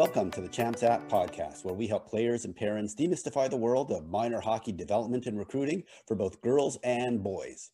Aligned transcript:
Welcome 0.00 0.30
to 0.30 0.40
the 0.40 0.48
Champs 0.48 0.82
App 0.82 1.10
podcast, 1.10 1.62
where 1.62 1.74
we 1.74 1.86
help 1.86 2.08
players 2.08 2.46
and 2.46 2.56
parents 2.56 2.94
demystify 2.94 3.50
the 3.50 3.58
world 3.58 3.92
of 3.92 4.08
minor 4.08 4.40
hockey 4.40 4.72
development 4.72 5.26
and 5.26 5.38
recruiting 5.38 5.82
for 6.08 6.14
both 6.14 6.40
girls 6.40 6.78
and 6.82 7.22
boys. 7.22 7.68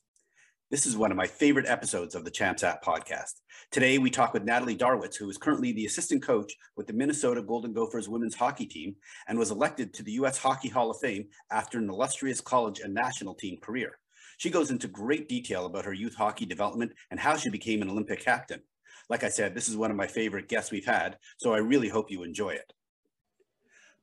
This 0.68 0.86
is 0.86 0.96
one 0.96 1.12
of 1.12 1.16
my 1.16 1.28
favorite 1.28 1.68
episodes 1.68 2.16
of 2.16 2.24
the 2.24 2.32
Champs 2.32 2.64
App 2.64 2.82
podcast. 2.82 3.34
Today, 3.70 3.98
we 3.98 4.10
talk 4.10 4.34
with 4.34 4.42
Natalie 4.42 4.76
Darwitz, 4.76 5.14
who 5.14 5.30
is 5.30 5.38
currently 5.38 5.70
the 5.70 5.86
assistant 5.86 6.20
coach 6.20 6.52
with 6.76 6.88
the 6.88 6.94
Minnesota 6.94 7.42
Golden 7.42 7.72
Gophers 7.72 8.08
women's 8.08 8.34
hockey 8.34 8.66
team 8.66 8.96
and 9.28 9.38
was 9.38 9.52
elected 9.52 9.94
to 9.94 10.02
the 10.02 10.12
U.S. 10.14 10.36
Hockey 10.36 10.68
Hall 10.68 10.90
of 10.90 10.98
Fame 10.98 11.26
after 11.52 11.78
an 11.78 11.88
illustrious 11.88 12.40
college 12.40 12.80
and 12.80 12.92
national 12.92 13.36
team 13.36 13.56
career. 13.62 14.00
She 14.38 14.50
goes 14.50 14.72
into 14.72 14.88
great 14.88 15.28
detail 15.28 15.64
about 15.64 15.84
her 15.84 15.94
youth 15.94 16.16
hockey 16.16 16.44
development 16.44 16.90
and 17.12 17.20
how 17.20 17.36
she 17.36 17.50
became 17.50 17.82
an 17.82 17.90
Olympic 17.90 18.24
captain. 18.24 18.62
Like 19.08 19.22
I 19.22 19.28
said, 19.28 19.54
this 19.54 19.68
is 19.68 19.76
one 19.76 19.90
of 19.90 19.96
my 19.96 20.06
favorite 20.06 20.48
guests 20.48 20.72
we've 20.72 20.86
had, 20.86 21.18
so 21.36 21.54
I 21.54 21.58
really 21.58 21.88
hope 21.88 22.10
you 22.10 22.22
enjoy 22.22 22.50
it. 22.50 22.72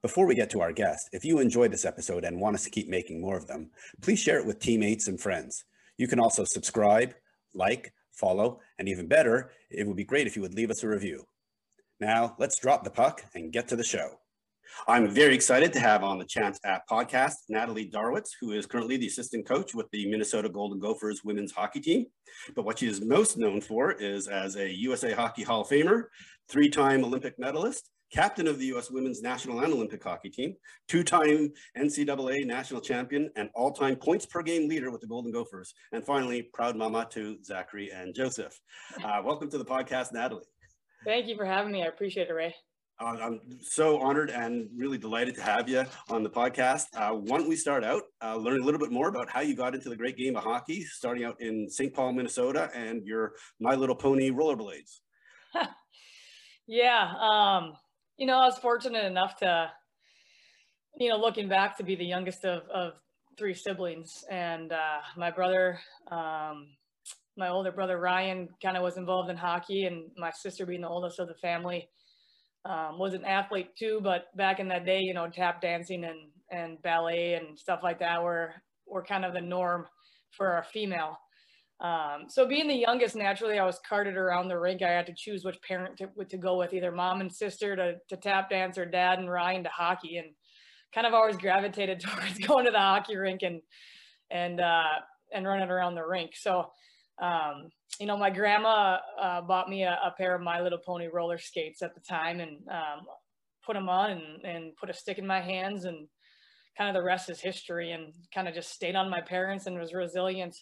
Before 0.01 0.25
we 0.25 0.35
get 0.35 0.49
to 0.51 0.61
our 0.61 0.71
guest, 0.71 1.09
if 1.13 1.23
you 1.25 1.39
enjoyed 1.39 1.71
this 1.71 1.85
episode 1.85 2.23
and 2.23 2.39
want 2.39 2.55
us 2.55 2.63
to 2.63 2.69
keep 2.69 2.89
making 2.89 3.21
more 3.21 3.37
of 3.37 3.47
them, 3.47 3.71
please 4.01 4.19
share 4.19 4.39
it 4.39 4.45
with 4.45 4.59
teammates 4.59 5.07
and 5.07 5.19
friends. 5.19 5.65
You 5.97 6.07
can 6.07 6.19
also 6.19 6.43
subscribe, 6.43 7.13
like, 7.53 7.93
follow, 8.11 8.59
and 8.79 8.87
even 8.87 9.07
better, 9.07 9.51
it 9.69 9.87
would 9.87 9.97
be 9.97 10.03
great 10.03 10.27
if 10.27 10.35
you 10.35 10.41
would 10.41 10.53
leave 10.53 10.71
us 10.71 10.83
a 10.83 10.87
review. 10.87 11.25
Now, 11.99 12.35
let's 12.37 12.59
drop 12.59 12.83
the 12.83 12.89
puck 12.89 13.25
and 13.33 13.53
get 13.53 13.67
to 13.69 13.75
the 13.75 13.83
show. 13.83 14.19
I'm 14.87 15.07
very 15.07 15.35
excited 15.35 15.71
to 15.73 15.79
have 15.79 16.03
on 16.03 16.19
the 16.19 16.25
Champs 16.25 16.59
App 16.65 16.87
podcast 16.89 17.35
Natalie 17.47 17.89
Darwitz, 17.89 18.31
who 18.39 18.51
is 18.51 18.65
currently 18.65 18.97
the 18.97 19.07
assistant 19.07 19.47
coach 19.47 19.73
with 19.73 19.89
the 19.91 20.09
Minnesota 20.09 20.49
Golden 20.49 20.79
Gophers 20.79 21.21
women's 21.23 21.51
hockey 21.51 21.79
team. 21.79 22.05
But 22.55 22.65
what 22.65 22.79
she 22.79 22.87
is 22.87 23.01
most 23.01 23.37
known 23.37 23.61
for 23.61 23.91
is 23.91 24.27
as 24.27 24.55
a 24.55 24.69
USA 24.73 25.13
Hockey 25.13 25.43
Hall 25.43 25.61
of 25.61 25.69
Famer, 25.69 26.05
three 26.49 26.69
time 26.69 27.03
Olympic 27.05 27.39
medalist, 27.39 27.89
captain 28.11 28.47
of 28.47 28.59
the 28.59 28.65
U.S. 28.67 28.91
women's 28.91 29.21
national 29.21 29.61
and 29.61 29.73
Olympic 29.73 30.03
hockey 30.03 30.29
team, 30.29 30.55
two 30.87 31.03
time 31.03 31.51
NCAA 31.77 32.45
national 32.45 32.81
champion, 32.81 33.29
and 33.35 33.49
all 33.55 33.71
time 33.71 33.95
points 33.95 34.25
per 34.25 34.43
game 34.43 34.67
leader 34.67 34.91
with 34.91 35.01
the 35.01 35.07
Golden 35.07 35.31
Gophers. 35.31 35.73
And 35.93 36.05
finally, 36.05 36.49
proud 36.53 36.75
mama 36.75 37.07
to 37.11 37.37
Zachary 37.43 37.91
and 37.91 38.13
Joseph. 38.13 38.59
Uh, 39.03 39.21
welcome 39.23 39.49
to 39.49 39.57
the 39.57 39.65
podcast, 39.65 40.11
Natalie. 40.11 40.43
Thank 41.05 41.27
you 41.27 41.35
for 41.35 41.45
having 41.45 41.71
me. 41.71 41.83
I 41.83 41.87
appreciate 41.87 42.29
it, 42.29 42.33
Ray. 42.33 42.53
Uh, 43.03 43.17
I'm 43.21 43.41
so 43.59 43.99
honored 43.99 44.29
and 44.29 44.69
really 44.77 44.97
delighted 44.97 45.35
to 45.35 45.41
have 45.41 45.67
you 45.67 45.83
on 46.09 46.23
the 46.23 46.29
podcast. 46.29 46.85
Uh, 46.95 47.11
why 47.11 47.37
don't 47.37 47.49
we 47.49 47.57
start 47.57 47.83
out, 47.83 48.03
uh, 48.23 48.37
learn 48.37 48.61
a 48.61 48.63
little 48.63 48.79
bit 48.79 48.93
more 48.93 49.09
about 49.09 49.29
how 49.29 49.41
you 49.41 49.55
got 49.57 49.75
into 49.75 49.89
the 49.89 49.95
great 49.95 50.15
game 50.15 50.37
of 50.37 50.43
hockey, 50.43 50.85
starting 50.85 51.25
out 51.25 51.35
in 51.41 51.69
St. 51.69 51.93
Paul, 51.93 52.13
Minnesota, 52.13 52.69
and 52.73 53.05
your 53.05 53.33
My 53.59 53.75
Little 53.75 53.95
Pony 53.95 54.31
rollerblades. 54.31 55.01
yeah, 56.67 57.11
um, 57.19 57.73
you 58.15 58.25
know, 58.25 58.37
I 58.37 58.45
was 58.45 58.57
fortunate 58.59 59.03
enough 59.03 59.35
to, 59.39 59.69
you 60.97 61.09
know, 61.09 61.17
looking 61.17 61.49
back 61.49 61.75
to 61.79 61.83
be 61.83 61.95
the 61.95 62.05
youngest 62.05 62.45
of, 62.45 62.63
of 62.73 62.93
three 63.37 63.53
siblings, 63.53 64.23
and 64.31 64.71
uh, 64.71 64.99
my 65.17 65.29
brother. 65.29 65.79
Um, 66.09 66.67
my 67.35 67.49
older 67.49 67.71
brother 67.71 67.97
Ryan 67.97 68.47
kind 68.61 68.77
of 68.77 68.83
was 68.83 68.95
involved 68.95 69.31
in 69.31 69.35
hockey, 69.35 69.85
and 69.85 70.11
my 70.15 70.29
sister 70.29 70.67
being 70.67 70.81
the 70.81 70.87
oldest 70.87 71.19
of 71.19 71.27
the 71.27 71.33
family, 71.41 71.89
um, 72.65 72.97
was 72.97 73.13
an 73.13 73.25
athlete 73.25 73.75
too, 73.77 73.99
but 74.01 74.35
back 74.35 74.59
in 74.59 74.67
that 74.69 74.85
day, 74.85 74.99
you 74.99 75.13
know, 75.13 75.27
tap 75.27 75.61
dancing 75.61 76.03
and, 76.05 76.29
and 76.49 76.81
ballet 76.81 77.33
and 77.33 77.57
stuff 77.57 77.81
like 77.83 77.99
that 77.99 78.23
were, 78.23 78.53
were 78.87 79.03
kind 79.03 79.25
of 79.25 79.33
the 79.33 79.41
norm 79.41 79.85
for 80.31 80.57
a 80.57 80.63
female. 80.63 81.17
Um, 81.81 82.25
so 82.29 82.47
being 82.47 82.67
the 82.67 82.75
youngest, 82.75 83.15
naturally, 83.15 83.59
I 83.59 83.65
was 83.65 83.79
carted 83.87 84.15
around 84.15 84.47
the 84.47 84.57
rink. 84.57 84.81
I 84.81 84.91
had 84.91 85.05
to 85.07 85.13
choose 85.15 85.43
which 85.43 85.61
parent 85.61 85.97
to, 85.97 86.07
to 86.23 86.37
go 86.37 86.57
with, 86.57 86.73
either 86.73 86.91
mom 86.91 87.19
and 87.19 87.31
sister 87.31 87.75
to, 87.75 87.95
to 88.09 88.17
tap 88.17 88.49
dance 88.49 88.77
or 88.77 88.85
dad 88.85 89.19
and 89.19 89.29
Ryan 89.29 89.63
to 89.63 89.69
hockey. 89.69 90.17
And 90.17 90.29
kind 90.95 91.07
of 91.07 91.13
always 91.13 91.37
gravitated 91.37 91.99
towards 92.01 92.39
going 92.39 92.65
to 92.65 92.71
the 92.71 92.79
hockey 92.79 93.17
rink 93.17 93.41
and, 93.41 93.61
and, 94.31 94.61
uh, 94.61 94.99
and 95.33 95.45
running 95.45 95.69
around 95.69 95.95
the 95.95 96.05
rink. 96.05 96.31
So, 96.35 96.67
um, 97.21 97.69
you 97.99 98.07
know, 98.07 98.17
my 98.17 98.29
grandma 98.29 98.97
uh, 99.21 99.41
bought 99.41 99.69
me 99.69 99.83
a, 99.83 99.99
a, 100.03 100.13
pair 100.17 100.35
of 100.35 100.41
My 100.41 100.61
Little 100.61 100.79
Pony 100.79 101.07
roller 101.07 101.37
skates 101.37 101.81
at 101.81 101.93
the 101.93 102.01
time 102.01 102.39
and 102.39 102.57
um, 102.69 103.05
put 103.65 103.73
them 103.73 103.87
on 103.87 104.11
and, 104.11 104.45
and 104.45 104.75
put 104.75 104.89
a 104.89 104.93
stick 104.93 105.19
in 105.19 105.27
my 105.27 105.39
hands 105.39 105.85
and 105.85 106.07
kind 106.77 106.89
of 106.89 106.99
the 106.99 107.05
rest 107.05 107.29
is 107.29 107.39
history 107.39 107.91
and 107.91 108.13
kind 108.33 108.47
of 108.47 108.55
just 108.55 108.71
stayed 108.71 108.95
on 108.95 109.09
my 109.09 109.21
parents 109.21 109.67
and 109.67 109.77
was 109.77 109.93
resilient 109.93 110.55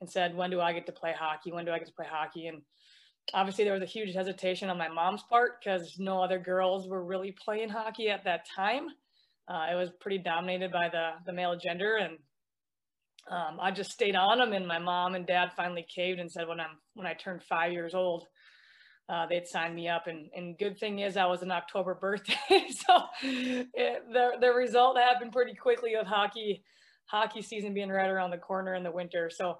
and 0.00 0.10
said, 0.10 0.34
when 0.34 0.50
do 0.50 0.60
I 0.60 0.72
get 0.72 0.86
to 0.86 0.92
play 0.92 1.12
hockey? 1.16 1.52
When 1.52 1.66
do 1.66 1.72
I 1.72 1.78
get 1.78 1.88
to 1.88 1.94
play 1.94 2.06
hockey? 2.10 2.46
And 2.46 2.62
obviously 3.34 3.64
there 3.64 3.74
was 3.74 3.82
a 3.82 3.86
huge 3.86 4.14
hesitation 4.14 4.70
on 4.70 4.78
my 4.78 4.88
mom's 4.88 5.22
part 5.28 5.62
because 5.62 5.96
no 5.98 6.22
other 6.22 6.38
girls 6.38 6.88
were 6.88 7.04
really 7.04 7.32
playing 7.44 7.68
hockey 7.68 8.08
at 8.08 8.24
that 8.24 8.46
time. 8.56 8.86
Uh, 9.48 9.66
it 9.72 9.74
was 9.74 9.90
pretty 10.00 10.18
dominated 10.18 10.72
by 10.72 10.88
the, 10.88 11.10
the 11.26 11.32
male 11.32 11.56
gender 11.56 11.96
and 11.96 12.16
um, 13.30 13.58
I 13.60 13.70
just 13.70 13.92
stayed 13.92 14.16
on 14.16 14.38
them, 14.38 14.52
and 14.52 14.66
my 14.66 14.78
mom 14.78 15.14
and 15.14 15.26
dad 15.26 15.52
finally 15.56 15.86
caved 15.94 16.20
and 16.20 16.30
said 16.30 16.48
when 16.48 16.60
I'm 16.60 16.78
when 16.94 17.06
I 17.06 17.14
turned 17.14 17.42
five 17.42 17.72
years 17.72 17.94
old, 17.94 18.26
uh, 19.08 19.26
they'd 19.26 19.46
sign 19.46 19.74
me 19.74 19.88
up. 19.88 20.06
And 20.06 20.30
and 20.34 20.58
good 20.58 20.78
thing 20.78 21.00
is 21.00 21.16
I 21.16 21.26
was 21.26 21.42
an 21.42 21.50
October 21.50 21.94
birthday, 22.00 22.66
so 22.70 23.02
it, 23.22 24.02
the 24.12 24.30
the 24.40 24.52
result 24.52 24.98
happened 24.98 25.32
pretty 25.32 25.54
quickly 25.54 25.94
with 25.96 26.06
hockey 26.06 26.64
hockey 27.06 27.42
season 27.42 27.74
being 27.74 27.88
right 27.88 28.08
around 28.08 28.30
the 28.30 28.38
corner 28.38 28.74
in 28.74 28.84
the 28.84 28.90
winter. 28.90 29.30
So 29.30 29.58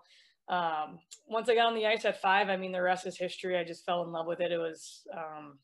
um, 0.49 0.99
once 1.29 1.49
I 1.49 1.55
got 1.55 1.67
on 1.67 1.75
the 1.75 1.87
ice 1.87 2.05
at 2.05 2.21
five, 2.21 2.49
I 2.49 2.57
mean 2.57 2.73
the 2.73 2.83
rest 2.83 3.07
is 3.07 3.19
history. 3.19 3.59
I 3.59 3.65
just 3.65 3.85
fell 3.85 4.03
in 4.05 4.13
love 4.13 4.27
with 4.27 4.41
it. 4.41 4.53
It 4.53 4.59
was 4.59 5.03
um, 5.17 5.59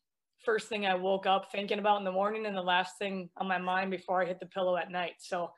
first 0.44 0.68
thing 0.68 0.86
I 0.86 0.94
woke 0.94 1.26
up 1.26 1.50
thinking 1.50 1.78
about 1.78 1.98
in 1.98 2.04
the 2.04 2.12
morning, 2.12 2.46
and 2.46 2.56
the 2.56 2.62
last 2.62 2.98
thing 2.98 3.30
on 3.36 3.48
my 3.48 3.58
mind 3.58 3.90
before 3.90 4.22
I 4.22 4.26
hit 4.26 4.38
the 4.38 4.46
pillow 4.46 4.76
at 4.76 4.90
night. 4.90 5.14
So 5.18 5.50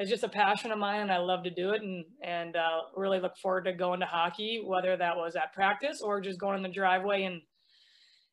it's 0.00 0.08
just 0.08 0.24
a 0.24 0.28
passion 0.30 0.72
of 0.72 0.78
mine 0.78 1.02
and 1.02 1.12
I 1.12 1.18
love 1.18 1.44
to 1.44 1.50
do 1.50 1.72
it 1.72 1.82
and, 1.82 2.06
and 2.22 2.56
uh, 2.56 2.80
really 2.96 3.20
look 3.20 3.36
forward 3.36 3.66
to 3.66 3.74
going 3.74 4.00
to 4.00 4.06
hockey, 4.06 4.62
whether 4.66 4.96
that 4.96 5.14
was 5.14 5.36
at 5.36 5.52
practice 5.52 6.00
or 6.00 6.22
just 6.22 6.40
going 6.40 6.56
in 6.56 6.62
the 6.62 6.70
driveway 6.70 7.24
and, 7.24 7.42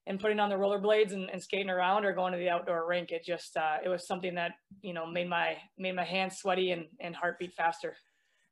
and 0.06 0.18
putting 0.18 0.40
on 0.40 0.50
the 0.50 0.56
rollerblades 0.56 1.12
and, 1.12 1.30
and 1.30 1.44
skating 1.44 1.70
around 1.70 2.06
or 2.06 2.14
going 2.14 2.32
to 2.32 2.40
the 2.40 2.48
outdoor 2.48 2.88
rink. 2.88 3.12
It 3.12 3.26
just, 3.26 3.58
uh, 3.58 3.80
it 3.84 3.90
was 3.90 4.08
something 4.08 4.36
that, 4.36 4.52
you 4.82 4.94
know, 4.94 5.06
made 5.06 5.28
my, 5.28 5.58
made 5.78 5.94
my 5.94 6.06
hands 6.06 6.38
sweaty 6.38 6.72
and, 6.72 6.86
and 7.02 7.14
heartbeat 7.14 7.54
faster. 7.54 7.98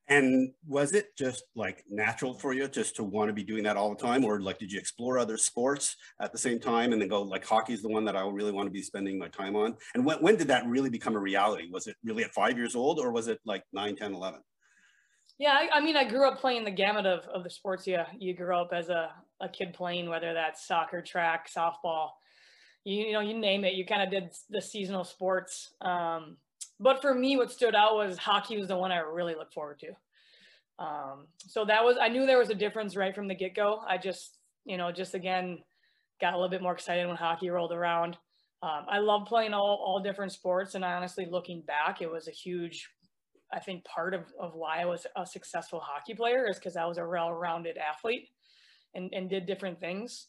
And 0.07 0.51
was 0.67 0.93
it 0.93 1.17
just 1.17 1.43
like 1.55 1.83
natural 1.89 2.35
for 2.35 2.53
you 2.53 2.67
just 2.67 2.95
to 2.97 3.03
want 3.03 3.29
to 3.29 3.33
be 3.33 3.43
doing 3.43 3.63
that 3.63 3.75
all 3.75 3.89
the 3.89 4.01
time? 4.01 4.23
Or 4.23 4.39
like, 4.39 4.59
did 4.59 4.71
you 4.71 4.79
explore 4.79 5.17
other 5.17 5.37
sports 5.37 5.95
at 6.21 6.31
the 6.31 6.37
same 6.37 6.59
time 6.59 6.93
and 6.93 7.01
then 7.01 7.09
go 7.09 7.23
like 7.23 7.43
hockey's 7.43 7.81
the 7.81 7.89
one 7.89 8.05
that 8.05 8.15
I 8.15 8.27
really 8.27 8.51
want 8.51 8.67
to 8.67 8.71
be 8.71 8.83
spending 8.83 9.17
my 9.17 9.29
time 9.29 9.55
on? 9.55 9.75
And 9.95 10.05
when, 10.05 10.17
when 10.19 10.35
did 10.35 10.47
that 10.49 10.67
really 10.67 10.89
become 10.89 11.15
a 11.15 11.19
reality? 11.19 11.69
Was 11.71 11.87
it 11.87 11.95
really 12.03 12.23
at 12.23 12.33
five 12.33 12.57
years 12.57 12.75
old 12.75 12.99
or 12.99 13.11
was 13.11 13.27
it 13.27 13.39
like 13.45 13.63
9, 13.73 13.95
10, 13.95 14.13
11? 14.13 14.39
Yeah, 15.39 15.53
I, 15.53 15.79
I 15.79 15.81
mean, 15.81 15.97
I 15.97 16.07
grew 16.07 16.27
up 16.27 16.39
playing 16.39 16.65
the 16.65 16.71
gamut 16.71 17.05
of, 17.05 17.25
of 17.27 17.43
the 17.43 17.49
sports 17.49 17.87
you, 17.87 17.99
you 18.19 18.35
grew 18.35 18.55
up 18.55 18.69
as 18.71 18.89
a, 18.89 19.09
a 19.41 19.49
kid 19.49 19.73
playing, 19.73 20.07
whether 20.07 20.33
that's 20.33 20.67
soccer, 20.67 21.01
track, 21.01 21.49
softball, 21.51 22.09
you, 22.85 23.07
you 23.07 23.13
know, 23.13 23.19
you 23.19 23.37
name 23.37 23.65
it, 23.65 23.73
you 23.73 23.85
kind 23.85 24.03
of 24.03 24.11
did 24.11 24.31
the 24.49 24.61
seasonal 24.61 25.03
sports. 25.03 25.73
Um, 25.81 26.37
but 26.79 27.01
for 27.01 27.13
me, 27.13 27.37
what 27.37 27.51
stood 27.51 27.75
out 27.75 27.95
was 27.95 28.17
hockey 28.17 28.57
was 28.57 28.67
the 28.67 28.77
one 28.77 28.91
I 28.91 28.99
really 28.99 29.35
looked 29.35 29.53
forward 29.53 29.79
to. 29.79 29.93
Um, 30.77 31.27
so 31.47 31.65
that 31.65 31.83
was, 31.83 31.97
I 31.99 32.09
knew 32.09 32.25
there 32.25 32.37
was 32.37 32.49
a 32.49 32.55
difference 32.55 32.95
right 32.95 33.15
from 33.15 33.27
the 33.27 33.35
get 33.35 33.55
go. 33.55 33.81
I 33.87 33.97
just, 33.97 34.37
you 34.65 34.77
know, 34.77 34.91
just 34.91 35.13
again, 35.13 35.59
got 36.19 36.33
a 36.33 36.37
little 36.37 36.49
bit 36.49 36.61
more 36.61 36.73
excited 36.73 37.07
when 37.07 37.15
hockey 37.15 37.49
rolled 37.49 37.71
around. 37.71 38.17
Um, 38.61 38.85
I 38.89 38.99
love 38.99 39.27
playing 39.27 39.53
all, 39.53 39.81
all 39.85 40.01
different 40.01 40.31
sports. 40.31 40.75
And 40.75 40.83
I 40.83 40.93
honestly, 40.93 41.27
looking 41.29 41.61
back, 41.61 42.01
it 42.01 42.11
was 42.11 42.27
a 42.27 42.31
huge, 42.31 42.89
I 43.53 43.59
think 43.59 43.85
part 43.85 44.13
of, 44.13 44.23
of 44.39 44.53
why 44.53 44.81
I 44.81 44.85
was 44.85 45.05
a 45.15 45.25
successful 45.25 45.79
hockey 45.79 46.13
player 46.13 46.47
is 46.49 46.57
because 46.57 46.75
I 46.75 46.85
was 46.85 46.97
a 46.97 47.07
well-rounded 47.07 47.77
athlete 47.77 48.29
and, 48.93 49.13
and 49.13 49.29
did 49.29 49.45
different 49.45 49.79
things. 49.79 50.27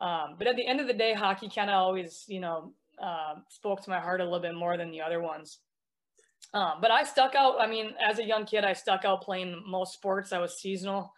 Um, 0.00 0.36
but 0.38 0.46
at 0.46 0.56
the 0.56 0.66
end 0.66 0.80
of 0.80 0.86
the 0.86 0.94
day, 0.94 1.14
hockey 1.14 1.50
kind 1.52 1.70
of 1.70 1.74
always, 1.76 2.24
you 2.28 2.40
know, 2.40 2.74
uh, 3.02 3.34
spoke 3.48 3.82
to 3.82 3.90
my 3.90 3.98
heart 3.98 4.20
a 4.20 4.24
little 4.24 4.40
bit 4.40 4.54
more 4.54 4.76
than 4.76 4.90
the 4.90 5.00
other 5.00 5.20
ones. 5.20 5.58
Um, 6.52 6.74
but 6.80 6.90
I 6.90 7.04
stuck 7.04 7.34
out. 7.34 7.60
I 7.60 7.66
mean, 7.66 7.92
as 8.04 8.18
a 8.18 8.24
young 8.24 8.44
kid, 8.44 8.64
I 8.64 8.72
stuck 8.72 9.04
out 9.04 9.22
playing 9.22 9.62
most 9.66 9.94
sports. 9.94 10.32
I 10.32 10.38
was 10.38 10.60
seasonal, 10.60 11.12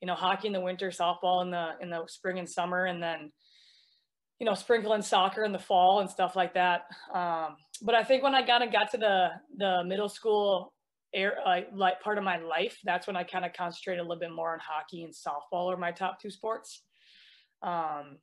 you 0.00 0.06
know, 0.06 0.14
hockey 0.14 0.46
in 0.46 0.52
the 0.52 0.60
winter, 0.60 0.90
softball 0.90 1.42
in 1.42 1.50
the 1.50 1.70
in 1.80 1.90
the 1.90 2.06
spring 2.06 2.38
and 2.38 2.48
summer, 2.48 2.84
and 2.84 3.02
then, 3.02 3.32
you 4.38 4.46
know, 4.46 4.54
sprinkling 4.54 5.02
soccer 5.02 5.44
in 5.44 5.52
the 5.52 5.58
fall 5.58 6.00
and 6.00 6.08
stuff 6.08 6.36
like 6.36 6.54
that. 6.54 6.82
Um, 7.12 7.56
but 7.82 7.94
I 7.94 8.04
think 8.04 8.22
when 8.22 8.34
I 8.34 8.42
kind 8.42 8.62
of 8.62 8.72
got 8.72 8.90
to 8.92 8.98
the 8.98 9.28
the 9.56 9.82
middle 9.84 10.08
school 10.08 10.72
air 11.12 11.36
uh, 11.44 11.60
like 11.74 12.00
part 12.00 12.18
of 12.18 12.24
my 12.24 12.38
life, 12.38 12.78
that's 12.84 13.06
when 13.06 13.16
I 13.16 13.24
kind 13.24 13.44
of 13.44 13.52
concentrated 13.52 14.00
a 14.00 14.02
little 14.04 14.20
bit 14.20 14.30
more 14.30 14.52
on 14.52 14.60
hockey 14.60 15.02
and 15.02 15.12
softball 15.12 15.72
are 15.72 15.76
my 15.76 15.90
top 15.90 16.20
two 16.20 16.30
sports. 16.30 16.82
Um, 17.62 18.18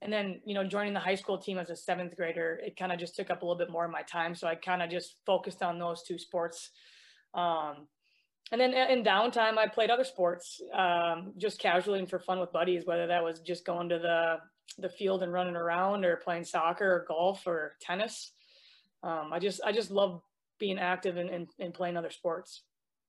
and 0.00 0.12
then 0.12 0.40
you 0.44 0.54
know 0.54 0.64
joining 0.64 0.92
the 0.92 1.00
high 1.00 1.14
school 1.14 1.38
team 1.38 1.58
as 1.58 1.70
a 1.70 1.76
seventh 1.76 2.16
grader 2.16 2.60
it 2.64 2.76
kind 2.76 2.92
of 2.92 2.98
just 2.98 3.16
took 3.16 3.30
up 3.30 3.42
a 3.42 3.44
little 3.44 3.58
bit 3.58 3.70
more 3.70 3.84
of 3.84 3.90
my 3.90 4.02
time 4.02 4.34
so 4.34 4.46
i 4.46 4.54
kind 4.54 4.82
of 4.82 4.90
just 4.90 5.16
focused 5.26 5.62
on 5.62 5.78
those 5.78 6.02
two 6.02 6.18
sports 6.18 6.70
um, 7.34 7.88
and 8.50 8.60
then 8.60 8.72
in 8.74 9.04
downtime 9.04 9.58
i 9.58 9.66
played 9.66 9.90
other 9.90 10.04
sports 10.04 10.60
um, 10.74 11.32
just 11.38 11.58
casually 11.58 11.98
and 11.98 12.08
for 12.08 12.18
fun 12.18 12.40
with 12.40 12.52
buddies 12.52 12.86
whether 12.86 13.06
that 13.06 13.22
was 13.22 13.40
just 13.40 13.64
going 13.64 13.88
to 13.88 13.98
the 13.98 14.36
the 14.78 14.88
field 14.88 15.22
and 15.22 15.32
running 15.32 15.56
around 15.56 16.04
or 16.04 16.16
playing 16.16 16.44
soccer 16.44 16.90
or 16.92 17.04
golf 17.06 17.46
or 17.46 17.76
tennis. 17.80 18.32
Um, 19.02 19.30
I 19.32 19.38
just 19.38 19.60
I 19.64 19.72
just 19.72 19.90
love 19.90 20.22
being 20.58 20.78
active 20.78 21.16
and, 21.16 21.28
and, 21.28 21.48
and 21.58 21.74
playing 21.74 21.96
other 21.96 22.10
sports. 22.10 22.62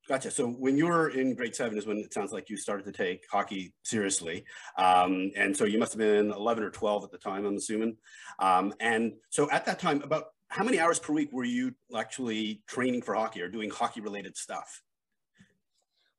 Gotcha. 0.08 0.32
So 0.32 0.48
when 0.48 0.76
you 0.76 0.88
were 0.88 1.10
in 1.10 1.34
grade 1.34 1.56
seven 1.56 1.78
is 1.78 1.86
when 1.86 1.98
it 1.98 2.14
sounds 2.14 2.34
like 2.34 2.50
you 2.50 2.58
started 2.58 2.86
to 2.86 2.92
take 2.92 3.26
hockey 3.32 3.74
seriously. 3.84 4.44
Um, 4.78 5.32
and 5.36 5.56
so 5.56 5.64
you 5.64 5.80
must 5.80 5.94
have 5.94 6.00
been 6.00 6.32
11 6.32 6.64
or 6.64 6.70
12 6.70 7.06
at 7.06 7.12
the 7.12 7.18
time, 7.18 7.46
I'm 7.46 7.56
assuming. 7.56 7.96
Um, 8.40 8.74
and 8.82 9.14
so 9.30 9.50
at 9.50 9.66
that 9.66 9.80
time, 9.80 10.02
about 10.02 10.26
how 10.50 10.64
many 10.64 10.80
hours 10.80 11.00
per 11.00 11.14
week 11.14 11.32
were 11.32 11.46
you 11.46 11.74
actually 11.98 12.62
training 12.68 13.02
for 13.02 13.16
hockey 13.16 13.42
or 13.42 13.48
doing 13.48 13.70
hockey 13.70 14.02
related 14.02 14.36
stuff? 14.36 14.84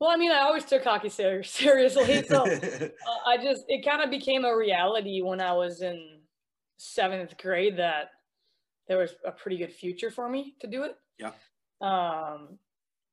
Well, 0.00 0.10
I 0.10 0.16
mean, 0.16 0.32
I 0.32 0.40
always 0.40 0.64
took 0.64 0.82
hockey 0.82 1.10
ser- 1.10 1.42
seriously. 1.42 2.22
So 2.28 2.44
uh, 2.44 2.88
I 3.26 3.36
just, 3.36 3.64
it 3.68 3.84
kind 3.84 4.02
of 4.02 4.10
became 4.10 4.44
a 4.44 4.56
reality 4.56 5.20
when 5.20 5.40
I 5.40 5.52
was 5.52 5.82
in 5.82 6.20
seventh 6.78 7.36
grade 7.38 7.76
that 7.76 8.10
there 8.88 8.98
was 8.98 9.14
a 9.24 9.30
pretty 9.30 9.58
good 9.58 9.72
future 9.72 10.10
for 10.10 10.28
me 10.28 10.54
to 10.60 10.66
do 10.66 10.84
it. 10.84 10.96
Yeah. 11.18 11.30
Um, 11.80 12.58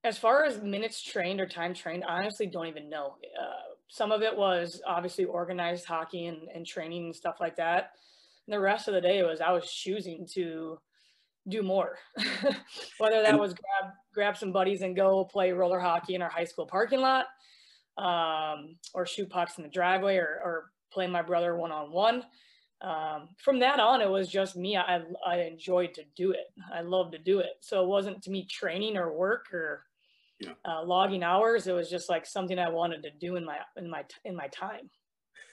as 0.04 0.18
far 0.18 0.46
as 0.46 0.62
minutes 0.62 1.02
trained 1.02 1.40
or 1.40 1.48
time 1.48 1.74
trained, 1.74 2.04
I 2.04 2.20
honestly 2.20 2.48
don't 2.48 2.68
even 2.68 2.90
know. 2.90 3.16
Uh, 3.40 3.76
some 3.88 4.12
of 4.12 4.22
it 4.22 4.36
was 4.36 4.82
obviously 4.88 5.26
organized 5.26 5.86
hockey 5.86 6.26
and, 6.26 6.48
and 6.54 6.66
training 6.66 7.06
and 7.06 7.16
stuff 7.16 7.38
like 7.40 7.58
that. 7.58 7.92
And 8.48 8.54
the 8.54 8.60
rest 8.60 8.88
of 8.88 8.94
the 8.94 9.02
day 9.02 9.24
was 9.24 9.42
I 9.42 9.52
was 9.52 9.72
choosing 9.72 10.28
to 10.34 10.80
do 11.48 11.62
more. 11.62 11.98
Whether 12.98 13.22
that 13.22 13.40
was 13.40 13.54
grab 13.54 13.94
grab 14.14 14.38
some 14.38 14.52
buddies 14.52 14.82
and 14.82 14.96
go 14.96 15.26
play 15.26 15.52
roller 15.52 15.80
hockey 15.80 16.16
in 16.16 16.22
our 16.22 16.30
high 16.30 16.46
school 16.46 16.66
parking 16.66 17.02
lot, 17.02 17.26
um, 17.98 18.78
or 18.94 19.06
shoot 19.06 19.30
pucks 19.30 19.58
in 19.58 19.64
the 19.64 19.70
driveway, 19.70 20.18
or, 20.18 20.40
or 20.44 20.72
play 20.92 21.08
my 21.08 21.22
brother 21.22 21.56
one 21.56 21.72
on 21.72 21.92
one 21.92 22.24
um, 22.82 23.30
from 23.38 23.60
that 23.60 23.80
on, 23.80 24.02
it 24.02 24.10
was 24.10 24.28
just 24.28 24.56
me. 24.56 24.76
I, 24.76 25.02
I 25.26 25.42
enjoyed 25.42 25.94
to 25.96 26.04
do 26.16 26.32
it. 26.32 26.52
I 26.74 26.82
loved 26.82 27.12
to 27.12 27.20
do 27.20 27.40
it. 27.40 27.58
So 27.60 27.84
it 27.84 27.88
wasn't 27.88 28.24
to 28.24 28.32
me 28.32 28.48
training 28.50 28.98
or 28.98 29.14
work 29.14 29.54
or 29.54 29.86
yeah. 30.42 30.54
uh, 30.66 30.84
logging 30.84 31.24
hours. 31.24 31.68
It 31.68 31.74
was 31.74 31.90
just 31.90 32.10
like 32.10 32.26
something 32.26 32.58
I 32.60 32.70
wanted 32.70 33.04
to 33.04 33.10
do 33.20 33.36
in 33.36 33.46
my 33.46 33.58
in 33.78 33.90
my 33.90 34.04
in 34.26 34.36
my 34.36 34.48
time. 34.48 34.90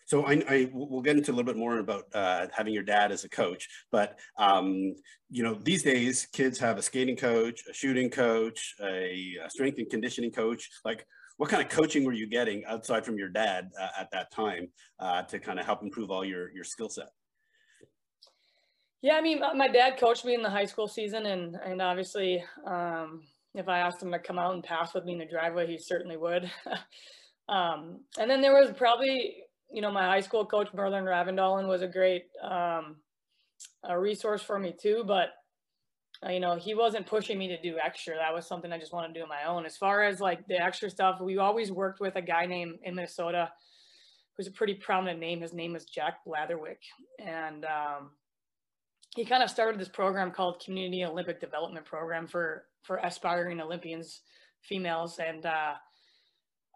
So 0.07 0.25
I, 0.25 0.43
I 0.49 0.71
we'll 0.73 1.03
get 1.03 1.19
into 1.19 1.31
a 1.31 1.35
little 1.35 1.45
bit 1.45 1.59
more 1.59 1.79
about 1.79 2.05
uh, 2.15 2.47
having 2.53 2.73
your 2.73 2.83
dad 2.83 3.13
as 3.13 3.25
a 3.25 3.29
coach, 3.29 3.69
but 3.93 4.19
um, 4.39 4.95
you 5.31 5.43
know 5.43 5.55
these 5.63 5.83
days 5.83 6.27
kids 6.33 6.59
have 6.59 6.79
a 6.79 6.83
skating 6.83 7.17
coach, 7.17 7.63
a 7.71 7.75
shooting 7.75 8.09
coach, 8.09 8.75
a, 8.83 9.37
a 9.45 9.51
strength 9.51 9.79
and 9.79 9.91
conditioning 9.91 10.31
coach. 10.31 10.71
Like 10.85 11.05
what 11.37 11.51
kind 11.51 11.63
of 11.63 11.69
coaching 11.69 12.05
were 12.05 12.15
you 12.15 12.27
getting 12.27 12.65
outside 12.65 13.05
from 13.05 13.19
your 13.19 13.29
dad 13.29 13.71
uh, 13.81 13.89
at 14.01 14.11
that 14.13 14.33
time 14.33 14.69
uh, 14.99 15.23
to 15.23 15.39
kind 15.39 15.61
of 15.61 15.67
help 15.67 15.83
improve 15.83 16.11
all 16.11 16.25
your 16.25 16.51
your 16.53 16.65
skill 16.65 16.89
set? 16.89 17.09
Yeah, 19.01 19.15
I 19.15 19.21
mean, 19.21 19.41
my 19.41 19.69
dad 19.69 19.99
coached 19.99 20.25
me 20.25 20.35
in 20.35 20.43
the 20.43 20.51
high 20.51 20.65
school 20.65 20.89
season, 20.89 21.27
and 21.27 21.55
and 21.65 21.81
obviously, 21.81 22.43
um, 22.67 23.23
if 23.59 23.69
I 23.69 23.79
asked 23.79 24.03
him 24.03 24.13
to 24.13 24.19
come 24.19 24.39
out 24.39 24.55
and 24.55 24.63
pass 24.63 24.95
with 24.95 25.05
me 25.05 25.13
in 25.13 25.19
the 25.19 25.27
driveway, 25.27 25.67
he 25.67 25.79
certainly 25.79 26.17
would. 26.17 26.51
um, 27.49 28.01
and 28.19 28.31
then 28.31 28.41
there 28.41 28.55
was 28.55 28.71
probably, 28.77 29.45
you 29.73 29.83
know, 29.83 29.91
my 29.91 30.05
high 30.05 30.21
school 30.21 30.47
coach, 30.47 30.69
Merlin 30.73 31.05
Ravendalen, 31.05 31.69
was 31.69 31.83
a 31.83 31.89
great 31.89 32.27
um, 32.43 32.97
a 33.85 33.99
resource 33.99 34.43
for 34.43 34.59
me 34.59 34.75
too. 34.81 35.03
But 35.07 35.31
uh, 36.25 36.31
you 36.31 36.41
know, 36.41 36.57
he 36.57 36.75
wasn't 36.75 37.07
pushing 37.07 37.39
me 37.39 37.49
to 37.49 37.61
do 37.61 37.77
extra. 37.85 38.15
That 38.17 38.35
was 38.35 38.47
something 38.47 38.73
I 38.73 38.79
just 38.79 38.93
want 38.93 39.13
to 39.13 39.19
do 39.19 39.23
on 39.23 39.29
my 39.29 39.45
own. 39.47 39.67
As 39.67 39.77
far 39.77 40.05
as 40.05 40.21
like 40.21 40.47
the 40.47 40.61
extra 40.61 40.91
stuff, 40.91 41.21
we 41.21 41.39
always 41.39 41.71
worked 41.71 42.01
with 42.01 42.17
a 42.17 42.23
guy 42.23 42.47
named 42.47 42.79
in 42.83 42.95
Minnesota 42.95 43.51
who's 44.37 44.47
a 44.47 44.53
pretty 44.53 44.75
prominent 44.75 45.19
name. 45.19 45.41
His 45.41 45.53
name 45.53 45.75
is 45.75 45.85
Jack 45.85 46.19
Blatherwick, 46.27 46.79
and 47.19 47.65
um, 47.65 48.11
he 49.15 49.25
kind 49.25 49.43
of 49.43 49.51
started 49.51 49.81
this 49.81 49.89
program 49.89 50.31
called 50.31 50.63
Community 50.65 51.05
Olympic 51.05 51.41
Development 51.41 51.85
Program 51.85 52.27
for 52.27 52.65
for 52.83 52.99
aspiring 52.99 53.61
Olympians, 53.61 54.23
females, 54.63 55.19
and 55.19 55.45
uh, 55.45 55.75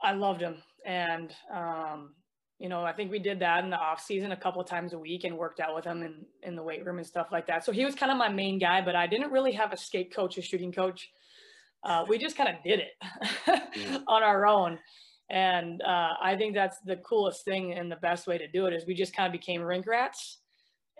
I 0.02 0.12
loved 0.12 0.40
him. 0.40 0.56
And 0.84 1.32
um, 1.54 2.14
you 2.58 2.68
know, 2.68 2.84
I 2.84 2.92
think 2.92 3.10
we 3.10 3.18
did 3.18 3.40
that 3.40 3.64
in 3.64 3.70
the 3.70 3.76
off 3.76 4.00
season 4.00 4.32
a 4.32 4.36
couple 4.36 4.60
of 4.60 4.68
times 4.68 4.92
a 4.92 4.98
week 4.98 5.24
and 5.24 5.36
worked 5.36 5.60
out 5.60 5.74
with 5.74 5.84
him 5.84 6.02
in 6.02 6.24
in 6.42 6.56
the 6.56 6.62
weight 6.62 6.84
room 6.84 6.98
and 6.98 7.06
stuff 7.06 7.28
like 7.32 7.46
that. 7.46 7.64
So 7.64 7.72
he 7.72 7.84
was 7.84 7.94
kind 7.94 8.12
of 8.12 8.18
my 8.18 8.28
main 8.28 8.58
guy, 8.58 8.80
but 8.82 8.96
I 8.96 9.06
didn't 9.06 9.30
really 9.30 9.52
have 9.52 9.72
a 9.72 9.76
skate 9.76 10.14
coach, 10.14 10.38
a 10.38 10.42
shooting 10.42 10.72
coach. 10.72 11.10
Uh, 11.84 12.04
we 12.08 12.18
just 12.18 12.36
kind 12.36 12.48
of 12.48 12.62
did 12.62 12.80
it 12.80 14.02
on 14.08 14.22
our 14.22 14.46
own. 14.46 14.78
And 15.30 15.82
uh, 15.82 16.14
I 16.22 16.36
think 16.36 16.54
that's 16.54 16.78
the 16.84 16.96
coolest 16.96 17.44
thing 17.44 17.72
and 17.72 17.90
the 17.90 17.96
best 17.96 18.26
way 18.26 18.38
to 18.38 18.46
do 18.46 18.66
it 18.66 18.74
is 18.74 18.86
we 18.86 18.94
just 18.94 19.16
kind 19.16 19.26
of 19.26 19.32
became 19.32 19.62
rink 19.62 19.86
rats 19.86 20.38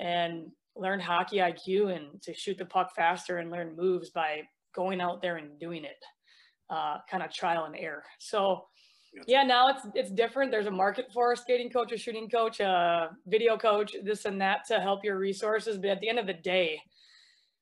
and 0.01 0.51
learned 0.77 1.03
hockey 1.03 1.39
IQ 1.39 1.95
and 1.95 2.21
to 2.23 2.35
shoot 2.35 2.59
the 2.59 2.65
puck 2.65 2.95
faster 2.95 3.39
and 3.39 3.51
learn 3.51 3.77
moves 3.77 4.11
by 4.11 4.43
going 4.75 5.01
out 5.01 5.21
there 5.21 5.37
and 5.37 5.59
doing 5.59 5.85
it, 5.85 6.03
uh, 6.71 6.99
kind 7.11 7.23
of 7.23 7.33
trial 7.33 7.65
and 7.65 7.77
error. 7.77 8.05
So 8.19 8.65
yeah, 9.27 9.43
now 9.43 9.69
it's 9.69 9.87
it's 9.95 10.11
different. 10.11 10.51
There's 10.51 10.67
a 10.67 10.71
market 10.71 11.13
for 11.13 11.33
a 11.33 11.37
skating 11.37 11.71
coach, 11.71 11.93
a 11.93 11.99
shooting 11.99 12.31
coach, 12.31 12.61
a 12.61 13.11
video 13.27 13.59
coach, 13.59 13.95
this 14.03 14.25
and 14.25 14.41
that 14.41 14.67
to 14.69 14.81
help 14.81 15.05
your 15.05 15.19
resources. 15.19 15.77
But 15.77 15.91
at 15.91 16.01
the 16.01 16.09
end 16.09 16.19
of 16.19 16.27
the 16.27 16.33
day, 16.33 16.81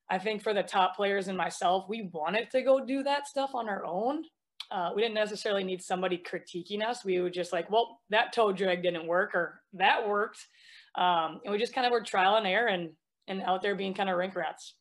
I 0.08 0.18
think 0.18 0.42
for 0.42 0.54
the 0.54 0.62
top 0.62 0.94
players 0.96 1.28
and 1.28 1.36
myself, 1.36 1.86
we 1.88 2.08
wanted 2.12 2.50
to 2.50 2.62
go 2.62 2.84
do 2.84 3.02
that 3.02 3.26
stuff 3.26 3.50
on 3.54 3.68
our 3.68 3.84
own. 3.84 4.24
Uh, 4.70 4.90
we 4.94 5.02
didn't 5.02 5.16
necessarily 5.16 5.64
need 5.64 5.82
somebody 5.82 6.18
critiquing 6.18 6.86
us. 6.86 7.04
We 7.04 7.20
were 7.20 7.30
just 7.30 7.52
like, 7.52 7.68
well, 7.70 8.00
that 8.10 8.32
toe 8.32 8.52
drag 8.52 8.84
didn't 8.84 9.06
work 9.06 9.34
or 9.34 9.62
that 9.72 10.06
worked. 10.06 10.46
Um, 10.96 11.40
and 11.44 11.52
we 11.52 11.58
just 11.58 11.74
kind 11.74 11.86
of 11.86 11.92
were 11.92 12.02
trial 12.02 12.36
and 12.36 12.46
error 12.46 12.68
and 12.68 12.90
and 13.28 13.42
out 13.42 13.62
there 13.62 13.74
being 13.74 13.94
kind 13.94 14.10
of 14.10 14.16
rink 14.16 14.34
rats. 14.34 14.74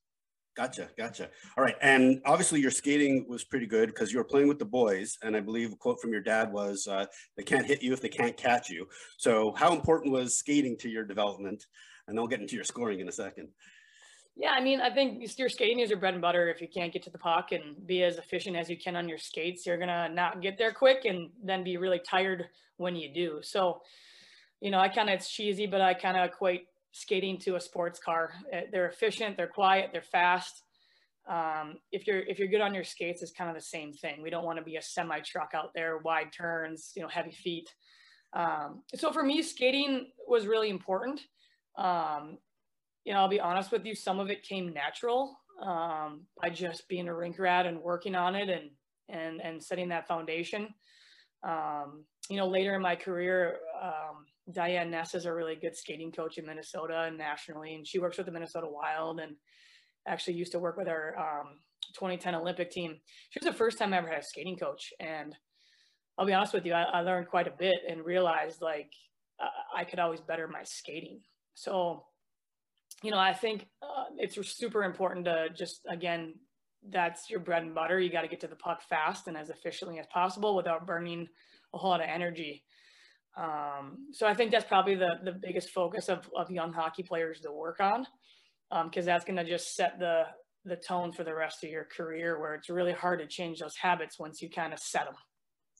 Gotcha, 0.58 0.90
gotcha. 0.98 1.30
All 1.58 1.64
right, 1.64 1.76
and 1.82 2.22
obviously 2.26 2.60
your 2.60 2.72
skating 2.72 3.26
was 3.30 3.44
pretty 3.46 3.68
good 3.68 3.88
because 3.88 4.12
you 4.12 4.18
were 4.18 4.26
playing 4.26 4.48
with 4.48 4.60
the 4.60 4.66
boys, 4.66 5.18
and 5.24 5.38
I 5.38 5.40
believe 5.40 5.72
a 5.72 5.76
quote 5.76 6.02
from 6.02 6.12
your 6.12 6.22
dad 6.22 6.52
was, 6.52 6.88
uh, 6.88 7.06
"They 7.38 7.44
can't 7.44 7.66
hit 7.66 7.82
you 7.82 7.94
if 7.94 8.02
they 8.02 8.10
can't 8.10 8.36
catch 8.36 8.70
you." 8.70 8.90
So, 9.18 9.54
how 9.54 9.74
important 9.74 10.12
was 10.12 10.38
skating 10.38 10.78
to 10.80 10.90
your 10.90 11.06
development? 11.06 11.66
And 12.08 12.18
then 12.18 12.22
we'll 12.22 12.28
get 12.28 12.42
into 12.42 12.56
your 12.56 12.66
scoring 12.66 13.00
in 13.00 13.08
a 13.08 13.12
second. 13.12 13.50
Yeah, 14.36 14.52
I 14.52 14.62
mean, 14.62 14.82
I 14.82 14.90
think 14.90 15.38
your 15.38 15.50
skating 15.50 15.80
is 15.80 15.90
your 15.90 16.00
bread 16.00 16.14
and 16.14 16.22
butter. 16.22 16.50
If 16.50 16.62
you 16.62 16.68
can't 16.68 16.92
get 16.92 17.04
to 17.04 17.10
the 17.10 17.18
puck 17.20 17.52
and 17.52 17.86
be 17.86 18.04
as 18.04 18.18
efficient 18.18 18.56
as 18.56 18.70
you 18.70 18.78
can 18.78 18.96
on 18.96 19.08
your 19.08 19.18
skates, 19.18 19.66
you're 19.66 19.78
gonna 19.78 20.10
not 20.10 20.42
get 20.42 20.58
there 20.58 20.74
quick 20.74 21.06
and 21.06 21.30
then 21.44 21.64
be 21.64 21.78
really 21.78 22.00
tired 22.00 22.50
when 22.78 22.96
you 22.96 23.14
do. 23.14 23.40
So, 23.44 23.82
you 24.62 24.72
know, 24.72 24.80
I 24.80 24.90
kind 24.90 25.10
of 25.10 25.16
it's 25.16 25.30
cheesy, 25.30 25.68
but 25.68 25.82
I 25.82 25.94
kind 25.94 26.18
of 26.18 26.26
equate 26.26 26.66
skating 26.92 27.38
to 27.40 27.56
a 27.56 27.62
sports 27.62 28.00
car. 28.00 28.34
Eh, 28.52 28.64
they're 28.72 28.88
efficient, 28.88 29.38
they're 29.38 29.48
quiet, 29.48 29.90
they're 29.92 30.02
fast. 30.02 30.64
Um, 31.30 31.76
if 31.92 32.08
you're 32.08 32.22
if 32.22 32.40
you're 32.40 32.48
good 32.48 32.62
on 32.62 32.74
your 32.74 32.84
skates, 32.84 33.22
it's 33.22 33.32
kind 33.32 33.50
of 33.50 33.56
the 33.56 33.62
same 33.62 33.94
thing. 33.94 34.22
We 34.22 34.30
don't 34.30 34.46
want 34.46 34.58
to 34.58 34.66
be 34.66 34.78
a 34.78 34.82
semi 34.82 35.20
truck 35.20 35.52
out 35.54 35.72
there, 35.76 36.00
wide 36.00 36.32
turns, 36.34 36.92
you 36.96 37.04
know, 37.04 37.08
heavy 37.08 37.32
feet. 37.32 37.70
Um, 38.34 38.84
so 38.96 39.12
for 39.12 39.24
me, 39.24 39.42
skating 39.42 40.08
was 40.28 40.48
really 40.48 40.70
important. 40.70 41.22
Um, 41.78 42.38
you 43.06 43.14
know, 43.14 43.20
I'll 43.20 43.30
be 43.30 43.40
honest 43.40 43.72
with 43.72 43.86
you, 43.86 43.96
some 43.96 44.20
of 44.20 44.30
it 44.30 44.44
came 44.44 44.74
natural 44.74 45.38
um, 45.62 46.22
by 46.42 46.50
just 46.50 46.88
being 46.88 47.08
a 47.08 47.16
rink 47.16 47.40
rat 47.40 47.66
and 47.66 47.82
working 47.82 48.16
on 48.16 48.36
it 48.36 48.50
and 48.50 48.70
and 49.08 49.42
and 49.42 49.64
setting 49.64 49.90
that 49.90 50.08
foundation. 50.08 50.74
Um, 51.44 52.06
you 52.30 52.38
know, 52.38 52.48
later 52.48 52.76
in 52.76 52.82
my 52.82 52.96
career, 52.96 53.58
um, 53.82 54.26
Diane 54.52 54.92
Ness 54.92 55.16
is 55.16 55.26
a 55.26 55.34
really 55.34 55.56
good 55.56 55.76
skating 55.76 56.12
coach 56.12 56.38
in 56.38 56.46
Minnesota 56.46 57.04
and 57.08 57.18
nationally, 57.18 57.76
and 57.76 57.88
she 57.88 58.00
works 58.00 58.18
with 58.18 58.26
the 58.26 58.32
Minnesota 58.32 58.68
Wild 58.70 59.20
and 59.20 59.36
actually 60.08 60.36
used 60.36 60.52
to 60.54 60.60
work 60.60 60.78
with 60.78 60.88
our 60.88 61.16
um, 61.18 61.60
2010 61.94 62.36
Olympic 62.36 62.72
team. 62.72 62.98
She 63.30 63.40
was 63.40 63.52
the 63.52 63.58
first 63.58 63.78
time 63.78 63.94
I 63.94 63.98
ever 63.98 64.08
had 64.08 64.20
a 64.20 64.24
skating 64.24 64.58
coach, 64.58 64.92
and 65.00 65.36
I'll 66.18 66.26
be 66.26 66.34
honest 66.34 66.54
with 66.54 66.66
you, 66.66 66.74
I, 66.74 66.84
I 66.84 67.02
learned 67.02 67.28
quite 67.28 67.48
a 67.48 67.54
bit 67.58 67.80
and 67.88 68.04
realized 68.04 68.62
like 68.62 68.92
uh, 69.40 69.48
I 69.76 69.84
could 69.84 70.00
always 70.00 70.22
better 70.22 70.48
my 70.48 70.64
skating. 70.64 71.22
So, 71.54 72.06
you 73.04 73.12
know, 73.12 73.20
I 73.20 73.34
think 73.34 73.68
uh, 73.82 74.06
it's 74.18 74.38
super 74.58 74.84
important 74.84 75.26
to 75.26 75.48
just 75.56 75.82
again, 75.90 76.34
that's 76.90 77.30
your 77.30 77.40
bread 77.40 77.64
and 77.64 77.76
butter. 77.76 78.00
You 78.00 78.12
got 78.12 78.22
to 78.22 78.28
get 78.28 78.40
to 78.42 78.48
the 78.48 78.56
puck 78.56 78.82
fast 78.90 79.28
and 79.28 79.38
as 79.38 79.50
efficiently 79.50 80.00
as 80.00 80.08
possible 80.08 80.56
without 80.56 80.88
burning 80.88 81.28
a 81.74 81.78
whole 81.78 81.92
lot 81.92 82.02
of 82.02 82.10
energy. 82.10 82.64
Um, 83.38 84.08
so 84.12 84.28
I 84.28 84.34
think 84.34 84.52
that's 84.52 84.66
probably 84.66 84.96
the, 84.96 85.20
the 85.24 85.32
biggest 85.32 85.70
focus 85.70 86.10
of, 86.10 86.30
of 86.36 86.52
young 86.52 86.74
hockey 86.74 87.04
players 87.04 87.40
to 87.42 87.52
work 87.52 87.80
on 87.80 88.06
because 88.86 89.04
um, 89.04 89.06
that's 89.06 89.26
going 89.26 89.38
to 89.38 89.46
just 89.46 89.76
set 89.76 90.00
the, 90.00 90.24
the 90.66 90.76
tone 90.76 91.12
for 91.12 91.24
the 91.24 91.34
rest 91.34 91.64
of 91.64 91.70
your 91.70 91.86
career 91.86 92.40
where 92.40 92.56
it's 92.56 92.70
really 92.70 92.92
hard 92.92 93.20
to 93.20 93.28
change 93.28 93.60
those 93.60 93.76
habits 93.76 94.20
once 94.20 94.42
you 94.42 94.50
kind 94.50 94.74
of 94.74 94.80
set 94.80 95.06
them. 95.06 95.16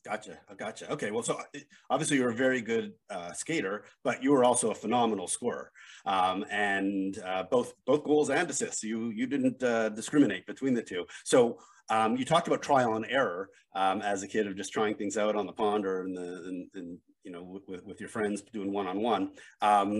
Gotcha. 0.04 0.38
Gotcha. 0.56 0.90
Okay. 0.92 1.10
Well, 1.10 1.22
so 1.22 1.34
uh, 1.34 1.58
obviously 1.90 2.16
you're 2.16 2.30
a 2.30 2.34
very 2.34 2.62
good 2.62 2.92
uh, 3.10 3.32
skater, 3.32 3.84
but 4.02 4.22
you 4.22 4.32
were 4.32 4.44
also 4.44 4.70
a 4.70 4.74
phenomenal 4.74 5.26
scorer, 5.26 5.70
um, 6.06 6.44
and 6.50 7.18
uh, 7.18 7.42
both 7.50 7.74
both 7.84 8.02
goals 8.04 8.30
and 8.30 8.48
assists. 8.48 8.82
You 8.82 9.10
you 9.10 9.26
didn't 9.26 9.62
uh, 9.62 9.90
discriminate 9.90 10.46
between 10.46 10.72
the 10.72 10.82
two. 10.82 11.04
So 11.24 11.58
um, 11.90 12.16
you 12.16 12.24
talked 12.24 12.46
about 12.46 12.62
trial 12.62 12.94
and 12.94 13.04
error 13.10 13.50
um, 13.74 14.00
as 14.00 14.22
a 14.22 14.28
kid 14.28 14.46
of 14.46 14.56
just 14.56 14.72
trying 14.72 14.94
things 14.94 15.18
out 15.18 15.36
on 15.36 15.44
the 15.44 15.52
pond 15.52 15.84
or 15.84 16.06
in 16.06 16.14
the 16.14 16.48
in, 16.48 16.70
in 16.74 16.98
you 17.24 17.32
know 17.32 17.60
with, 17.66 17.84
with 17.84 18.00
your 18.00 18.08
friends 18.08 18.42
doing 18.52 18.72
one 18.72 18.86
on 18.86 19.00
one. 19.02 19.30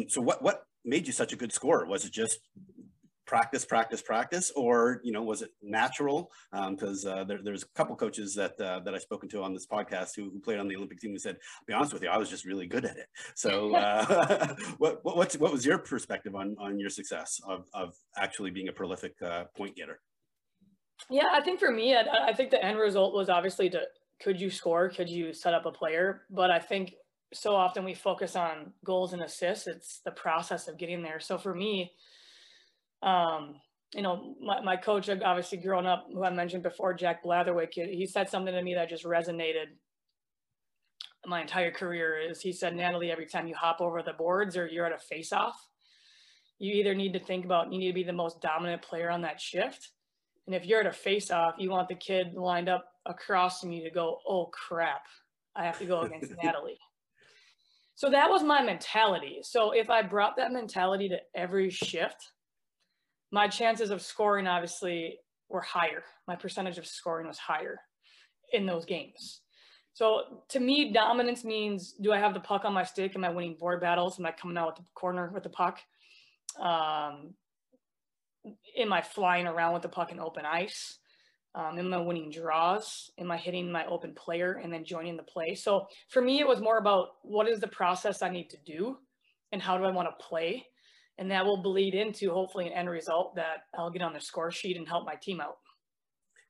So 0.08 0.20
what 0.20 0.42
what 0.42 0.64
made 0.84 1.06
you 1.06 1.12
such 1.12 1.32
a 1.32 1.36
good 1.36 1.52
scorer? 1.52 1.86
Was 1.86 2.04
it 2.04 2.12
just 2.12 2.38
practice, 3.30 3.64
practice, 3.64 4.02
practice, 4.02 4.50
or 4.56 5.00
you 5.04 5.12
know, 5.12 5.22
was 5.22 5.40
it 5.40 5.50
natural? 5.62 6.32
Because 6.52 7.06
um, 7.06 7.18
uh, 7.18 7.24
there, 7.24 7.38
there's 7.40 7.62
a 7.62 7.68
couple 7.76 7.94
coaches 7.94 8.34
that 8.34 8.60
uh, 8.60 8.80
that 8.80 8.92
I've 8.92 9.02
spoken 9.02 9.28
to 9.30 9.42
on 9.42 9.54
this 9.54 9.68
podcast 9.68 10.16
who, 10.16 10.30
who, 10.30 10.40
played 10.40 10.58
on 10.58 10.66
the 10.66 10.74
Olympic 10.74 10.98
team 10.98 11.12
who 11.12 11.18
said, 11.18 11.36
"I'll 11.36 11.66
be 11.66 11.72
honest 11.72 11.92
with 11.92 12.02
you, 12.02 12.08
I 12.08 12.18
was 12.18 12.28
just 12.28 12.44
really 12.44 12.66
good 12.66 12.84
at 12.84 12.96
it." 12.96 13.06
So, 13.36 13.74
uh, 13.76 14.54
what, 14.78 15.04
what 15.04 15.16
what's 15.16 15.36
what 15.38 15.52
was 15.52 15.64
your 15.64 15.78
perspective 15.78 16.34
on 16.34 16.56
on 16.58 16.80
your 16.80 16.90
success 16.90 17.40
of 17.46 17.66
of 17.72 17.94
actually 18.16 18.50
being 18.50 18.68
a 18.68 18.72
prolific 18.72 19.14
uh, 19.22 19.44
point 19.56 19.76
getter? 19.76 20.00
Yeah, 21.08 21.28
I 21.32 21.40
think 21.40 21.60
for 21.60 21.70
me, 21.70 21.94
I, 21.94 22.30
I 22.30 22.32
think 22.32 22.50
the 22.50 22.62
end 22.62 22.78
result 22.78 23.14
was 23.14 23.28
obviously 23.28 23.70
to 23.70 23.82
could 24.20 24.40
you 24.40 24.50
score, 24.50 24.88
could 24.88 25.08
you 25.08 25.32
set 25.32 25.54
up 25.54 25.66
a 25.66 25.70
player, 25.70 26.22
but 26.30 26.50
I 26.50 26.58
think 26.58 26.94
so 27.32 27.54
often 27.54 27.84
we 27.84 27.94
focus 27.94 28.37
on 28.37 28.72
goals 28.84 29.12
and 29.12 29.22
assists. 29.22 29.66
It's 29.66 30.00
the 30.04 30.10
process 30.10 30.68
of 30.68 30.78
getting 30.78 31.02
there. 31.02 31.20
So 31.20 31.38
for 31.38 31.54
me, 31.54 31.92
um, 33.02 33.56
you 33.94 34.02
know, 34.02 34.34
my, 34.40 34.60
my 34.60 34.76
coach, 34.76 35.08
obviously 35.08 35.58
growing 35.58 35.87
up, 35.87 36.06
who 36.12 36.25
I 36.25 36.30
mentioned 36.30 36.62
before, 36.62 36.94
Jack 36.94 37.25
Blatherwick, 37.25 37.72
he 37.75 38.06
said 38.06 38.28
something 38.28 38.54
to 38.54 38.62
me 38.62 38.75
that 38.75 38.88
just 38.88 39.04
resonated 39.04 39.66
my 41.26 41.40
entire 41.40 41.70
career 41.70 42.18
is 42.18 42.40
he 42.40 42.52
said, 42.52 42.75
Natalie, 42.75 43.10
every 43.10 43.26
time 43.26 43.46
you 43.46 43.54
hop 43.54 43.80
over 43.80 44.02
the 44.02 44.12
boards 44.12 44.56
or 44.56 44.66
you're 44.66 44.87
at 44.87 44.92
a 44.92 44.99
face 44.99 45.32
off, 45.32 45.68
you 46.58 46.75
either 46.75 46.94
need 46.94 47.12
to 47.12 47.18
think 47.20 47.44
about, 47.44 47.72
you 47.72 47.78
need 47.78 47.88
to 47.88 47.94
be 47.94 48.02
the 48.02 48.12
most 48.12 48.40
dominant 48.40 48.82
player 48.82 49.10
on 49.10 49.22
that 49.22 49.40
shift. 49.40 49.90
And 50.46 50.54
if 50.54 50.66
you're 50.66 50.80
at 50.80 50.87
a 50.87 50.92
face 50.92 51.30
off, 51.30 51.54
you 51.58 51.70
want 51.70 51.88
the 51.88 51.94
kid 51.94 52.34
lined 52.34 52.68
up 52.68 52.84
across 53.06 53.60
from 53.60 53.72
you 53.72 53.84
to 53.84 53.90
go, 53.90 54.18
oh 54.26 54.46
crap, 54.46 55.02
I 55.54 55.64
have 55.64 55.78
to 55.78 55.84
go 55.84 56.00
against 56.02 56.32
Natalie. 56.42 56.78
So 58.00 58.09
that 58.09 58.30
was 58.30 58.42
my 58.42 58.62
mentality. 58.62 59.40
So 59.42 59.73
if 59.73 59.90
I 59.90 60.00
brought 60.00 60.35
that 60.38 60.54
mentality 60.54 61.11
to 61.11 61.19
every 61.35 61.69
shift, 61.69 62.33
my 63.30 63.47
chances 63.47 63.90
of 63.90 64.00
scoring 64.00 64.47
obviously 64.47 65.19
were 65.50 65.61
higher. 65.61 66.02
My 66.26 66.35
percentage 66.35 66.78
of 66.78 66.87
scoring 66.87 67.26
was 67.26 67.37
higher 67.37 67.78
in 68.54 68.64
those 68.64 68.87
games. 68.87 69.42
So 69.92 70.23
to 70.49 70.61
me, 70.61 70.95
dominance 70.95 71.45
means 71.45 71.92
do 71.92 72.11
I 72.11 72.19
have 72.19 72.33
the 72.33 72.40
puck 72.40 72.64
on 72.64 72.73
my 72.73 72.85
stick? 72.85 73.14
Am 73.16 73.23
I 73.23 73.28
winning 73.28 73.59
board 73.61 73.83
battles? 73.83 74.19
Am 74.19 74.25
I 74.25 74.33
coming 74.33 74.57
out 74.57 74.69
with 74.69 74.76
the 74.76 74.85
corner 74.95 75.30
with 75.35 75.42
the 75.42 75.50
puck? 75.50 75.78
Um, 76.59 77.35
am 78.78 78.95
I 78.95 79.02
flying 79.02 79.47
around 79.47 79.75
with 79.75 79.83
the 79.83 79.90
puck 79.90 80.11
in 80.11 80.21
open 80.21 80.47
ice? 80.47 81.00
Um, 81.54 81.78
am 81.78 81.92
I 81.92 81.99
winning 81.99 82.30
draws? 82.30 83.11
Am 83.19 83.30
I 83.30 83.37
hitting 83.37 83.73
my 83.73 83.85
open 83.87 84.14
player 84.14 84.61
and 84.62 84.73
then 84.73 84.85
joining 84.85 85.16
the 85.16 85.25
play? 85.25 85.54
So 85.54 85.87
for 86.09 86.23
me, 86.23 86.38
it 86.38 86.47
was 86.47 86.61
more 86.61 86.78
about 86.78 87.09
what 87.23 87.49
is 87.49 87.59
the 87.59 87.69
process 87.69 88.23
I 88.23 88.28
need 88.28 88.50
to 88.50 88.59
do 88.64 88.99
and 89.50 89.61
how 89.61 89.76
do 89.76 89.85
I 89.85 89.90
want 89.90 90.09
to 90.09 90.25
play? 90.25 90.64
And 91.19 91.30
that 91.30 91.45
will 91.45 91.61
bleed 91.61 91.95
into 91.95 92.30
hopefully 92.30 92.66
an 92.69 92.73
end 92.73 92.88
result 92.88 93.35
that 93.35 93.64
I'll 93.76 93.90
get 93.90 94.02
on 94.02 94.12
the 94.12 94.21
score 94.21 94.52
sheet 94.52 94.76
and 94.76 94.87
help 94.87 95.04
my 95.04 95.16
team 95.16 95.40
out. 95.40 95.57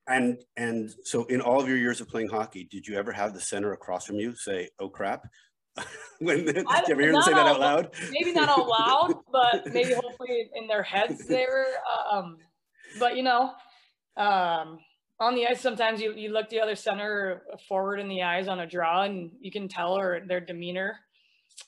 And 0.07 0.39
and 0.57 0.91
so 1.05 1.25
in 1.25 1.41
all 1.41 1.61
of 1.61 1.69
your 1.69 1.77
years 1.77 2.01
of 2.01 2.09
playing 2.09 2.29
hockey, 2.29 2.67
did 2.71 2.87
you 2.87 2.97
ever 2.97 3.13
have 3.13 3.33
the 3.33 3.41
center 3.41 3.73
across 3.73 4.07
from 4.07 4.17
you 4.17 4.35
say, 4.35 4.69
"Oh 4.79 4.89
crap"? 4.89 5.27
when 6.19 6.45
did 6.45 6.57
you 6.57 6.65
ever 6.91 7.01
hear 7.01 7.13
them 7.13 7.23
say 7.23 7.33
that 7.33 7.47
out 7.47 7.61
loud? 7.61 7.91
Maybe 8.11 8.33
not 8.33 8.49
out 8.49 8.67
loud, 8.67 9.15
but 9.33 9.73
maybe 9.73 9.95
hopefully 9.95 10.51
in 10.55 10.67
their 10.67 10.83
heads 10.83 11.27
they 11.27 11.47
were. 11.47 11.67
Um, 12.13 12.39
but 12.99 13.17
you 13.17 13.23
know, 13.23 13.53
um, 14.17 14.79
on 15.21 15.35
the 15.35 15.47
ice, 15.47 15.61
sometimes 15.61 16.01
you, 16.01 16.15
you 16.15 16.33
look 16.33 16.49
the 16.49 16.61
other 16.61 16.75
center 16.75 17.43
forward 17.69 18.01
in 18.01 18.09
the 18.09 18.23
eyes 18.23 18.49
on 18.49 18.61
a 18.61 18.67
draw 18.67 19.03
and 19.03 19.31
you 19.41 19.53
can 19.53 19.69
tell 19.69 19.97
or 19.97 20.21
their 20.27 20.41
demeanor. 20.41 20.99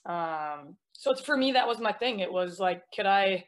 Um, 0.05 0.75
so 0.93 1.11
it's 1.11 1.21
for 1.21 1.37
me, 1.37 1.51
that 1.51 1.67
was 1.67 1.79
my 1.79 1.91
thing. 1.91 2.19
It 2.19 2.31
was 2.31 2.59
like, 2.59 2.81
could 2.95 3.05
I 3.05 3.45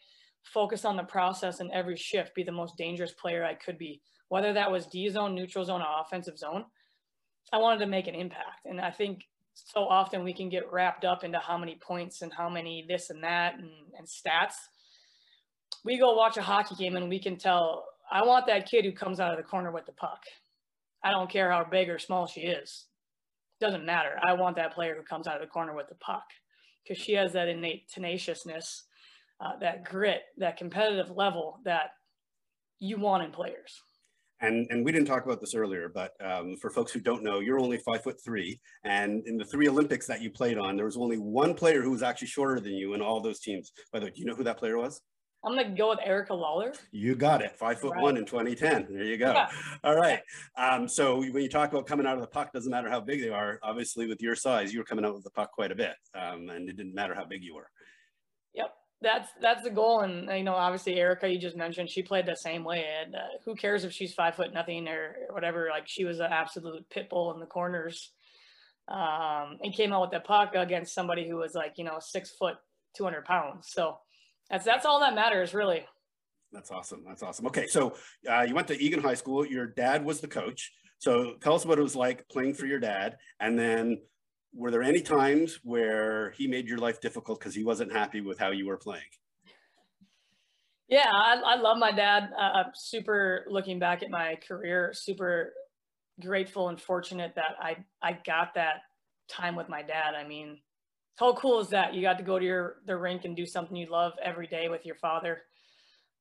focus 0.53 0.85
on 0.85 0.95
the 0.95 1.03
process 1.03 1.59
in 1.59 1.71
every 1.71 1.97
shift, 1.97 2.35
be 2.35 2.43
the 2.43 2.51
most 2.51 2.77
dangerous 2.77 3.13
player 3.13 3.43
I 3.43 3.55
could 3.55 3.77
be, 3.77 4.01
whether 4.29 4.53
that 4.53 4.71
was 4.71 4.85
D 4.85 5.09
zone, 5.09 5.33
neutral 5.33 5.65
zone, 5.65 5.81
or 5.81 6.01
offensive 6.01 6.38
zone. 6.38 6.65
I 7.51 7.57
wanted 7.57 7.79
to 7.79 7.88
make 7.88 8.07
an 8.07 8.15
impact. 8.15 8.65
And 8.65 8.79
I 8.79 8.91
think 8.91 9.24
so 9.53 9.81
often 9.81 10.24
we 10.24 10.33
can 10.33 10.50
get 10.50 10.71
wrapped 10.71 11.05
up 11.05 11.24
into 11.24 11.39
how 11.39 11.57
many 11.57 11.79
points 11.81 12.21
and 12.21 12.31
how 12.31 12.50
many 12.50 12.85
this 12.88 13.09
and 13.09 13.24
that 13.24 13.55
and, 13.55 13.71
and 13.97 14.07
stats. 14.07 14.55
We 15.83 15.97
go 15.97 16.13
watch 16.13 16.38
a 16.38 16.41
hockey 16.41 16.75
game 16.75 16.95
and 16.95 17.09
we 17.09 17.19
can 17.19 17.38
tell 17.38 17.85
I 18.12 18.24
want 18.24 18.47
that 18.47 18.69
kid 18.69 18.85
who 18.85 18.91
comes 18.91 19.19
out 19.19 19.31
of 19.31 19.38
the 19.38 19.43
corner 19.43 19.71
with 19.71 19.85
the 19.85 19.91
puck. 19.93 20.24
I 21.03 21.12
don't 21.12 21.29
care 21.29 21.51
how 21.51 21.63
big 21.63 21.89
or 21.89 22.00
small 22.00 22.27
she 22.27 22.41
is. 22.41 22.85
Doesn't 23.59 23.85
matter. 23.85 24.19
I 24.27 24.33
want 24.33 24.55
that 24.57 24.74
player 24.74 24.95
who 24.95 25.03
comes 25.03 25.27
out 25.27 25.35
of 25.35 25.41
the 25.41 25.47
corner 25.47 25.75
with 25.75 25.88
the 25.88 25.95
puck 25.95 26.24
because 26.83 27.01
she 27.01 27.13
has 27.13 27.33
that 27.33 27.47
innate 27.47 27.89
tenaciousness, 27.89 28.83
uh, 29.39 29.57
that 29.62 29.85
grit, 29.85 30.21
that 30.38 30.57
competitive 30.57 31.09
level 31.15 31.59
that 31.65 31.91
you 32.79 32.97
want 32.97 33.24
in 33.24 33.31
players. 33.31 33.81
And, 34.41 34.67
and 34.69 34.83
we 34.83 34.91
didn't 34.91 35.07
talk 35.07 35.25
about 35.25 35.39
this 35.39 35.55
earlier, 35.55 35.89
but 35.89 36.13
um, 36.24 36.57
for 36.57 36.69
folks 36.69 36.91
who 36.91 37.00
don't 37.00 37.24
know, 37.24 37.39
you're 37.39 37.59
only 37.59 37.77
five 37.77 38.03
foot 38.03 38.21
three. 38.24 38.59
And 38.83 39.25
in 39.25 39.38
the 39.38 39.45
three 39.45 39.69
Olympics 39.69 40.05
that 40.07 40.21
you 40.21 40.29
played 40.29 40.57
on, 40.57 40.75
there 40.75 40.85
was 40.85 40.97
only 40.97 41.17
one 41.17 41.53
player 41.53 41.81
who 41.81 41.91
was 41.91 42.03
actually 42.03 42.27
shorter 42.27 42.59
than 42.59 42.74
you 42.74 42.93
in 42.93 43.01
all 43.01 43.21
those 43.21 43.39
teams. 43.39 43.71
By 43.93 44.00
the 44.00 44.05
way, 44.05 44.12
do 44.12 44.19
you 44.19 44.25
know 44.25 44.35
who 44.35 44.43
that 44.43 44.57
player 44.57 44.77
was? 44.77 45.01
I'm 45.46 45.56
gonna 45.56 45.75
go 45.75 45.90
with 45.90 46.00
Erika 46.04 46.34
Lawler. 46.34 46.74
You 46.92 47.16
got 47.16 47.42
it. 47.42 47.52
Five 47.52 47.80
foot 47.80 47.94
right. 47.94 48.02
one 48.02 48.18
in 48.18 48.25
2010. 48.25 48.88
There 48.90 49.04
you 49.04 49.18
go. 49.18 49.32
Yeah. 49.32 49.48
All 49.84 49.96
right. 49.96 50.20
Um, 50.58 50.88
so 50.88 51.18
when 51.20 51.44
you 51.44 51.50
talk 51.50 51.72
about 51.72 51.86
coming 51.86 52.08
out 52.08 52.16
of 52.16 52.22
the 52.22 52.28
puck, 52.28 52.52
doesn't 52.52 52.72
matter 52.72 52.90
how 52.90 53.00
big 53.00 53.22
they 53.22 53.30
are. 53.30 53.60
Obviously, 53.62 54.08
with 54.08 54.22
your 54.22 54.36
size, 54.36 54.74
you 54.74 54.80
were 54.80 54.86
coming 54.86 55.06
out 55.06 55.14
with 55.14 55.24
the 55.24 55.30
puck 55.30 55.52
quite 55.52 55.72
a 55.72 55.75
bit, 55.75 55.94
um, 56.16 56.50
and 56.50 56.68
it 56.68 56.78
didn't 56.78 56.96
matter 56.96 57.14
how 57.14 57.25
big 57.25 57.44
you 57.44 57.54
were. 57.54 57.70
Yep, 58.56 58.74
that's 59.02 59.30
that's 59.40 59.64
the 59.64 59.70
goal. 59.70 60.02
And 60.02 60.28
you 60.36 60.44
know, 60.44 60.56
obviously, 60.56 60.96
Erika, 60.96 61.30
you 61.30 61.38
just 61.38 61.56
mentioned, 61.56 61.92
she 61.92 62.02
played 62.02 62.25
the 62.25 62.36
same 62.36 62.64
way. 62.64 62.86
And 63.04 63.14
uh, 63.14 63.20
who 63.46 63.56
cares 63.56 63.84
if 63.84 63.94
she's 63.94 64.16
five 64.16 64.36
foot 64.36 64.52
nothing 64.52 64.88
or, 64.88 65.16
or 65.30 65.36
whatever? 65.36 65.68
Like 65.70 65.88
she 65.88 66.06
was 66.06 66.20
an 66.20 66.32
absolute 66.32 66.90
pit 66.90 67.08
bull 67.08 67.32
in 67.36 67.40
the 67.40 67.46
corners, 67.46 68.12
um, 68.88 69.60
and 69.62 69.75
came 69.75 69.94
out 69.94 70.02
with 70.02 70.12
the 70.12 70.22
puck 70.22 70.56
against 70.56 70.96
somebody 70.96 71.30
who 71.30 71.36
was 71.36 71.54
like 71.54 71.74
you 71.78 71.84
know 71.84 71.98
six 72.00 72.32
foot, 72.32 72.56
200 72.98 73.25
pounds. 73.25 73.68
So 73.70 73.98
that's 74.50 74.66
that's 74.66 74.86
all 74.86 75.00
that 75.00 75.16
matters, 75.16 75.54
really. 75.54 75.86
That's 76.52 76.72
awesome. 76.72 77.04
That's 77.06 77.24
awesome. 77.24 77.48
Okay, 77.48 77.68
so 77.68 77.96
uh, 78.30 78.42
you 78.42 78.56
went 78.56 78.68
to 78.68 78.82
Eagan 78.82 79.02
High 79.02 79.16
School. 79.16 79.46
Your 79.46 79.68
dad 79.68 80.06
was 80.06 80.22
the 80.22 80.28
coach. 80.28 80.72
So 81.00 81.36
tell 81.42 81.54
us 81.54 81.66
what 81.66 81.78
it 81.78 81.82
was 81.82 81.96
like 81.96 82.28
playing 82.30 82.54
for 82.54 82.66
your 82.66 82.80
dad, 82.80 83.18
and 83.40 83.60
then 83.60 84.00
were 84.54 84.72
there 84.72 84.84
any 84.84 85.02
times 85.02 85.60
where 85.64 86.32
he 86.32 86.48
made 86.48 86.68
your 86.68 86.78
life 86.78 87.02
difficult 87.02 87.40
because 87.40 87.54
he 87.54 87.64
wasn't 87.64 87.92
happy 87.92 88.22
with 88.22 88.40
how 88.40 88.52
you 88.52 88.66
were 88.66 88.78
playing? 88.78 89.04
Yeah, 90.88 91.10
I, 91.12 91.42
I 91.46 91.56
love 91.56 91.78
my 91.78 91.92
dad. 91.92 92.30
Uh, 92.38 92.42
I'm 92.42 92.72
super 92.75 93.46
looking 93.50 93.80
back 93.80 94.04
at 94.04 94.10
my 94.10 94.38
career, 94.48 94.94
super 94.94 95.52
grateful 96.22 96.70
and 96.70 96.80
fortunate 96.80 97.34
that 97.36 97.56
I 97.60 97.78
I 98.02 98.18
got 98.25 98.54
that 98.56 98.82
time 99.28 99.56
with 99.56 99.68
my 99.68 99.82
dad. 99.82 100.14
I 100.16 100.25
mean, 100.28 100.60
how 101.15 101.34
cool 101.34 101.60
is 101.60 101.69
that? 101.69 101.93
You 101.93 102.01
got 102.01 102.17
to 102.17 102.24
go 102.24 102.38
to 102.38 102.45
your 102.45 102.75
the 102.86 102.95
rink 102.95 103.25
and 103.25 103.36
do 103.36 103.45
something 103.45 103.75
you 103.75 103.89
love 103.89 104.13
every 104.24 104.48
day 104.48 104.67
with 104.69 104.86
your 104.86 104.95
father. 104.95 105.43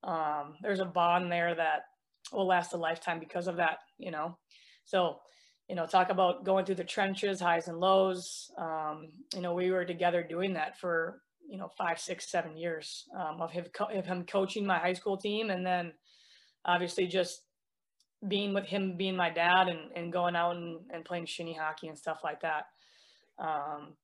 Um, 0.02 0.54
there's 0.62 0.80
a 0.80 0.84
bond 0.84 1.32
there 1.32 1.54
that 1.54 1.82
will 2.32 2.46
last 2.46 2.74
a 2.74 2.76
lifetime 2.76 3.18
because 3.18 3.48
of 3.48 3.56
that, 3.56 3.78
you 3.98 4.10
know. 4.10 4.38
So, 4.84 5.18
you 5.68 5.74
know, 5.74 5.86
talk 5.86 6.10
about 6.10 6.44
going 6.44 6.64
through 6.64 6.74
the 6.76 6.84
trenches, 6.84 7.40
highs 7.40 7.68
and 7.68 7.80
lows. 7.80 8.50
Um, 8.58 9.08
you 9.34 9.40
know, 9.40 9.54
we 9.54 9.70
were 9.70 9.84
together 9.84 10.22
doing 10.22 10.52
that 10.54 10.78
for 10.78 11.20
you 11.48 11.58
know 11.58 11.68
five, 11.76 11.98
six, 11.98 12.30
seven 12.30 12.56
years 12.56 13.04
um, 13.18 13.40
of 13.40 13.50
him, 13.50 13.66
of 13.94 14.06
him 14.06 14.24
coaching 14.24 14.66
my 14.66 14.78
high 14.78 14.92
school 14.92 15.16
team, 15.16 15.50
and 15.50 15.66
then 15.66 15.92
obviously 16.64 17.06
just 17.06 17.42
being 18.28 18.54
with 18.54 18.64
him, 18.64 18.96
being 18.96 19.16
my 19.16 19.30
dad, 19.30 19.68
and, 19.68 19.90
and 19.96 20.12
going 20.12 20.36
out 20.36 20.56
and, 20.56 20.80
and 20.90 21.04
playing 21.04 21.26
shinny 21.26 21.54
hockey 21.54 21.88
and 21.88 21.98
stuff 21.98 22.20
like 22.24 22.40
that. 22.40 22.66
Um, 23.38 23.94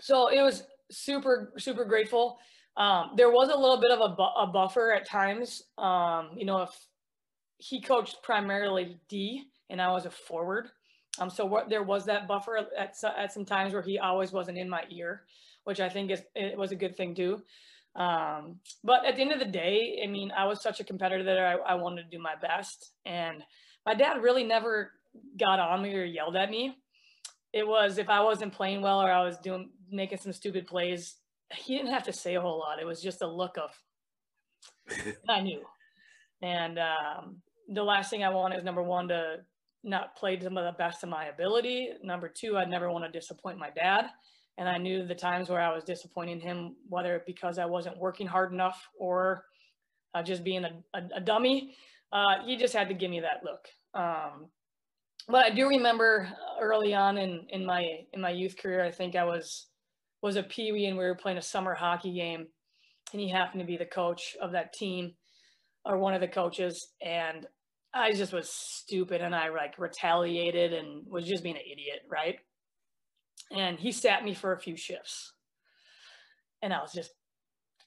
so 0.00 0.28
it 0.28 0.42
was 0.42 0.64
super 0.90 1.52
super 1.58 1.84
grateful. 1.84 2.38
Um, 2.76 3.12
there 3.16 3.30
was 3.30 3.48
a 3.48 3.56
little 3.56 3.80
bit 3.80 3.90
of 3.90 4.00
a, 4.00 4.14
bu- 4.14 4.42
a 4.42 4.46
buffer 4.52 4.92
at 4.92 5.08
times. 5.08 5.62
Um, 5.78 6.30
you 6.36 6.44
know 6.44 6.62
if 6.62 6.70
he 7.58 7.80
coached 7.80 8.22
primarily 8.22 8.98
d 9.08 9.44
and 9.70 9.80
i 9.80 9.90
was 9.90 10.06
a 10.06 10.10
forward. 10.10 10.68
Um, 11.18 11.30
so 11.30 11.46
what 11.46 11.70
there 11.70 11.82
was 11.82 12.04
that 12.06 12.28
buffer 12.28 12.58
at, 12.78 12.94
at 13.16 13.32
some 13.32 13.46
times 13.46 13.72
where 13.72 13.82
he 13.82 13.98
always 13.98 14.32
wasn't 14.32 14.58
in 14.58 14.68
my 14.68 14.82
ear 14.90 15.22
which 15.64 15.80
i 15.80 15.88
think 15.88 16.10
is 16.10 16.22
it 16.34 16.56
was 16.56 16.72
a 16.72 16.76
good 16.76 16.96
thing 16.96 17.14
too. 17.14 17.42
Um, 17.96 18.60
but 18.84 19.06
at 19.06 19.16
the 19.16 19.22
end 19.22 19.32
of 19.32 19.38
the 19.38 19.46
day 19.46 20.00
i 20.04 20.06
mean 20.06 20.30
i 20.36 20.44
was 20.44 20.62
such 20.62 20.80
a 20.80 20.84
competitor 20.84 21.24
that 21.24 21.38
I, 21.38 21.54
I 21.54 21.74
wanted 21.74 22.02
to 22.04 22.16
do 22.16 22.22
my 22.22 22.34
best. 22.40 22.92
And 23.06 23.42
my 23.86 23.94
dad 23.94 24.22
really 24.22 24.44
never 24.44 24.92
got 25.38 25.60
on 25.60 25.82
me 25.82 25.94
or 25.94 26.04
yelled 26.04 26.36
at 26.36 26.50
me. 26.50 26.76
It 27.52 27.66
was 27.66 27.96
if 27.96 28.08
I 28.10 28.20
wasn't 28.20 28.52
playing 28.52 28.82
well 28.82 29.00
or 29.00 29.10
I 29.10 29.24
was 29.24 29.38
doing 29.38 29.70
making 29.90 30.18
some 30.18 30.32
stupid 30.32 30.66
plays, 30.66 31.16
he 31.54 31.76
didn't 31.76 31.92
have 31.92 32.04
to 32.04 32.12
say 32.12 32.34
a 32.34 32.40
whole 32.40 32.58
lot. 32.58 32.80
It 32.80 32.86
was 32.86 33.02
just 33.02 33.22
a 33.22 33.26
look 33.26 33.56
of 33.58 33.70
I 35.28 35.40
knew. 35.40 35.62
And 36.42 36.78
um, 36.78 37.36
the 37.68 37.82
last 37.82 38.10
thing 38.10 38.24
I 38.24 38.28
want 38.28 38.54
is 38.54 38.64
number 38.64 38.82
one 38.82 39.08
to 39.08 39.36
not 39.82 40.16
play 40.16 40.36
to 40.36 40.48
the 40.48 40.74
best 40.78 41.02
of 41.02 41.08
my 41.08 41.26
ability. 41.26 41.90
Number 42.02 42.28
two, 42.28 42.56
I'd 42.56 42.68
never 42.68 42.90
want 42.90 43.04
to 43.04 43.10
disappoint 43.10 43.58
my 43.58 43.70
dad. 43.70 44.06
And 44.58 44.68
I 44.68 44.78
knew 44.78 45.06
the 45.06 45.14
times 45.14 45.48
where 45.48 45.60
I 45.60 45.72
was 45.74 45.84
disappointing 45.84 46.40
him, 46.40 46.76
whether 46.88 47.22
because 47.26 47.58
I 47.58 47.66
wasn't 47.66 47.98
working 47.98 48.26
hard 48.26 48.52
enough 48.52 48.88
or 48.98 49.44
uh, 50.14 50.22
just 50.22 50.44
being 50.44 50.64
a, 50.64 50.70
a, 50.94 51.02
a 51.16 51.20
dummy, 51.20 51.76
uh, 52.12 52.42
he 52.44 52.56
just 52.56 52.74
had 52.74 52.88
to 52.88 52.94
give 52.94 53.10
me 53.10 53.20
that 53.20 53.42
look. 53.44 53.68
Um, 53.94 54.46
but 55.28 55.44
I 55.44 55.50
do 55.50 55.68
remember 55.68 56.28
early 56.60 56.94
on 56.94 57.18
in, 57.18 57.46
in 57.50 57.66
my 57.66 57.84
in 58.12 58.20
my 58.20 58.30
youth 58.30 58.56
career, 58.56 58.84
I 58.84 58.90
think 58.90 59.16
I 59.16 59.24
was 59.24 59.66
was 60.26 60.34
a 60.36 60.42
peewee 60.42 60.86
and 60.86 60.98
we 60.98 61.04
were 61.04 61.14
playing 61.14 61.38
a 61.38 61.42
summer 61.42 61.72
hockey 61.72 62.12
game, 62.12 62.48
and 63.12 63.20
he 63.20 63.30
happened 63.30 63.60
to 63.60 63.66
be 63.66 63.76
the 63.76 63.86
coach 63.86 64.36
of 64.42 64.52
that 64.52 64.72
team, 64.72 65.12
or 65.84 65.98
one 65.98 66.14
of 66.14 66.20
the 66.20 66.26
coaches, 66.26 66.88
and 67.00 67.46
I 67.94 68.12
just 68.12 68.32
was 68.32 68.50
stupid 68.50 69.20
and 69.20 69.34
I 69.34 69.50
like 69.50 69.78
retaliated 69.78 70.72
and 70.72 71.06
was 71.08 71.24
just 71.24 71.44
being 71.44 71.54
an 71.54 71.62
idiot, 71.62 72.00
right? 72.10 72.36
And 73.56 73.78
he 73.78 73.92
sat 73.92 74.24
me 74.24 74.34
for 74.34 74.52
a 74.52 74.58
few 74.58 74.76
shifts, 74.76 75.32
and 76.60 76.72
I 76.74 76.80
was 76.80 76.92
just 76.92 77.12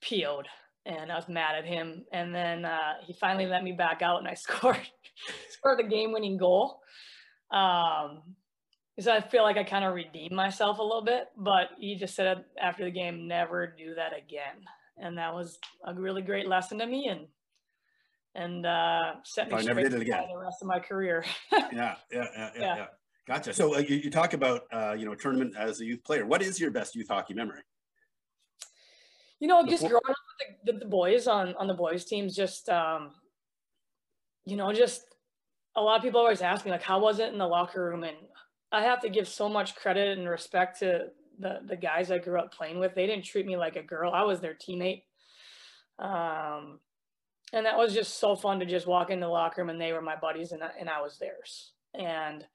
PO'd 0.01 0.47
and 0.85 1.11
I 1.11 1.15
was 1.15 1.27
mad 1.27 1.55
at 1.57 1.65
him. 1.65 2.05
And 2.13 2.33
then 2.33 2.63
uh, 2.63 2.93
he 3.05 3.13
finally 3.19 3.47
let 3.47 3.63
me 3.65 3.73
back 3.73 4.01
out, 4.01 4.19
and 4.19 4.29
I 4.29 4.33
scored 4.45 4.79
scored 5.49 5.79
the 5.79 5.83
game 5.83 6.13
winning 6.13 6.37
goal. 6.37 6.79
Um, 7.51 8.21
so 8.99 9.13
I 9.13 9.21
feel 9.21 9.43
like 9.43 9.57
I 9.57 9.63
kind 9.63 9.85
of 9.85 9.93
redeemed 9.93 10.33
myself 10.33 10.79
a 10.79 10.83
little 10.83 11.03
bit, 11.03 11.27
but 11.37 11.69
he 11.77 11.95
just 11.95 12.15
said 12.15 12.43
after 12.59 12.83
the 12.83 12.91
game, 12.91 13.27
never 13.27 13.67
do 13.67 13.95
that 13.95 14.11
again. 14.17 14.65
And 14.97 15.17
that 15.17 15.33
was 15.33 15.57
a 15.85 15.93
really 15.93 16.21
great 16.21 16.47
lesson 16.47 16.79
to 16.79 16.85
me 16.85 17.07
and 17.07 17.27
and 18.35 18.65
uh, 18.65 19.13
set 19.23 19.49
me 19.49 19.55
I 19.55 19.61
never 19.61 19.81
did 19.81 19.93
it 19.93 20.01
again. 20.01 20.23
the 20.31 20.37
rest 20.37 20.61
of 20.61 20.67
my 20.67 20.79
career. 20.79 21.25
yeah, 21.51 21.95
yeah, 22.11 22.25
yeah, 22.35 22.49
yeah. 22.55 22.85
Gotcha. 23.27 23.53
So 23.53 23.75
uh, 23.75 23.79
you, 23.79 23.97
you 23.97 24.11
talk 24.11 24.33
about 24.33 24.63
uh, 24.71 24.93
you 24.97 25.05
know 25.05 25.15
tournament 25.15 25.55
as 25.57 25.81
a 25.81 25.85
youth 25.85 26.03
player. 26.03 26.25
What 26.25 26.41
is 26.41 26.59
your 26.59 26.71
best 26.71 26.95
youth 26.95 27.07
hockey 27.09 27.33
memory? 27.33 27.61
You 29.39 29.47
know, 29.47 29.65
just 29.65 29.81
growing 29.81 29.95
up 29.95 30.03
with 30.05 30.57
the, 30.65 30.73
the, 30.73 30.79
the, 30.79 30.85
boys 30.85 31.27
on 31.27 31.55
on 31.55 31.67
the 31.67 31.73
boys 31.73 32.05
teams, 32.05 32.35
just 32.35 32.69
um, 32.69 33.11
you 34.45 34.57
know, 34.57 34.73
just 34.73 35.03
a 35.75 35.81
lot 35.81 35.97
of 35.97 36.03
people 36.03 36.19
always 36.19 36.41
ask 36.41 36.65
me 36.65 36.71
like, 36.71 36.83
how 36.83 36.99
was 36.99 37.19
it 37.19 37.31
in 37.31 37.37
the 37.37 37.47
locker 37.47 37.85
room? 37.85 38.03
And 38.03 38.17
I 38.71 38.83
have 38.83 39.01
to 39.01 39.09
give 39.09 39.27
so 39.27 39.49
much 39.49 39.75
credit 39.75 40.17
and 40.17 40.27
respect 40.27 40.79
to 40.79 41.07
the 41.39 41.59
the 41.65 41.75
guys 41.75 42.11
I 42.11 42.17
grew 42.17 42.39
up 42.39 42.53
playing 42.53 42.79
with. 42.79 42.95
They 42.95 43.07
didn't 43.07 43.25
treat 43.25 43.45
me 43.45 43.57
like 43.57 43.75
a 43.75 43.83
girl. 43.83 44.11
I 44.13 44.23
was 44.23 44.39
their 44.39 44.55
teammate. 44.55 45.03
Um, 45.97 46.79
and 47.51 47.65
that 47.65 47.77
was 47.77 47.93
just 47.93 48.19
so 48.19 48.35
fun 48.35 48.59
to 48.59 48.65
just 48.65 48.87
walk 48.87 49.09
in 49.09 49.19
the 49.19 49.27
locker 49.27 49.61
room 49.61 49.69
and 49.69 49.81
they 49.81 49.91
were 49.91 50.01
my 50.01 50.15
buddies 50.15 50.51
and 50.51 50.63
I, 50.63 50.69
and 50.79 50.89
I 50.89 51.01
was 51.01 51.17
theirs. 51.17 51.73
And 51.93 52.45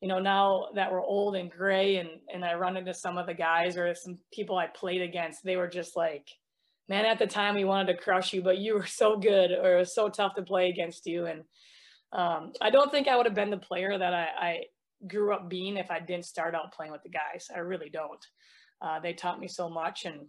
you 0.00 0.08
know, 0.08 0.20
now 0.20 0.68
that 0.74 0.92
we're 0.92 1.02
old 1.02 1.34
and 1.36 1.50
gray 1.50 1.96
and 1.96 2.08
and 2.32 2.44
I 2.44 2.54
run 2.54 2.76
into 2.76 2.94
some 2.94 3.18
of 3.18 3.26
the 3.26 3.34
guys 3.34 3.76
or 3.76 3.94
some 3.94 4.18
people 4.32 4.56
I 4.56 4.68
played 4.68 5.02
against, 5.02 5.44
they 5.44 5.56
were 5.56 5.68
just 5.68 5.96
like, 5.96 6.28
man, 6.88 7.04
at 7.04 7.18
the 7.18 7.26
time 7.26 7.54
we 7.54 7.64
wanted 7.64 7.92
to 7.92 8.02
crush 8.02 8.32
you, 8.32 8.42
but 8.42 8.58
you 8.58 8.74
were 8.74 8.86
so 8.86 9.18
good 9.18 9.50
or 9.50 9.76
it 9.76 9.78
was 9.78 9.94
so 9.94 10.08
tough 10.08 10.34
to 10.36 10.42
play 10.42 10.70
against 10.70 11.06
you. 11.06 11.26
And 11.26 11.44
um, 12.12 12.52
I 12.60 12.70
don't 12.70 12.90
think 12.90 13.08
I 13.08 13.16
would 13.16 13.26
have 13.26 13.34
been 13.34 13.50
the 13.50 13.58
player 13.58 13.96
that 13.98 14.14
I, 14.14 14.28
I, 14.38 14.60
grew 15.06 15.32
up 15.32 15.48
being 15.48 15.76
if 15.76 15.90
I 15.90 16.00
didn't 16.00 16.24
start 16.24 16.54
out 16.54 16.72
playing 16.72 16.92
with 16.92 17.02
the 17.02 17.10
guys. 17.10 17.46
I 17.54 17.60
really 17.60 17.90
don't. 17.90 18.24
Uh, 18.80 19.00
they 19.00 19.12
taught 19.12 19.40
me 19.40 19.48
so 19.48 19.68
much, 19.68 20.04
and 20.04 20.26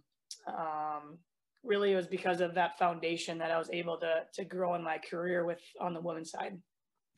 um, 0.48 1.18
really 1.64 1.92
it 1.92 1.96
was 1.96 2.06
because 2.06 2.40
of 2.40 2.54
that 2.54 2.78
foundation 2.78 3.38
that 3.38 3.50
I 3.50 3.58
was 3.58 3.70
able 3.72 3.98
to 3.98 4.22
to 4.34 4.44
grow 4.44 4.74
in 4.74 4.82
my 4.82 4.98
career 4.98 5.44
with 5.44 5.60
on 5.80 5.94
the 5.94 6.00
women's 6.00 6.30
side. 6.30 6.58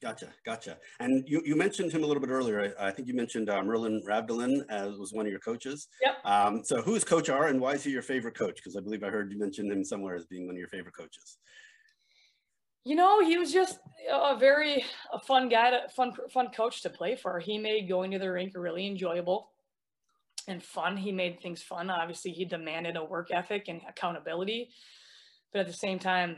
Gotcha, 0.03 0.27
gotcha. 0.45 0.79
And 0.99 1.23
you, 1.29 1.41
you 1.45 1.55
mentioned 1.55 1.93
him 1.93 2.03
a 2.03 2.07
little 2.07 2.21
bit 2.21 2.31
earlier. 2.31 2.75
I, 2.77 2.89
I 2.89 2.91
think 2.91 3.07
you 3.07 3.15
mentioned 3.15 3.49
uh, 3.49 3.63
Merlin 3.63 4.03
Ravdolin 4.05 4.63
as 4.69 4.99
was 4.99 5.13
one 5.13 5.27
of 5.27 5.31
your 5.31 5.39
coaches. 5.39 5.87
Yep. 6.03 6.15
Um, 6.25 6.65
so 6.65 6.83
who 6.83 6.97
is 6.97 7.05
Coach 7.05 7.31
R 7.31 7.47
and 7.47 7.61
why 7.61 7.75
is 7.75 7.85
he 7.85 7.93
your 7.93 8.03
favorite 8.03 8.37
coach? 8.37 8.57
Because 8.57 8.77
I 8.77 8.81
believe 8.81 9.05
I 9.05 9.11
heard 9.11 9.31
you 9.31 9.39
mention 9.39 9.71
him 9.71 9.85
somewhere 9.85 10.17
as 10.17 10.27
being 10.27 10.47
one 10.47 10.57
of 10.57 10.59
your 10.59 10.67
favorite 10.67 10.97
coaches. 10.97 11.39
You 12.85 12.97
know, 12.97 13.25
he 13.25 13.39
was 13.39 13.53
just 13.53 13.79
a 14.11 14.37
very 14.37 14.85
a 15.13 15.19
fun 15.21 15.49
guy, 15.49 15.71
to, 15.71 15.89
fun 15.95 16.13
fun 16.33 16.49
coach 16.49 16.83
to 16.83 16.91
play 16.91 17.15
for. 17.15 17.39
He 17.39 17.59
made 17.59 17.89
going 17.89 18.11
to 18.11 18.19
the 18.19 18.31
rink 18.31 18.53
really 18.57 18.87
enjoyable 18.87 19.51
and 20.49 20.63
fun. 20.63 20.97
He 20.97 21.13
made 21.13 21.41
things 21.41 21.63
fun. 21.63 21.91
Obviously, 21.91 22.33
he 22.33 22.45
demanded 22.45 22.97
a 22.97 23.05
work 23.05 23.29
ethic 23.31 23.69
and 23.69 23.81
accountability, 23.89 24.71
but 25.53 25.61
at 25.61 25.69
the 25.69 25.73
same 25.73 25.99
time, 25.99 26.37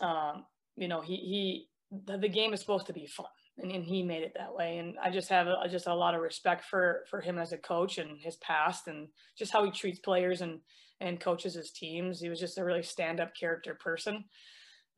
um, 0.00 0.44
you 0.76 0.86
know, 0.86 1.00
he 1.00 1.16
he 1.16 1.68
the, 2.06 2.18
the, 2.18 2.28
game 2.28 2.54
is 2.54 2.60
supposed 2.60 2.86
to 2.86 2.92
be 2.92 3.06
fun, 3.06 3.26
and, 3.58 3.72
and 3.72 3.84
he 3.84 4.04
made 4.04 4.22
it 4.22 4.32
that 4.36 4.54
way. 4.54 4.78
And 4.78 4.96
I 5.02 5.10
just 5.10 5.28
have 5.30 5.48
a, 5.48 5.68
just 5.68 5.88
a 5.88 5.94
lot 5.94 6.14
of 6.14 6.20
respect 6.20 6.64
for 6.66 7.04
for 7.10 7.20
him 7.20 7.38
as 7.38 7.52
a 7.52 7.58
coach 7.58 7.98
and 7.98 8.20
his 8.20 8.36
past, 8.36 8.86
and 8.86 9.08
just 9.36 9.52
how 9.52 9.64
he 9.64 9.72
treats 9.72 9.98
players 9.98 10.40
and 10.40 10.60
and 11.00 11.18
coaches 11.18 11.54
his 11.54 11.72
teams. 11.72 12.20
He 12.20 12.28
was 12.28 12.38
just 12.38 12.58
a 12.58 12.64
really 12.64 12.84
stand 12.84 13.18
up 13.18 13.34
character 13.34 13.74
person 13.74 14.24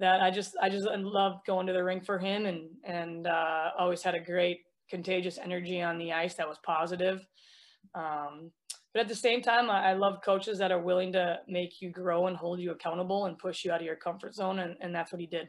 that 0.02 0.20
I 0.20 0.32
just 0.32 0.56
I 0.60 0.68
just 0.68 0.84
loved 0.84 1.46
going 1.46 1.66
to 1.68 1.72
the 1.72 1.82
rink 1.82 2.04
for 2.04 2.18
him 2.18 2.44
and 2.46 2.68
and 2.84 3.28
uh, 3.28 3.70
always 3.78 4.02
had 4.02 4.16
a 4.16 4.20
great 4.20 4.58
contagious 4.90 5.38
energy 5.38 5.80
on 5.80 5.96
the 5.96 6.12
ice 6.12 6.34
that 6.34 6.48
was 6.48 6.58
positive. 6.66 7.24
Um, 7.94 8.50
but 8.92 9.00
at 9.00 9.08
the 9.08 9.14
same 9.14 9.42
time, 9.42 9.70
I, 9.70 9.90
I, 9.90 9.92
love 9.94 10.18
coaches 10.22 10.58
that 10.58 10.70
are 10.70 10.82
willing 10.82 11.12
to 11.12 11.38
make 11.48 11.80
you 11.80 11.90
grow 11.90 12.26
and 12.26 12.36
hold 12.36 12.60
you 12.60 12.72
accountable 12.72 13.24
and 13.26 13.38
push 13.38 13.64
you 13.64 13.72
out 13.72 13.80
of 13.80 13.86
your 13.86 13.96
comfort 13.96 14.34
zone, 14.34 14.58
and, 14.58 14.76
and 14.80 14.94
that's 14.94 15.12
what 15.12 15.20
he 15.20 15.26
did. 15.26 15.48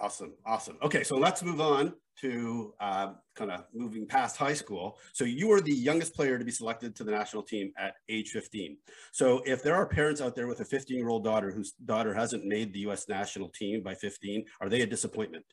Awesome, 0.00 0.34
awesome. 0.46 0.76
Okay, 0.82 1.02
so 1.02 1.16
let's 1.16 1.42
move 1.42 1.60
on 1.60 1.92
to 2.20 2.72
uh, 2.80 3.14
kind 3.34 3.50
of 3.50 3.64
moving 3.74 4.06
past 4.06 4.36
high 4.36 4.54
school. 4.54 4.98
So 5.12 5.24
you 5.24 5.48
were 5.48 5.60
the 5.60 5.72
youngest 5.72 6.14
player 6.14 6.38
to 6.38 6.44
be 6.44 6.50
selected 6.50 6.94
to 6.96 7.04
the 7.04 7.10
national 7.10 7.42
team 7.42 7.72
at 7.76 7.94
age 8.08 8.30
15. 8.30 8.76
So 9.12 9.42
if 9.44 9.62
there 9.62 9.74
are 9.74 9.86
parents 9.86 10.20
out 10.20 10.36
there 10.36 10.46
with 10.46 10.60
a 10.60 10.64
15-year-old 10.64 11.24
daughter 11.24 11.50
whose 11.50 11.72
daughter 11.72 12.14
hasn't 12.14 12.44
made 12.44 12.72
the 12.72 12.80
U.S. 12.80 13.08
national 13.08 13.48
team 13.48 13.82
by 13.82 13.94
15, 13.94 14.44
are 14.60 14.68
they 14.68 14.82
a 14.82 14.86
disappointment? 14.86 15.44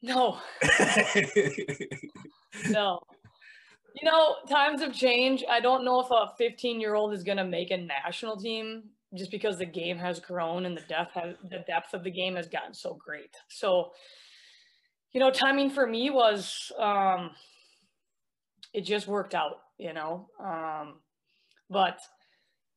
No. 0.00 0.38
no. 2.70 3.00
You 4.00 4.10
know, 4.10 4.36
times 4.48 4.80
have 4.80 4.94
changed. 4.94 5.44
I 5.48 5.60
don't 5.60 5.84
know 5.84 6.00
if 6.00 6.10
a 6.10 6.32
15-year-old 6.42 7.12
is 7.12 7.22
going 7.22 7.38
to 7.38 7.44
make 7.44 7.70
a 7.70 7.76
national 7.76 8.36
team 8.36 8.84
just 9.14 9.30
because 9.30 9.58
the 9.58 9.66
game 9.66 9.98
has 9.98 10.20
grown 10.20 10.64
and 10.64 10.76
the 10.76 10.82
depth 10.82 11.14
has, 11.14 11.34
the 11.42 11.64
depth 11.66 11.94
of 11.94 12.02
the 12.04 12.10
game 12.10 12.36
has 12.36 12.48
gotten 12.48 12.74
so 12.74 12.98
great. 13.04 13.34
So, 13.48 13.90
you 15.12 15.20
know, 15.20 15.30
timing 15.30 15.70
for 15.70 15.86
me 15.86 16.10
was 16.10 16.72
um, 16.78 17.30
it 18.72 18.84
just 18.84 19.06
worked 19.06 19.34
out, 19.34 19.58
you 19.78 19.92
know. 19.92 20.28
Um, 20.42 21.00
but 21.68 21.98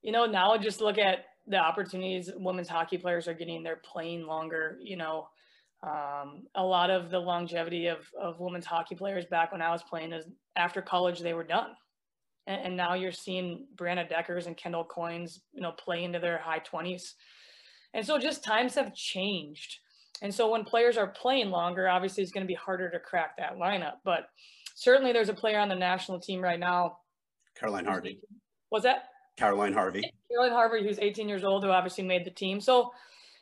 you 0.02 0.12
know, 0.12 0.26
now 0.26 0.52
I 0.52 0.58
just 0.58 0.82
look 0.82 0.98
at 0.98 1.20
the 1.48 1.58
opportunities 1.58 2.30
women's 2.36 2.70
hockey 2.70 2.98
players 2.98 3.28
are 3.28 3.34
getting. 3.34 3.64
They're 3.64 3.82
playing 3.84 4.28
longer, 4.28 4.78
you 4.82 4.98
know. 4.98 5.28
Um, 5.84 6.48
a 6.56 6.64
lot 6.64 6.90
of 6.90 7.12
the 7.12 7.20
longevity 7.20 7.88
of, 7.88 8.00
of 8.20 8.40
women's 8.40 8.66
hockey 8.66 8.96
players 8.96 9.26
back 9.26 9.52
when 9.52 9.62
I 9.62 9.72
was 9.72 9.84
playing 9.84 10.14
is 10.14 10.26
after 10.56 10.82
college 10.82 11.20
they 11.20 11.34
were 11.34 11.44
done 11.44 11.70
and, 12.48 12.62
and 12.68 12.78
now 12.78 12.94
you're 12.94 13.12
seeing 13.12 13.68
Brianna 13.76 14.08
Deckers 14.08 14.48
and 14.48 14.58
Kendall 14.58 14.86
Coynes, 14.86 15.40
you 15.54 15.62
know, 15.62 15.72
play 15.72 16.04
into 16.04 16.20
their 16.20 16.38
high 16.38 16.60
20s. 16.60 17.14
And 17.94 18.06
so 18.06 18.18
just 18.18 18.44
times 18.44 18.76
have 18.76 18.94
changed. 18.94 19.80
And 20.22 20.34
so 20.34 20.50
when 20.50 20.64
players 20.64 20.98
are 20.98 21.08
playing 21.08 21.50
longer, 21.50 21.88
obviously 21.88 22.24
it's 22.24 22.32
going 22.32 22.46
to 22.46 22.48
be 22.48 22.56
harder 22.56 22.90
to 22.90 23.00
crack 23.00 23.38
that 23.38 23.58
lineup. 23.58 23.96
But 24.04 24.30
certainly 24.76 25.12
there's 25.12 25.30
a 25.30 25.34
player 25.34 25.60
on 25.60 25.70
the 25.70 25.76
national 25.76 26.20
team 26.20 26.42
right 26.42 26.60
now. 26.60 26.98
Caroline 27.58 27.86
Harvey. 27.86 28.20
Was 28.72 28.84
that? 28.84 29.06
Caroline 29.38 29.74
Harvey. 29.74 30.04
Caroline 30.30 30.52
Harvey, 30.52 30.84
who's 30.84 31.00
18 31.00 31.28
years 31.28 31.44
old, 31.44 31.64
who 31.64 31.70
obviously 31.70 32.04
made 32.04 32.26
the 32.26 32.32
team. 32.32 32.62
So, 32.62 32.92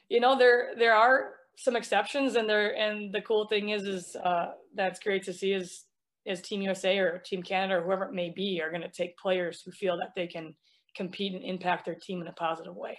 you 0.09 0.19
know, 0.19 0.37
there 0.37 0.71
there 0.77 0.95
are 0.95 1.35
some 1.55 1.75
exceptions, 1.75 2.35
and 2.35 2.49
there 2.49 2.75
and 2.75 3.13
the 3.13 3.21
cool 3.21 3.47
thing 3.47 3.69
is, 3.69 3.83
is 3.83 4.15
uh, 4.15 4.51
that's 4.75 4.99
great 4.99 5.23
to 5.23 5.33
see 5.33 5.53
is 5.53 5.85
as 6.25 6.41
Team 6.41 6.61
USA 6.61 6.97
or 6.99 7.19
Team 7.19 7.43
Canada 7.43 7.79
or 7.79 7.83
whoever 7.83 8.05
it 8.05 8.13
may 8.13 8.31
be 8.35 8.61
are 8.61 8.69
going 8.69 8.81
to 8.81 8.89
take 8.89 9.17
players 9.17 9.61
who 9.63 9.71
feel 9.71 9.97
that 9.97 10.13
they 10.15 10.27
can 10.27 10.55
compete 10.95 11.33
and 11.33 11.43
impact 11.43 11.85
their 11.85 11.95
team 11.95 12.21
in 12.21 12.27
a 12.27 12.33
positive 12.33 12.75
way. 12.75 12.97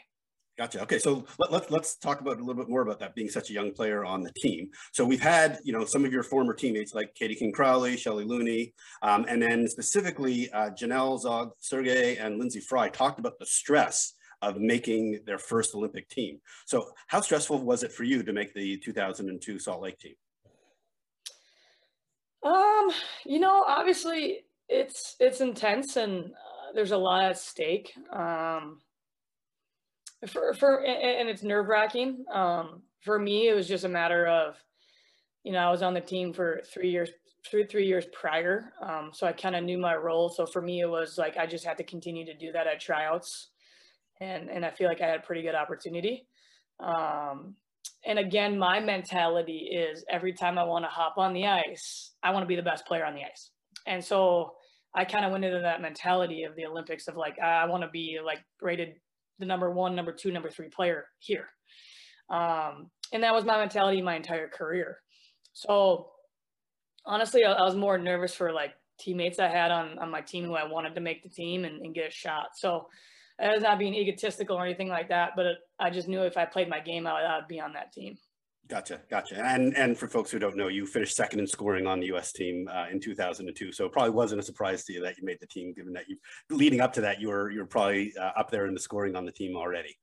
Gotcha. 0.57 0.83
Okay, 0.83 1.01
so 1.01 1.25
let, 1.41 1.51
let's 1.51 1.71
let's 1.71 1.97
talk 1.97 2.21
about 2.21 2.37
a 2.37 2.41
little 2.41 2.55
bit 2.55 2.69
more 2.69 2.83
about 2.83 3.01
that 3.01 3.17
being 3.17 3.29
such 3.29 3.51
a 3.51 3.53
young 3.53 3.73
player 3.73 4.05
on 4.05 4.21
the 4.21 4.31
team. 4.37 4.69
So 4.93 5.05
we've 5.05 5.21
had 5.21 5.59
you 5.65 5.73
know 5.73 5.85
some 5.85 6.05
of 6.05 6.13
your 6.13 6.23
former 6.23 6.55
teammates 6.55 6.95
like 6.95 7.13
Katie 7.17 7.35
King 7.35 7.51
Crowley, 7.51 7.97
Shelley 7.97 8.25
Looney, 8.25 8.73
um, 9.03 9.27
and 9.29 9.43
then 9.43 9.67
specifically 9.67 10.49
uh, 10.53 10.71
Janelle 10.71 11.19
Zog, 11.19 11.51
Sergey, 11.59 12.19
and 12.19 12.41
Lyndsey 12.41 12.63
Fry 12.63 12.89
talked 12.89 13.19
about 13.19 13.37
the 13.41 13.47
stress 13.47 14.15
of 14.43 14.59
making 14.59 15.21
their 15.27 15.39
first 15.39 15.75
Olympic 15.75 16.09
team. 16.09 16.39
So 16.67 16.89
how 17.09 17.21
stressful 17.21 17.65
was 17.65 17.83
it 17.83 17.91
for 17.91 18.05
you 18.05 18.23
to 18.23 18.33
make 18.33 18.55
the 18.55 18.77
2002 18.77 19.59
Salt 19.59 19.83
Lake 19.83 19.99
team? 19.99 20.15
Um, 22.45 22.91
you 23.25 23.41
know, 23.41 23.65
obviously 23.67 24.41
it's 24.69 25.17
it's 25.19 25.41
intense 25.41 25.97
and 25.97 26.27
uh, 26.27 26.73
there's 26.75 26.93
a 26.93 26.97
lot 26.97 27.25
at 27.25 27.39
stake. 27.39 27.93
Um, 28.13 28.79
for 30.29 30.55
for 30.55 30.85
and 30.85 31.29
it's 31.29 31.43
nerve 31.43 31.69
wracking. 31.69 32.25
Um, 32.33 32.83
for 33.03 33.19
me, 33.19 33.49
it 33.49 33.55
was 33.55 33.69
just 33.69 33.85
a 33.85 33.89
matter 33.89 34.27
of, 34.27 34.57
you 35.43 35.53
know, 35.53 35.59
I 35.59 35.71
was 35.71 35.83
on 35.83 35.95
the 35.95 36.01
team 36.01 36.33
for 36.33 36.63
three 36.73 36.91
years 36.91 37.11
three 37.51 37.67
three 37.67 37.87
years 37.87 38.07
prior, 38.13 38.73
um, 38.83 39.11
so 39.13 39.27
I 39.27 39.33
kind 39.33 39.57
of 39.57 39.65
knew 39.65 39.79
my 39.79 39.95
role. 39.95 40.29
So 40.31 40.47
for 40.47 40.63
me, 40.63 40.81
it 40.81 40.89
was 40.89 41.19
like 41.19 41.37
I 41.37 41.47
just 41.47 41.65
had 41.65 41.77
to 41.79 41.85
continue 41.85 42.25
to 42.27 42.35
do 42.35 42.53
that 42.53 42.67
at 42.67 42.81
tryouts, 42.81 43.51
and 44.21 44.51
and 44.51 44.65
I 44.65 44.71
feel 44.71 44.89
like 44.89 45.01
I 45.01 45.07
had 45.07 45.21
a 45.21 45.23
pretty 45.23 45.43
good 45.43 45.55
opportunity. 45.55 46.27
Um, 46.81 47.57
and 48.07 48.19
again, 48.19 48.59
my 48.59 48.81
mentality 48.81 49.71
is 49.73 50.05
every 50.11 50.33
time 50.33 50.59
I 50.59 50.65
want 50.65 50.85
to 50.85 50.91
hop 50.91 51.15
on 51.17 51.33
the 51.33 51.47
ice, 51.47 52.13
I 52.23 52.31
want 52.31 52.43
to 52.43 52.49
be 52.49 52.57
the 52.57 52.63
best 52.63 52.87
player 52.87 53.05
on 53.05 53.15
the 53.15 53.23
ice. 53.23 53.51
And 53.87 54.05
so 54.05 54.53
I 54.95 55.05
kind 55.05 55.25
of 55.25 55.33
went 55.33 55.45
into 55.45 55.61
that 55.61 55.81
mentality 55.81 56.45
of 56.45 56.55
the 56.55 56.67
Olympics 56.67 57.09
of 57.09 57.17
like, 57.17 57.39
I 57.39 57.67
want 57.67 57.83
to 57.83 57.89
be 57.89 58.19
like 58.25 58.41
rated 58.61 58.95
the 59.39 59.47
number 59.47 59.71
one, 59.71 59.95
number 59.97 60.13
two, 60.13 60.31
number 60.31 60.51
three 60.51 60.69
player 60.69 61.07
here. 61.19 61.49
Um, 62.31 62.91
and 63.13 63.23
that 63.23 63.35
was 63.35 63.45
my 63.45 63.59
mentality 63.59 64.01
my 64.01 64.17
entire 64.17 64.49
career. 64.49 64.99
So 65.53 66.11
honestly, 67.05 67.45
I, 67.45 67.53
I, 67.53 67.63
was 67.63 67.77
more 67.77 67.99
nervous 67.99 68.35
for 68.35 68.53
like 68.53 68.73
teammates 68.99 69.39
I 69.39 69.49
had 69.49 69.71
on, 69.71 69.99
on 69.99 70.11
my 70.11 70.21
team 70.21 70.45
who 70.45 70.55
I 70.55 70.65
wanted 70.65 70.95
to 70.95 71.01
make 71.01 71.23
the 71.23 71.29
team 71.29 71.65
and, 71.65 71.81
and 71.83 71.95
get 71.95 72.09
a 72.09 72.11
shot. 72.11 72.49
So 72.57 72.87
was 73.41 73.63
not 73.63 73.79
being 73.79 73.95
egotistical 73.95 74.57
or 74.57 74.65
anything 74.65 74.89
like 74.89 75.09
that, 75.09 75.33
but 75.37 75.47
it, 75.47 75.59
I 75.79 75.91
just 75.91 76.09
knew 76.09 76.23
if 76.23 76.37
I 76.37 76.45
played 76.45 76.69
my 76.69 76.81
game 76.81 77.07
out, 77.07 77.25
I 77.25 77.37
would 77.37 77.49
be 77.49 77.61
on 77.61 77.73
that 77.73 77.93
team. 77.93 78.17
Gotcha, 78.67 79.01
gotcha. 79.11 79.45
And 79.45 79.77
and 79.77 79.99
for 79.99 80.09
folks 80.09 80.31
who 80.31 80.39
don't 80.39 80.57
know, 80.57 80.69
you 80.69 80.87
finished 80.87 81.15
second 81.15 81.39
in 81.39 81.47
scoring 81.47 81.87
on 81.87 82.01
the 82.01 82.07
U.S. 82.07 82.33
team 82.33 82.67
uh, 82.73 82.87
in 82.91 82.99
2002. 82.99 83.73
So 83.73 83.85
it 83.85 83.93
probably 83.93 84.13
wasn't 84.13 84.41
a 84.41 84.45
surprise 84.45 84.85
to 84.85 84.95
you 84.95 85.03
that 85.03 85.19
you 85.19 85.25
made 85.25 85.39
the 85.41 85.47
team, 85.47 85.75
given 85.75 85.93
that 85.93 86.09
you 86.09 86.17
leading 86.49 86.81
up 86.81 86.93
to 86.95 87.03
that 87.03 87.21
you 87.21 87.29
were 87.29 87.51
you 87.51 87.61
were 87.61 87.67
probably 87.67 88.15
uh, 88.19 88.31
up 88.39 88.51
there 88.51 88.67
in 88.67 88.73
the 88.73 88.81
scoring 88.81 89.17
on 89.17 89.27
the 89.27 89.33
team 89.33 89.55
already. 89.55 89.95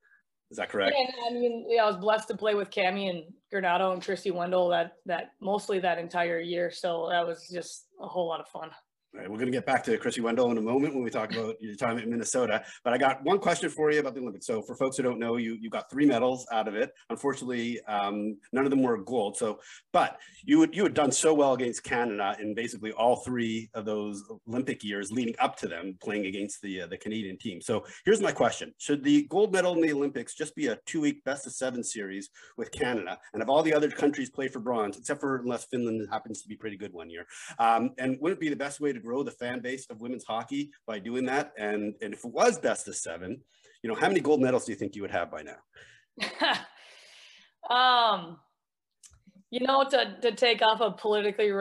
Is 0.52 0.58
that 0.58 0.70
correct? 0.70 0.94
Yeah, 0.96 1.28
I 1.28 1.34
mean, 1.34 1.66
yeah, 1.70 1.86
I 1.86 1.88
was 1.88 1.96
blessed 1.96 2.28
to 2.28 2.38
play 2.38 2.54
with 2.54 2.70
Cammi 2.70 3.10
and 3.10 3.24
Granato 3.52 3.94
and 3.94 4.02
Krissy 4.02 4.32
Wendell 4.32 4.70
that 4.70 4.92
that 5.08 5.32
mostly 5.42 5.80
that 5.80 5.98
entire 5.98 6.40
year. 6.40 6.70
So 6.70 7.08
that 7.10 7.26
was 7.26 7.50
just 7.52 7.88
a 8.00 8.08
whole 8.08 8.28
lot 8.28 8.42
of 8.42 8.48
fun. 8.50 8.70
We're 9.14 9.28
going 9.28 9.48
to 9.48 9.52
get 9.52 9.66
back 9.66 9.84
to 9.84 9.98
Krissy 9.98 10.22
Wendell 10.22 10.52
in 10.52 10.58
a 10.58 10.62
moment 10.62 10.94
when 10.94 11.04
we 11.04 11.10
talk 11.10 11.34
about 11.34 11.56
your 11.60 11.76
time 11.76 11.98
in 11.98 12.10
Minnesota. 12.10 12.64
But 12.84 12.94
I 12.94 12.98
got 12.98 13.22
one 13.24 13.40
question 13.40 13.70
for 13.70 13.92
you 13.92 14.00
about 14.00 14.16
the 14.16 14.22
Olympics. 14.22 14.48
So 14.48 14.62
for 14.62 14.74
folks 14.76 14.96
who 14.96 15.04
don't 15.04 15.20
know, 15.20 15.36
you 15.36 15.58
you 15.60 15.70
got 15.70 15.90
three 15.92 16.06
medals 16.06 16.48
out 16.52 16.70
of 16.70 16.76
it. 16.76 16.92
Unfortunately, 17.10 17.82
um, 17.90 18.38
none 18.54 18.64
of 18.64 18.70
them 18.70 18.82
were 18.82 18.98
gold. 18.98 19.36
So, 19.36 19.60
but 19.92 20.18
you 20.46 20.62
had, 20.62 20.74
you 20.74 20.84
had 20.84 20.94
done 20.94 21.12
so 21.12 21.34
well 21.34 21.54
against 21.54 21.84
Canada 21.84 22.38
in 22.40 22.56
basically 22.56 22.94
all 22.94 23.18
three 23.18 23.70
of 23.74 23.84
those 23.84 24.24
Olympic 24.48 24.82
years 24.82 25.12
leading 25.12 25.36
up 25.40 25.58
to 25.58 25.68
them 25.68 25.98
playing 26.02 26.26
against 26.28 26.62
the 26.62 26.84
uh, 26.84 26.88
the 26.88 26.98
Canadian 26.98 27.38
team. 27.38 27.60
So 27.60 27.84
here's 28.06 28.22
my 28.22 28.32
question: 28.32 28.74
Should 28.78 29.04
the 29.04 29.24
gold 29.24 29.52
medal 29.52 29.74
in 29.74 29.82
the 29.82 29.92
Olympics 29.92 30.36
just 30.36 30.56
be 30.56 30.68
a 30.68 30.80
two 30.86 31.02
week 31.02 31.22
best 31.26 31.46
of 31.46 31.54
seven 31.54 31.84
series 31.84 32.30
with 32.56 32.72
Canada, 32.72 33.18
and 33.34 33.42
have 33.42 33.50
all 33.50 33.62
the 33.62 33.74
other 33.74 33.90
countries 33.90 34.30
play 34.30 34.48
for 34.48 34.60
bronze, 34.60 34.98
except 34.98 35.20
for 35.20 35.36
unless 35.38 35.66
Finland 35.66 36.08
happens 36.10 36.42
to 36.42 36.48
be 36.48 36.56
pretty 36.56 36.78
good 36.78 36.94
one 36.94 37.10
year? 37.10 37.26
Um, 37.60 37.90
and 37.98 38.18
would 38.22 38.32
it 38.32 38.40
be 38.40 38.48
the 38.48 38.56
best 38.56 38.80
way 38.80 38.94
to 38.94 39.01
grow 39.02 39.24
the 39.24 39.32
fan 39.32 39.60
base 39.62 39.86
of 39.90 40.02
women's 40.02 40.24
hockey 40.24 40.72
by 40.88 41.00
doing 41.00 41.26
that? 41.26 41.54
And, 41.58 41.96
and 42.02 42.14
if 42.14 42.24
it 42.26 42.32
was 42.32 42.60
best 42.60 42.88
of 42.88 42.96
seven, 42.96 43.42
you 43.84 43.90
know, 43.90 43.96
how 43.96 44.08
many 44.08 44.20
gold 44.20 44.42
medals 44.42 44.66
do 44.66 44.72
you 44.72 44.78
think 44.78 44.96
you 44.96 45.02
would 45.02 45.12
have 45.12 45.32
by 45.32 45.42
now? 45.42 45.58
um, 47.76 48.38
you 49.50 49.66
know, 49.66 49.84
to, 49.90 50.18
to 50.22 50.32
take 50.34 50.62
off 50.62 50.82
a 50.82 50.92
politically 50.92 51.52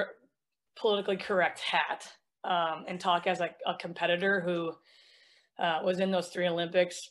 politically 0.77 1.17
correct 1.17 1.61
hat 1.61 2.07
um, 2.45 2.85
and 2.89 3.01
talk 3.01 3.27
as 3.27 3.41
a, 3.41 3.51
a 3.67 3.75
competitor 3.79 4.41
who 4.41 4.73
uh, 5.59 5.81
was 5.85 6.01
in 6.01 6.11
those 6.11 6.29
three 6.29 6.49
Olympics, 6.49 7.11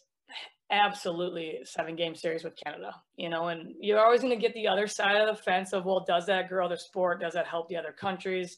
absolutely 0.72 1.60
seven 1.64 1.96
game 1.96 2.16
series 2.16 2.44
with 2.44 2.56
Canada, 2.64 2.92
you 3.16 3.30
know, 3.30 3.48
and 3.48 3.74
you're 3.80 4.04
always 4.04 4.22
going 4.22 4.34
to 4.34 4.42
get 4.42 4.54
the 4.54 4.68
other 4.68 4.88
side 4.88 5.16
of 5.16 5.36
the 5.36 5.42
fence 5.42 5.74
of, 5.74 5.86
well, 5.86 6.04
does 6.08 6.26
that 6.26 6.50
grow 6.50 6.68
the 6.68 6.78
sport? 6.78 7.22
Does 7.22 7.34
that 7.34 7.48
help 7.48 7.70
the 7.70 7.78
other 7.78 7.92
countries? 7.92 8.58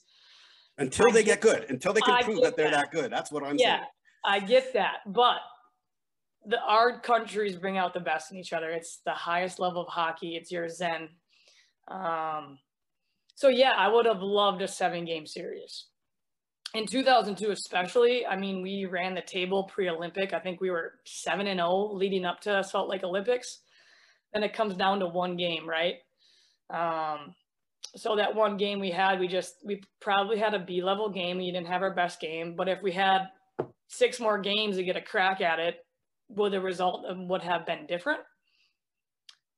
Until 0.81 1.11
they 1.11 1.23
get, 1.23 1.41
good, 1.41 1.65
until 1.69 1.93
they 1.93 2.01
can 2.01 2.23
prove 2.23 2.41
that 2.41 2.55
they're 2.55 2.71
that. 2.71 2.91
that. 2.91 2.91
good. 2.91 3.11
That's 3.11 3.31
what 3.31 3.43
I'm 3.43 3.57
yeah, 3.57 3.77
saying. 3.77 3.87
I 4.23 4.39
get 4.39 4.73
that, 4.73 4.97
but 5.05 5.37
the 6.45 6.59
our 6.59 6.99
countries 6.99 7.55
bring 7.55 7.77
out 7.77 7.93
the 7.93 7.99
best 7.99 8.31
in 8.31 8.37
each 8.37 8.53
other. 8.53 8.69
It's 8.69 9.01
the 9.05 9.11
highest 9.11 9.59
level 9.59 9.81
of 9.81 9.87
hockey. 9.87 10.35
It's 10.35 10.51
your 10.51 10.67
zen. 10.69 11.09
Um, 11.87 12.59
so 13.35 13.49
yeah, 13.49 13.73
I 13.77 13.87
would 13.87 14.05
have 14.05 14.21
loved 14.21 14.61
a 14.61 14.67
seven 14.67 15.05
game 15.05 15.25
series. 15.25 15.87
In 16.73 16.87
2002, 16.87 17.51
especially, 17.51 18.25
I 18.25 18.37
mean, 18.37 18.61
we 18.61 18.85
ran 18.85 19.13
the 19.13 19.21
table 19.21 19.65
pre-Olympic. 19.65 20.33
I 20.33 20.39
think 20.39 20.61
we 20.61 20.69
were 20.69 20.93
seven 21.05 21.47
and 21.47 21.57
zero 21.57 21.69
oh 21.69 21.93
leading 21.93 22.23
up 22.23 22.39
to 22.41 22.63
Salt 22.63 22.87
Lake 22.87 23.03
Olympics. 23.03 23.59
Then 24.33 24.43
it 24.43 24.53
comes 24.53 24.75
down 24.75 24.99
to 24.99 25.07
one 25.07 25.35
game, 25.35 25.67
right? 25.67 25.95
Um, 26.69 27.35
so 27.95 28.15
that 28.15 28.33
one 28.33 28.57
game 28.57 28.79
we 28.79 28.91
had, 28.91 29.19
we 29.19 29.27
just 29.27 29.55
we 29.65 29.81
probably 29.99 30.37
had 30.37 30.53
a 30.53 30.59
B 30.59 30.81
level 30.81 31.09
game. 31.09 31.37
We 31.37 31.51
didn't 31.51 31.67
have 31.67 31.81
our 31.81 31.93
best 31.93 32.19
game, 32.19 32.55
but 32.55 32.69
if 32.69 32.81
we 32.81 32.91
had 32.91 33.27
six 33.87 34.19
more 34.19 34.39
games 34.39 34.77
to 34.77 34.83
get 34.83 34.95
a 34.95 35.01
crack 35.01 35.41
at 35.41 35.59
it, 35.59 35.77
would 36.29 36.53
the 36.53 36.61
result 36.61 37.05
would 37.09 37.41
have 37.41 37.65
been 37.65 37.85
different? 37.87 38.21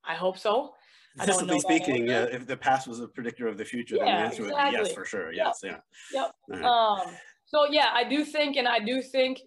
I 0.04 0.16
hope 0.16 0.38
so. 0.38 0.74
Statistically 1.16 1.60
speaking, 1.60 2.08
yeah, 2.08 2.24
if 2.24 2.48
the 2.48 2.58
past 2.58 2.88
was 2.88 3.00
a 3.00 3.08
predictor 3.08 3.48
of 3.48 3.58
the 3.58 3.66
future, 3.66 3.98
yeah, 3.98 4.06
then 4.06 4.16
the 4.16 4.22
answer 4.22 4.44
exactly. 4.46 4.64
would 4.64 4.84
be 4.84 4.90
yes 4.90 4.96
for 4.96 5.06
sure. 5.06 5.32
Yes, 5.32 5.60
yep. 5.64 5.84
yeah. 6.12 6.30
Yep. 6.50 6.64
Um, 6.64 7.02
so 7.46 7.66
yeah, 7.70 7.90
I 7.94 8.04
do 8.04 8.26
think, 8.26 8.58
and 8.58 8.68
I 8.68 8.80
do 8.80 9.02
think 9.02 9.40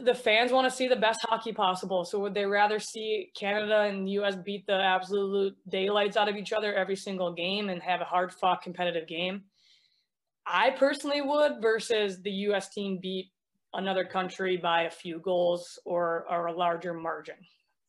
the 0.00 0.14
fans 0.14 0.52
want 0.52 0.68
to 0.68 0.74
see 0.74 0.88
the 0.88 0.96
best 0.96 1.20
hockey 1.22 1.52
possible. 1.52 2.04
So 2.04 2.18
would 2.20 2.34
they 2.34 2.46
rather 2.46 2.78
see 2.78 3.30
Canada 3.34 3.82
and 3.82 4.08
US 4.10 4.36
beat 4.36 4.66
the 4.66 4.74
absolute 4.74 5.56
daylights 5.68 6.16
out 6.16 6.28
of 6.28 6.36
each 6.36 6.52
other 6.52 6.74
every 6.74 6.96
single 6.96 7.32
game 7.32 7.68
and 7.68 7.82
have 7.82 8.00
a 8.00 8.04
hard 8.04 8.32
fought 8.32 8.62
competitive 8.62 9.06
game? 9.06 9.44
I 10.46 10.70
personally 10.70 11.22
would 11.22 11.62
versus 11.62 12.20
the 12.22 12.30
US 12.48 12.68
team 12.68 12.98
beat 13.00 13.30
another 13.72 14.04
country 14.04 14.56
by 14.56 14.82
a 14.82 14.90
few 14.90 15.18
goals 15.20 15.78
or, 15.84 16.26
or 16.30 16.46
a 16.46 16.52
larger 16.52 16.94
margin. 16.94 17.36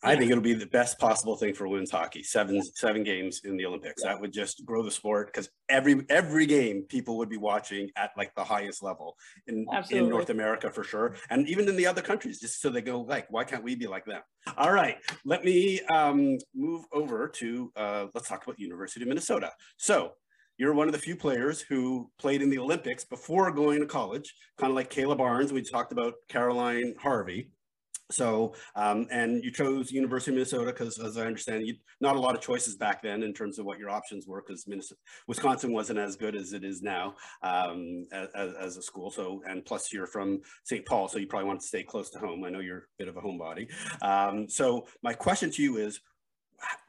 I 0.05 0.15
think 0.15 0.31
it'll 0.31 0.43
be 0.43 0.53
the 0.53 0.65
best 0.65 0.99
possible 0.99 1.35
thing 1.35 1.53
for 1.53 1.67
women's 1.67 1.91
hockey. 1.91 2.23
Seven 2.23 2.61
seven 2.63 3.03
games 3.03 3.41
in 3.43 3.57
the 3.57 3.65
Olympics. 3.65 4.03
That 4.03 4.19
would 4.21 4.31
just 4.31 4.65
grow 4.65 4.83
the 4.83 4.91
sport 4.91 5.27
because 5.27 5.49
every 5.69 6.05
every 6.09 6.45
game 6.45 6.83
people 6.87 7.17
would 7.17 7.29
be 7.29 7.37
watching 7.37 7.89
at 7.95 8.11
like 8.17 8.33
the 8.35 8.43
highest 8.43 8.83
level 8.83 9.15
in 9.47 9.65
in 9.91 10.09
North 10.09 10.29
America 10.29 10.69
for 10.69 10.83
sure, 10.83 11.15
and 11.29 11.47
even 11.49 11.67
in 11.67 11.75
the 11.75 11.87
other 11.87 12.01
countries, 12.01 12.39
just 12.39 12.61
so 12.61 12.69
they 12.69 12.81
go 12.81 13.01
like, 13.01 13.27
why 13.29 13.43
can't 13.43 13.63
we 13.63 13.75
be 13.75 13.87
like 13.87 14.05
them? 14.05 14.21
All 14.57 14.71
right, 14.71 14.97
let 15.25 15.43
me 15.43 15.81
um, 15.91 16.37
move 16.53 16.85
over 16.93 17.27
to 17.27 17.71
uh, 17.75 18.05
let's 18.13 18.29
talk 18.29 18.43
about 18.43 18.59
University 18.59 19.03
of 19.03 19.07
Minnesota. 19.09 19.51
So 19.77 20.13
you're 20.57 20.73
one 20.73 20.87
of 20.87 20.93
the 20.93 20.99
few 20.99 21.15
players 21.15 21.61
who 21.61 22.09
played 22.17 22.41
in 22.41 22.49
the 22.49 22.59
Olympics 22.59 23.03
before 23.03 23.51
going 23.51 23.81
to 23.81 23.85
college, 23.85 24.33
kind 24.57 24.71
of 24.71 24.75
like 24.75 24.89
Kayla 24.89 25.17
Barnes. 25.17 25.51
We 25.51 25.61
talked 25.61 25.91
about 25.91 26.13
Caroline 26.29 26.95
Harvey. 26.97 27.51
So, 28.11 28.53
um, 28.75 29.07
and 29.09 29.43
you 29.43 29.51
chose 29.51 29.91
University 29.91 30.31
of 30.31 30.35
Minnesota 30.35 30.65
because, 30.65 30.99
as 30.99 31.17
I 31.17 31.25
understand, 31.25 31.65
you 31.65 31.75
not 31.99 32.15
a 32.15 32.19
lot 32.19 32.35
of 32.35 32.41
choices 32.41 32.75
back 32.75 33.01
then 33.01 33.23
in 33.23 33.33
terms 33.33 33.57
of 33.57 33.65
what 33.65 33.79
your 33.79 33.89
options 33.89 34.27
were 34.27 34.43
because 34.45 34.67
Wisconsin 35.27 35.73
wasn't 35.73 35.97
as 35.97 36.15
good 36.15 36.35
as 36.35 36.53
it 36.53 36.63
is 36.63 36.83
now 36.83 37.15
um, 37.41 38.05
as, 38.11 38.53
as, 38.53 38.77
a 38.77 38.81
school. 38.81 39.09
So, 39.09 39.41
and 39.47 39.65
plus 39.65 39.91
you're 39.91 40.05
from 40.05 40.41
St. 40.63 40.85
Paul, 40.85 41.07
so 41.07 41.17
you 41.17 41.25
probably 41.25 41.47
want 41.47 41.61
to 41.61 41.67
stay 41.67 41.81
close 41.81 42.11
to 42.11 42.19
home. 42.19 42.43
I 42.43 42.49
know 42.49 42.59
you're 42.59 42.77
a 42.77 42.97
bit 42.99 43.07
of 43.07 43.17
a 43.17 43.21
homebody. 43.21 43.69
Um, 44.03 44.47
so, 44.47 44.87
my 45.01 45.13
question 45.13 45.49
to 45.51 45.63
you 45.63 45.77
is, 45.77 45.99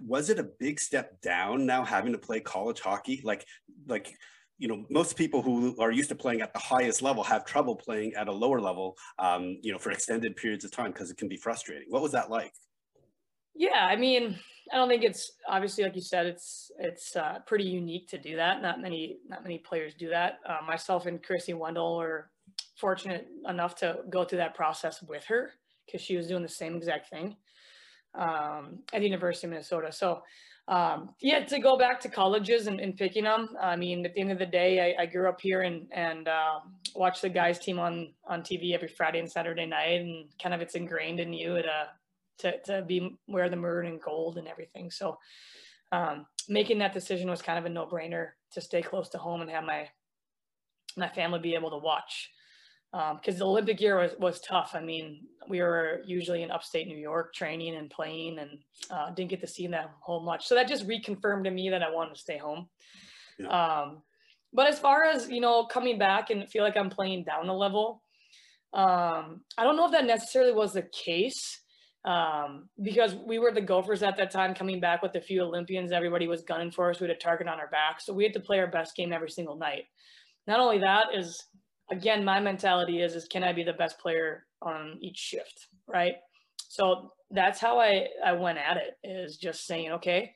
was 0.06 0.28
it 0.28 0.38
a 0.38 0.50
big 0.58 0.78
step 0.78 1.20
down 1.22 1.64
now 1.64 1.82
having 1.82 2.12
to 2.12 2.18
play 2.18 2.40
college 2.40 2.80
hockey? 2.80 3.22
Like, 3.24 3.46
like 3.86 4.14
you 4.58 4.68
know, 4.68 4.84
most 4.90 5.16
people 5.16 5.42
who 5.42 5.76
are 5.80 5.90
used 5.90 6.08
to 6.08 6.14
playing 6.14 6.40
at 6.40 6.52
the 6.52 6.58
highest 6.58 7.02
level 7.02 7.22
have 7.22 7.44
trouble 7.44 7.76
playing 7.76 8.14
at 8.14 8.28
a 8.28 8.32
lower 8.32 8.60
level, 8.60 8.96
um, 9.18 9.58
you 9.62 9.72
know, 9.72 9.78
for 9.78 9.90
extended 9.90 10.34
periods 10.36 10.64
of 10.64 10.70
time 10.70 10.92
because 10.92 11.10
it 11.10 11.18
can 11.18 11.28
be 11.28 11.36
frustrating. 11.36 11.86
What 11.88 12.02
was 12.02 12.12
that 12.12 12.30
like? 12.30 12.52
Yeah, 13.54 13.86
I 13.88 13.96
mean, 13.96 14.38
I 14.72 14.76
don't 14.76 14.88
think 14.88 15.04
it's 15.04 15.32
obviously 15.48 15.84
like 15.84 15.94
you 15.94 16.02
said, 16.02 16.26
it's 16.26 16.70
it's 16.78 17.16
uh, 17.16 17.38
pretty 17.46 17.64
unique 17.64 18.08
to 18.08 18.18
do 18.18 18.36
that. 18.36 18.62
Not 18.62 18.80
many 18.80 19.18
not 19.28 19.42
many 19.42 19.58
players 19.58 19.94
do 19.94 20.08
that. 20.10 20.40
Uh, 20.46 20.58
myself 20.66 21.06
and 21.06 21.22
Krissy 21.22 21.54
Wendell 21.54 21.98
were 21.98 22.30
fortunate 22.78 23.28
enough 23.48 23.74
to 23.76 23.98
go 24.10 24.24
through 24.24 24.38
that 24.38 24.54
process 24.54 25.02
with 25.02 25.24
her 25.24 25.52
because 25.84 26.00
she 26.00 26.16
was 26.16 26.26
doing 26.26 26.42
the 26.42 26.48
same 26.48 26.76
exact 26.76 27.08
thing 27.10 27.36
um, 28.14 28.80
at 28.92 29.00
the 29.00 29.04
University 29.04 29.46
of 29.46 29.52
Minnesota. 29.52 29.92
So 29.92 30.22
um, 30.68 31.10
yeah, 31.20 31.44
to 31.44 31.60
go 31.60 31.78
back 31.78 32.00
to 32.00 32.08
colleges 32.08 32.66
and, 32.66 32.80
and, 32.80 32.96
picking 32.96 33.22
them. 33.22 33.50
I 33.60 33.76
mean, 33.76 34.04
at 34.04 34.14
the 34.14 34.20
end 34.20 34.32
of 34.32 34.38
the 34.38 34.46
day, 34.46 34.96
I, 34.98 35.02
I 35.02 35.06
grew 35.06 35.28
up 35.28 35.40
here 35.40 35.62
and 35.62 35.86
and 35.92 36.26
uh, 36.26 36.58
watch 36.96 37.20
the 37.20 37.28
guys 37.28 37.60
team 37.60 37.78
on 37.78 38.12
on 38.26 38.42
TV 38.42 38.74
every 38.74 38.88
Friday 38.88 39.20
and 39.20 39.30
Saturday 39.30 39.66
night, 39.66 40.00
and 40.00 40.26
kind 40.42 40.54
of 40.54 40.60
it's 40.60 40.74
ingrained 40.74 41.20
in 41.20 41.32
you 41.32 41.62
to 41.62 41.88
to 42.38 42.60
to 42.62 42.82
be 42.82 43.16
wear 43.28 43.48
the 43.48 43.56
maroon 43.56 43.86
and 43.86 44.02
gold 44.02 44.38
and 44.38 44.48
everything. 44.48 44.90
So 44.90 45.18
um, 45.92 46.26
making 46.48 46.78
that 46.78 46.92
decision 46.92 47.30
was 47.30 47.42
kind 47.42 47.60
of 47.60 47.64
a 47.64 47.68
no 47.68 47.86
brainer 47.86 48.30
to 48.52 48.60
stay 48.60 48.82
close 48.82 49.08
to 49.10 49.18
home 49.18 49.42
and 49.42 49.50
have 49.50 49.64
my 49.64 49.88
my 50.96 51.08
family 51.10 51.38
be 51.38 51.54
able 51.54 51.70
to 51.70 51.78
watch 51.78 52.30
because 52.92 53.34
um, 53.34 53.38
the 53.38 53.44
Olympic 53.44 53.80
year 53.80 53.98
was, 53.98 54.12
was 54.18 54.40
tough. 54.40 54.72
I 54.74 54.80
mean, 54.80 55.26
we 55.48 55.60
were 55.60 56.00
usually 56.06 56.42
in 56.42 56.50
upstate 56.50 56.86
New 56.86 56.96
York 56.96 57.34
training 57.34 57.76
and 57.76 57.90
playing 57.90 58.38
and 58.38 58.50
uh, 58.90 59.10
didn't 59.10 59.30
get 59.30 59.40
to 59.40 59.46
see 59.46 59.66
that 59.66 59.90
whole 60.00 60.24
much. 60.24 60.46
So 60.46 60.54
that 60.54 60.68
just 60.68 60.86
reconfirmed 60.88 61.44
to 61.44 61.50
me 61.50 61.70
that 61.70 61.82
I 61.82 61.90
wanted 61.90 62.14
to 62.14 62.20
stay 62.20 62.38
home. 62.38 62.68
Yeah. 63.38 63.48
Um, 63.48 64.02
but 64.52 64.68
as 64.68 64.78
far 64.78 65.04
as 65.04 65.28
you 65.28 65.40
know, 65.40 65.66
coming 65.66 65.98
back 65.98 66.30
and 66.30 66.48
feel 66.48 66.62
like 66.62 66.76
I'm 66.76 66.90
playing 66.90 67.24
down 67.24 67.48
a 67.48 67.56
level, 67.56 68.02
um, 68.72 69.42
I 69.58 69.64
don't 69.64 69.76
know 69.76 69.86
if 69.86 69.92
that 69.92 70.06
necessarily 70.06 70.52
was 70.52 70.72
the 70.72 70.82
case 70.92 71.60
um, 72.06 72.68
because 72.82 73.14
we 73.14 73.38
were 73.38 73.52
the 73.52 73.60
Gophers 73.60 74.02
at 74.02 74.16
that 74.16 74.30
time, 74.30 74.54
coming 74.54 74.80
back 74.80 75.02
with 75.02 75.14
a 75.16 75.20
few 75.20 75.42
Olympians. 75.42 75.92
Everybody 75.92 76.28
was 76.28 76.42
gunning 76.42 76.70
for 76.70 76.90
us. 76.90 77.00
We 77.00 77.08
had 77.08 77.16
a 77.16 77.18
target 77.18 77.48
on 77.48 77.58
our 77.58 77.68
back, 77.68 78.00
so 78.00 78.14
we 78.14 78.22
had 78.22 78.32
to 78.34 78.40
play 78.40 78.60
our 78.60 78.68
best 78.68 78.94
game 78.96 79.12
every 79.12 79.30
single 79.30 79.56
night. 79.56 79.84
Not 80.46 80.60
only 80.60 80.78
that 80.78 81.06
is, 81.12 81.44
again, 81.90 82.24
my 82.24 82.40
mentality 82.40 83.00
is 83.02 83.14
is 83.14 83.26
can 83.26 83.44
I 83.44 83.52
be 83.52 83.62
the 83.62 83.72
best 83.72 83.98
player 83.98 84.46
on 84.62 84.98
each 85.00 85.18
shift, 85.18 85.68
right? 85.86 86.14
So 86.68 87.12
that's 87.30 87.60
how 87.60 87.78
I 87.78 88.08
I 88.24 88.32
went 88.32 88.58
at 88.58 88.76
it. 88.76 88.98
Is 89.04 89.36
just 89.36 89.66
saying, 89.66 89.92
okay, 89.92 90.32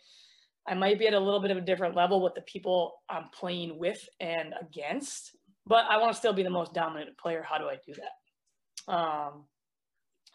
I 0.69 0.75
might 0.75 0.99
be 0.99 1.07
at 1.07 1.15
a 1.15 1.21
little 1.21 1.41
bit 1.41 1.51
of 1.51 1.57
a 1.57 1.63
different 1.63 1.97
level 1.97 2.23
with 2.23 2.35
the 2.35 2.43
people 2.43 2.95
I'm 3.09 3.29
playing 3.33 3.79
with 3.79 4.09
and 4.21 4.55
against, 4.61 5.37
but 5.67 5.87
I 5.89 5.99
want 5.99 6.13
to 6.13 6.19
still 6.19 6.33
be 6.33 6.43
the 6.43 6.51
most 6.51 6.75
dominant 6.75 7.19
player. 7.19 7.45
How 7.47 7.59
do 7.59 7.65
I 7.65 7.77
do 7.87 7.95
that? 7.95 8.93
Um, 8.93 9.45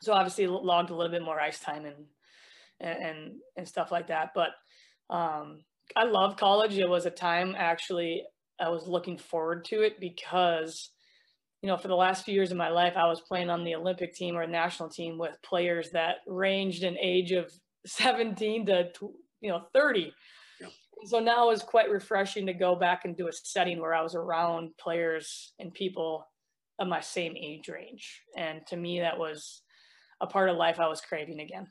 so 0.02 0.14
obviously 0.14 0.48
logged 0.48 0.90
a 0.90 0.96
little 0.96 1.12
bit 1.12 1.24
more 1.24 1.40
ice 1.40 1.60
time 1.60 1.86
and 1.86 2.06
and 2.80 3.34
and 3.56 3.68
stuff 3.68 3.92
like 3.92 4.08
that. 4.08 4.32
But 4.36 4.50
um, 5.10 5.60
I 5.96 6.04
love 6.04 6.38
college. 6.38 6.78
It 6.78 6.90
was 6.90 7.06
a 7.06 7.12
time 7.12 7.56
actually 7.58 8.24
I 8.60 8.70
was 8.70 8.88
looking 8.88 9.18
forward 9.18 9.66
to 9.66 9.82
it 9.82 10.00
because 10.00 10.92
you 11.66 11.72
know 11.72 11.78
for 11.78 11.88
the 11.88 11.96
last 11.96 12.26
few 12.26 12.36
years 12.36 12.52
of 12.52 12.58
my 12.58 12.70
life 12.70 12.94
I 12.96 13.08
was 13.08 13.22
playing 13.22 13.50
on 13.50 13.64
the 13.64 13.74
Olympic 13.74 14.14
team 14.14 14.38
or 14.38 14.46
national 14.46 14.88
team 14.88 15.18
with 15.18 15.42
players 15.42 15.90
that 15.94 16.18
ranged 16.28 16.84
in 16.84 16.96
age 17.00 17.32
of 17.32 17.52
17 17.88 18.68
to 18.68 18.92
you 19.42 19.50
know 19.50 19.64
30. 19.74 20.14
Yeah. 20.62 20.68
So 21.06 21.20
now 21.20 21.50
it's 21.50 21.64
quite 21.64 21.90
refreshing 21.90 22.46
to 22.46 22.54
go 22.54 22.76
back 22.76 23.06
and 23.06 23.18
do 23.18 23.30
a 23.30 23.32
setting 23.32 23.82
where 23.82 23.96
I 23.96 24.04
was 24.04 24.14
around 24.14 24.78
players 24.78 25.54
and 25.58 25.74
people 25.74 26.28
of 26.78 26.88
my 26.88 27.02
same 27.02 27.34
age 27.36 27.68
range. 27.68 28.22
And 28.38 28.62
to 28.68 28.78
me, 28.78 29.00
that 29.00 29.18
was 29.18 29.64
a 30.22 30.28
part 30.28 30.50
of 30.50 30.58
life 30.58 30.80
I 30.80 30.88
was 30.88 31.02
craving 31.02 31.40
again. 31.40 31.66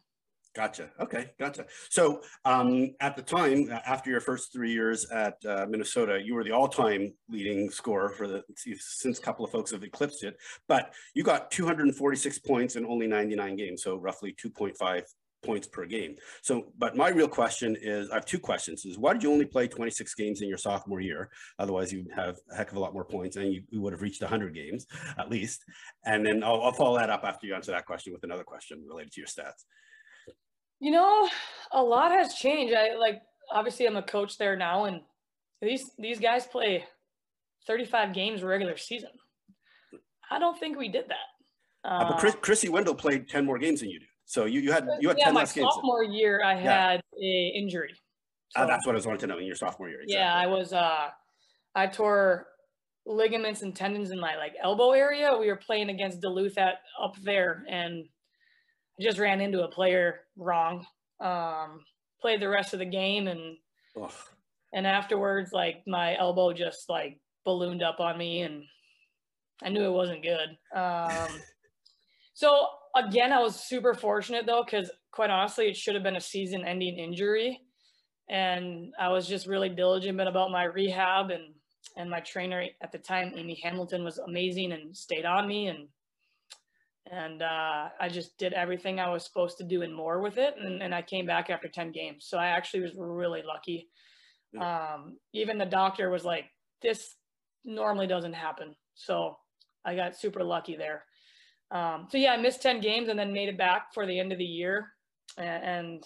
Gotcha. 0.54 0.90
Okay, 1.00 1.32
gotcha. 1.38 1.66
So 1.90 2.20
um, 2.44 2.94
at 3.00 3.16
the 3.16 3.22
time, 3.22 3.68
after 3.86 4.08
your 4.08 4.20
first 4.20 4.52
three 4.52 4.72
years 4.72 5.04
at 5.10 5.34
uh, 5.44 5.66
Minnesota, 5.68 6.20
you 6.24 6.34
were 6.34 6.44
the 6.44 6.52
all-time 6.52 7.12
leading 7.28 7.70
scorer 7.70 8.10
for 8.10 8.28
the 8.28 8.44
since 8.78 9.18
a 9.18 9.22
couple 9.22 9.44
of 9.44 9.50
folks 9.50 9.72
have 9.72 9.82
eclipsed 9.82 10.22
it. 10.22 10.36
But 10.68 10.92
you 11.12 11.24
got 11.24 11.50
246 11.50 12.38
points 12.38 12.76
in 12.76 12.86
only 12.86 13.08
99 13.08 13.56
games, 13.56 13.82
so 13.82 13.96
roughly 13.96 14.32
2.5 14.32 15.02
points 15.44 15.66
per 15.66 15.86
game. 15.86 16.14
So, 16.42 16.72
but 16.78 16.96
my 16.96 17.08
real 17.08 17.28
question 17.28 17.76
is, 17.80 18.08
I 18.10 18.14
have 18.14 18.24
two 18.24 18.38
questions: 18.38 18.84
is 18.84 18.96
why 18.96 19.12
did 19.12 19.24
you 19.24 19.32
only 19.32 19.46
play 19.46 19.66
26 19.66 20.14
games 20.14 20.40
in 20.40 20.48
your 20.48 20.58
sophomore 20.58 21.00
year? 21.00 21.30
Otherwise, 21.58 21.92
you'd 21.92 22.12
have 22.14 22.38
a 22.52 22.56
heck 22.56 22.70
of 22.70 22.76
a 22.76 22.80
lot 22.80 22.94
more 22.94 23.04
points, 23.04 23.34
and 23.34 23.52
you, 23.52 23.62
you 23.70 23.80
would 23.80 23.92
have 23.92 24.02
reached 24.02 24.22
100 24.22 24.54
games 24.54 24.86
at 25.18 25.28
least. 25.30 25.64
And 26.04 26.24
then 26.24 26.44
I'll, 26.44 26.62
I'll 26.62 26.72
follow 26.72 26.96
that 26.98 27.10
up 27.10 27.24
after 27.24 27.48
you 27.48 27.56
answer 27.56 27.72
that 27.72 27.86
question 27.86 28.12
with 28.12 28.22
another 28.22 28.44
question 28.44 28.84
related 28.88 29.12
to 29.14 29.20
your 29.20 29.26
stats. 29.26 29.64
You 30.80 30.90
know, 30.90 31.28
a 31.72 31.82
lot 31.82 32.12
has 32.12 32.34
changed. 32.34 32.74
I 32.74 32.94
like 32.96 33.22
obviously 33.50 33.86
I'm 33.86 33.96
a 33.96 34.02
coach 34.02 34.38
there 34.38 34.56
now, 34.56 34.84
and 34.84 35.00
these 35.62 35.90
these 35.98 36.20
guys 36.20 36.46
play 36.46 36.84
35 37.66 38.12
games 38.12 38.42
regular 38.42 38.76
season. 38.76 39.10
I 40.30 40.38
don't 40.38 40.58
think 40.58 40.78
we 40.78 40.88
did 40.88 41.04
that. 41.08 41.88
Uh, 41.88 42.08
but 42.08 42.18
Chris, 42.18 42.34
Krissy 42.36 42.68
Wendell 42.68 42.94
played 42.94 43.28
10 43.28 43.44
more 43.44 43.58
games 43.58 43.80
than 43.80 43.90
you 43.90 44.00
do. 44.00 44.06
So 44.24 44.46
you, 44.46 44.60
you 44.60 44.72
had 44.72 44.88
you 45.00 45.08
had 45.08 45.18
yeah, 45.18 45.26
10 45.26 45.34
my 45.34 45.40
less 45.40 45.52
games. 45.52 45.68
sophomore 45.74 46.02
year 46.02 46.42
I 46.42 46.54
had 46.54 47.02
yeah. 47.16 47.28
a 47.28 47.52
injury. 47.58 47.92
Ah, 48.56 48.60
so, 48.60 48.62
uh, 48.62 48.66
that's 48.66 48.86
what 48.86 48.94
I 48.94 48.96
was 48.96 49.06
wanting 49.06 49.20
to 49.20 49.26
know 49.26 49.38
in 49.38 49.46
your 49.46 49.56
sophomore 49.56 49.88
year. 49.88 50.00
Exactly. 50.00 50.16
Yeah, 50.16 50.34
I 50.34 50.46
was 50.46 50.72
uh 50.72 51.08
I 51.74 51.86
tore 51.86 52.46
ligaments 53.06 53.60
and 53.62 53.76
tendons 53.76 54.10
in 54.10 54.20
my 54.20 54.36
like 54.36 54.54
elbow 54.62 54.92
area. 54.92 55.36
We 55.38 55.48
were 55.48 55.56
playing 55.56 55.90
against 55.90 56.22
Duluth 56.22 56.56
at 56.56 56.76
up 57.02 57.16
there 57.22 57.64
and 57.68 58.06
just 59.00 59.18
ran 59.18 59.40
into 59.40 59.64
a 59.64 59.68
player 59.70 60.20
wrong. 60.36 60.86
Um 61.20 61.80
played 62.20 62.40
the 62.40 62.48
rest 62.48 62.72
of 62.72 62.78
the 62.78 62.86
game 62.86 63.28
and 63.28 63.56
Ugh. 64.02 64.12
and 64.72 64.86
afterwards 64.86 65.52
like 65.52 65.82
my 65.86 66.16
elbow 66.18 66.52
just 66.54 66.88
like 66.88 67.18
ballooned 67.44 67.82
up 67.82 68.00
on 68.00 68.16
me 68.16 68.40
and 68.42 68.62
I 69.62 69.68
knew 69.68 69.84
it 69.84 69.92
wasn't 69.92 70.22
good. 70.22 70.56
Um 70.74 71.28
so 72.34 72.66
again, 72.94 73.32
I 73.32 73.40
was 73.40 73.56
super 73.56 73.94
fortunate 73.94 74.46
though, 74.46 74.64
because 74.64 74.90
quite 75.10 75.30
honestly, 75.30 75.68
it 75.68 75.76
should 75.76 75.94
have 75.94 76.02
been 76.04 76.16
a 76.16 76.20
season 76.20 76.64
ending 76.64 76.98
injury. 76.98 77.60
And 78.30 78.92
I 78.98 79.08
was 79.08 79.28
just 79.28 79.46
really 79.46 79.68
diligent 79.68 80.20
about 80.20 80.50
my 80.50 80.64
rehab 80.64 81.30
and 81.30 81.54
and 81.96 82.10
my 82.10 82.20
trainer 82.20 82.64
at 82.82 82.90
the 82.90 82.98
time, 82.98 83.34
Amy 83.36 83.60
Hamilton, 83.62 84.04
was 84.04 84.18
amazing 84.18 84.72
and 84.72 84.96
stayed 84.96 85.26
on 85.26 85.46
me 85.46 85.68
and 85.68 85.86
and 87.10 87.42
uh, 87.42 87.88
I 88.00 88.08
just 88.08 88.38
did 88.38 88.52
everything 88.52 88.98
I 88.98 89.10
was 89.10 89.24
supposed 89.24 89.58
to 89.58 89.64
do 89.64 89.82
and 89.82 89.94
more 89.94 90.20
with 90.20 90.38
it. 90.38 90.54
And, 90.58 90.82
and 90.82 90.94
I 90.94 91.02
came 91.02 91.26
back 91.26 91.50
after 91.50 91.68
10 91.68 91.92
games. 91.92 92.26
So 92.26 92.38
I 92.38 92.46
actually 92.46 92.80
was 92.80 92.92
really 92.96 93.42
lucky. 93.46 93.88
Um, 94.58 95.18
even 95.32 95.58
the 95.58 95.66
doctor 95.66 96.10
was 96.10 96.24
like, 96.24 96.46
this 96.80 97.16
normally 97.64 98.06
doesn't 98.06 98.32
happen. 98.32 98.74
So 98.94 99.36
I 99.84 99.96
got 99.96 100.16
super 100.16 100.42
lucky 100.44 100.76
there. 100.76 101.04
Um, 101.70 102.06
so 102.10 102.18
yeah, 102.18 102.32
I 102.32 102.36
missed 102.36 102.62
10 102.62 102.80
games 102.80 103.08
and 103.08 103.18
then 103.18 103.32
made 103.32 103.48
it 103.48 103.58
back 103.58 103.92
for 103.92 104.06
the 104.06 104.18
end 104.18 104.32
of 104.32 104.38
the 104.38 104.44
year 104.44 104.92
and, 105.36 105.64
and 105.64 106.04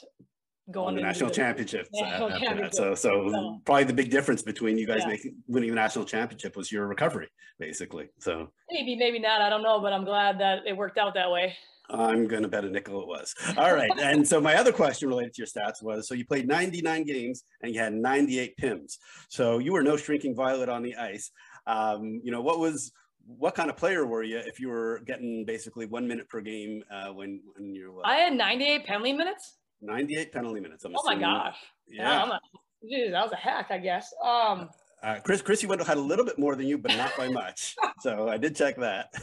going 0.70 0.96
the 0.96 1.02
national 1.02 1.30
championship. 1.30 1.88
championship. 1.94 2.74
So, 2.74 2.94
so, 2.94 3.30
so, 3.30 3.60
probably 3.64 3.84
the 3.84 3.92
big 3.92 4.10
difference 4.10 4.42
between 4.42 4.78
you 4.78 4.86
guys 4.86 5.00
yeah. 5.00 5.08
making 5.08 5.36
winning 5.46 5.70
the 5.70 5.76
national 5.76 6.04
championship 6.04 6.56
was 6.56 6.70
your 6.70 6.86
recovery, 6.86 7.28
basically. 7.58 8.08
So 8.18 8.48
maybe, 8.70 8.96
maybe 8.96 9.18
not. 9.18 9.40
I 9.40 9.48
don't 9.48 9.62
know, 9.62 9.80
but 9.80 9.92
I'm 9.92 10.04
glad 10.04 10.38
that 10.40 10.60
it 10.66 10.76
worked 10.76 10.98
out 10.98 11.14
that 11.14 11.30
way. 11.30 11.56
I'm 11.90 12.28
going 12.28 12.42
to 12.42 12.48
bet 12.48 12.64
a 12.64 12.70
nickel 12.70 13.00
it 13.00 13.08
was. 13.08 13.34
All 13.56 13.74
right. 13.74 13.90
and 13.98 14.26
so 14.26 14.40
my 14.40 14.56
other 14.56 14.72
question 14.72 15.08
related 15.08 15.32
to 15.34 15.42
your 15.42 15.46
stats 15.46 15.82
was, 15.82 16.06
so 16.06 16.14
you 16.14 16.26
played 16.26 16.46
99 16.46 17.04
games 17.04 17.44
and 17.62 17.74
you 17.74 17.80
had 17.80 17.94
98 17.94 18.56
PIMs. 18.58 18.98
So 19.30 19.58
you 19.58 19.72
were 19.72 19.82
no 19.82 19.96
shrinking 19.96 20.34
violet 20.34 20.68
on 20.68 20.82
the 20.82 20.96
ice. 20.96 21.30
Um, 21.66 22.20
you 22.22 22.30
know, 22.30 22.42
what 22.42 22.58
was, 22.58 22.92
what 23.26 23.54
kind 23.54 23.70
of 23.70 23.76
player 23.76 24.06
were 24.06 24.22
you 24.22 24.38
if 24.38 24.58
you 24.58 24.68
were 24.68 25.02
getting 25.06 25.44
basically 25.44 25.86
one 25.86 26.08
minute 26.08 26.28
per 26.28 26.40
game 26.40 26.82
uh, 26.90 27.08
when 27.08 27.42
when 27.54 27.74
you? 27.74 28.00
Uh, 28.02 28.08
I 28.08 28.16
had 28.16 28.32
98 28.32 28.86
penalty 28.86 29.12
minutes. 29.12 29.57
98 29.80 30.32
penalty 30.32 30.60
minutes. 30.60 30.84
I'm 30.84 30.94
oh 30.96 31.02
my 31.04 31.14
gosh! 31.14 31.56
Yeah, 31.88 32.26
yeah 32.26 32.36
a, 32.36 32.86
geez, 32.86 33.12
that 33.12 33.22
was 33.22 33.32
a 33.32 33.36
hack, 33.36 33.66
I 33.70 33.78
guess. 33.78 34.12
Um, 34.24 34.68
uh, 35.02 35.18
Chris 35.24 35.42
Krissy 35.42 35.68
Wendell 35.68 35.86
had 35.86 35.96
a 35.96 36.00
little 36.00 36.24
bit 36.24 36.38
more 36.38 36.56
than 36.56 36.66
you, 36.66 36.78
but 36.78 36.96
not 36.96 37.16
by 37.16 37.28
much. 37.32 37.76
so 38.00 38.28
I 38.28 38.36
did 38.36 38.56
check 38.56 38.76
that. 38.76 39.12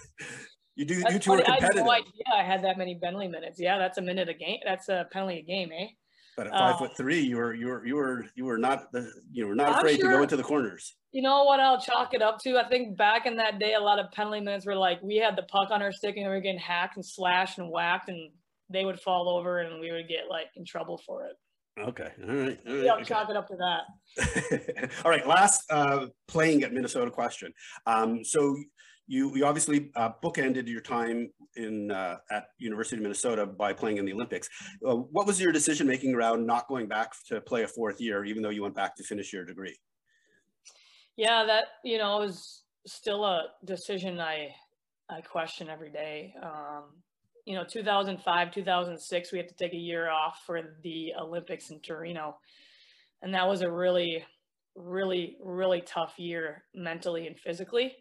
You 0.78 0.84
do. 0.84 0.96
you 0.96 1.20
two 1.20 1.30
funny. 1.30 1.42
are 1.44 1.46
competitive. 1.46 1.64
I 1.64 1.66
had 1.66 1.86
no 1.86 1.92
idea 1.92 2.24
I 2.36 2.44
had 2.44 2.64
that 2.66 2.78
many 2.78 3.00
penalty 3.02 3.30
minutes. 3.30 3.58
Yeah, 3.62 3.78
that's 3.78 3.98
a 3.98 4.02
minute 4.02 4.28
a 4.28 4.34
game. 4.34 4.58
That's 4.66 4.90
a 4.90 5.08
penalty 5.10 5.40
a 5.40 5.42
game, 5.42 5.70
eh? 5.72 5.88
But 6.36 6.48
at 6.48 6.54
five 6.54 6.76
uh, 6.76 6.80
foot 6.80 6.98
three, 6.98 7.22
you 7.22 7.38
were 7.38 7.54
you 7.54 7.68
were 7.68 7.86
you 7.86 7.96
were 7.96 8.26
you 8.36 8.46
were 8.46 8.58
not 8.58 8.92
the 8.92 9.10
you 9.32 9.48
were 9.48 9.56
not 9.56 9.70
I'm 9.70 9.76
afraid 9.76 10.00
sure, 10.02 10.12
to 10.12 10.18
go 10.18 10.24
into 10.24 10.36
the 10.36 10.44
corners. 10.44 10.96
You 11.14 11.22
know 11.22 11.46
what 11.46 11.62
I'll 11.62 11.80
chalk 11.80 12.14
it 12.14 12.22
up 12.22 12.40
to? 12.40 12.58
I 12.58 12.68
think 12.68 12.98
back 12.98 13.26
in 13.26 13.38
that 13.38 13.58
day, 13.58 13.74
a 13.74 13.80
lot 13.80 14.00
of 14.00 14.12
penalty 14.12 14.42
minutes 14.42 14.66
were 14.66 14.76
like 14.76 15.02
we 15.02 15.16
had 15.16 15.38
the 15.38 15.44
puck 15.44 15.72
on 15.72 15.82
our 15.82 15.94
stick 15.94 16.18
and 16.18 16.26
we 16.26 16.30
were 16.30 16.42
getting 16.42 16.60
hacked 16.60 16.98
and 16.98 17.06
slashed 17.06 17.58
and 17.58 17.72
whacked, 17.72 18.10
and 18.10 18.32
they 18.70 18.86
would 18.86 19.00
fall 19.00 19.30
over 19.30 19.60
and 19.60 19.80
we 19.80 19.92
would 19.92 20.08
get 20.08 20.30
like 20.30 20.48
in 20.56 20.66
trouble 20.66 21.00
for 21.06 21.26
it. 21.26 21.36
Okay. 21.80 22.10
All 22.28 22.36
right. 22.36 22.60
All 22.68 22.76
right. 22.76 22.86
Yeah, 22.86 22.94
okay. 22.94 23.04
chalk 23.04 23.30
it 23.30 23.36
up 23.36 23.48
to 23.48 23.58
that. 23.58 24.92
All 25.06 25.12
right. 25.12 25.28
Last 25.28 25.64
uh, 25.70 26.08
playing 26.28 26.64
at 26.64 26.74
Minnesota 26.74 27.12
question. 27.12 27.52
Um, 27.86 28.24
so 28.24 28.56
you, 29.08 29.36
you 29.36 29.46
obviously 29.46 29.92
uh, 29.96 30.12
bookended 30.24 30.68
your 30.68 30.82
time 30.82 31.30
in 31.58 31.92
uh, 31.92 32.18
at 32.32 32.46
University 32.58 32.96
of 32.96 33.04
Minnesota 33.04 33.46
by 33.46 33.74
playing 33.74 33.98
in 33.98 34.06
the 34.06 34.14
Olympics. 34.14 34.48
Uh, 34.88 34.96
what 34.96 35.28
was 35.28 35.40
your 35.40 35.52
decision 35.52 35.86
making 35.86 36.16
around 36.16 36.46
not 36.46 36.68
going 36.68 36.88
back 36.88 37.12
to 37.28 37.42
play 37.42 37.64
a 37.64 37.68
fourth 37.68 38.00
year, 38.00 38.24
even 38.24 38.42
though 38.42 38.50
you 38.50 38.64
went 38.64 38.76
back 38.76 38.96
to 38.96 39.04
finish 39.04 39.34
your 39.34 39.46
degree? 39.46 39.76
Yeah, 41.18 41.46
that 41.46 41.66
you 41.84 41.98
know 41.98 42.18
was 42.18 42.64
still 42.86 43.24
a 43.26 43.48
decision 43.64 44.20
I 44.20 44.54
I 45.10 45.22
question 45.22 45.70
every 45.70 45.92
day. 45.92 46.34
Um, 46.42 46.86
you 47.46 47.56
know, 47.56 47.64
2005, 47.64 48.52
2006, 48.52 49.32
we 49.32 49.38
had 49.38 49.48
to 49.48 49.56
take 49.56 49.74
a 49.74 49.78
year 49.78 50.10
off 50.10 50.40
for 50.46 50.62
the 50.84 51.14
Olympics 51.20 51.70
in 51.70 51.80
Torino, 51.80 52.38
and 53.22 53.34
that 53.34 53.48
was 53.48 53.62
a 53.62 53.72
really, 53.72 54.24
really, 54.76 55.38
really 55.44 55.82
tough 55.82 56.16
year 56.18 56.64
mentally 56.74 57.28
and 57.28 57.40
physically. 57.40 57.94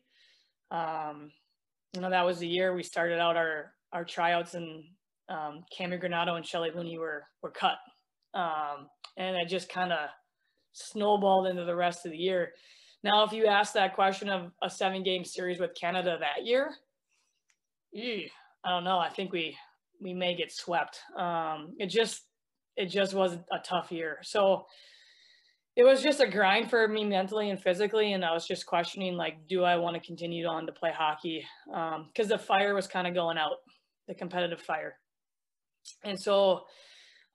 Um, 0.70 1.30
you 1.94 2.00
know, 2.00 2.11
that 2.11 2.24
was 2.24 2.38
the 2.38 2.48
year 2.48 2.74
we 2.74 2.83
started 2.83 3.20
out 3.20 3.37
our 3.37 3.72
our 3.92 4.04
tryouts 4.04 4.54
and 4.54 4.85
um, 5.28 5.64
Cammi 5.78 6.02
Granato 6.02 6.37
and 6.37 6.44
Shelley 6.44 6.70
Looney 6.74 6.98
were 6.98 7.24
were 7.42 7.50
cut, 7.50 7.76
um, 8.33 8.88
and 9.16 9.37
it 9.37 9.48
just 9.48 9.68
kind 9.68 9.92
of 9.92 10.09
snowballed 10.72 11.48
into 11.48 11.64
the 11.64 11.76
rest 11.76 12.07
of 12.07 12.12
the 12.12 12.18
year. 12.18 12.52
Now, 13.02 13.24
if 13.24 13.33
you 13.33 13.46
ask 13.46 13.74
that 13.74 13.94
question 13.94 14.30
of 14.30 14.50
a 14.62 14.70
seven 14.70 15.02
game 15.02 15.24
series 15.24 15.61
with 15.61 15.72
Canada 15.78 16.16
that 16.18 16.46
year, 16.46 16.70
I 18.64 18.70
don't 18.70 18.85
know. 18.85 18.98
I 18.98 19.11
think 19.11 19.33
we 19.33 19.57
we 20.00 20.14
may 20.14 20.35
get 20.35 20.53
swept. 20.53 21.00
Um, 21.16 21.74
it 21.79 21.87
just 21.87 22.22
it 22.77 22.87
just 22.87 23.14
was 23.14 23.35
a 23.35 23.59
tough 23.64 23.92
year. 23.92 24.18
So 24.22 24.66
it 25.77 25.83
was 25.83 26.03
just 26.03 26.20
a 26.20 26.29
grind 26.29 26.70
for 26.70 26.87
me 26.87 27.05
mentally 27.05 27.50
and 27.50 27.61
physically 27.61 28.12
and 28.12 28.24
i 28.24 28.33
was 28.33 28.46
just 28.46 28.66
questioning 28.66 29.16
like 29.16 29.46
do 29.48 29.64
i 29.64 29.77
want 29.77 29.94
to 29.94 30.07
continue 30.07 30.46
on 30.46 30.66
to 30.66 30.72
play 30.72 30.90
hockey 30.96 31.44
because 31.66 32.31
um, 32.31 32.38
the 32.38 32.38
fire 32.38 32.74
was 32.74 32.87
kind 32.87 33.07
of 33.07 33.14
going 33.14 33.38
out 33.38 33.57
the 34.09 34.14
competitive 34.14 34.61
fire 34.61 34.94
and 36.05 36.18
so 36.18 36.62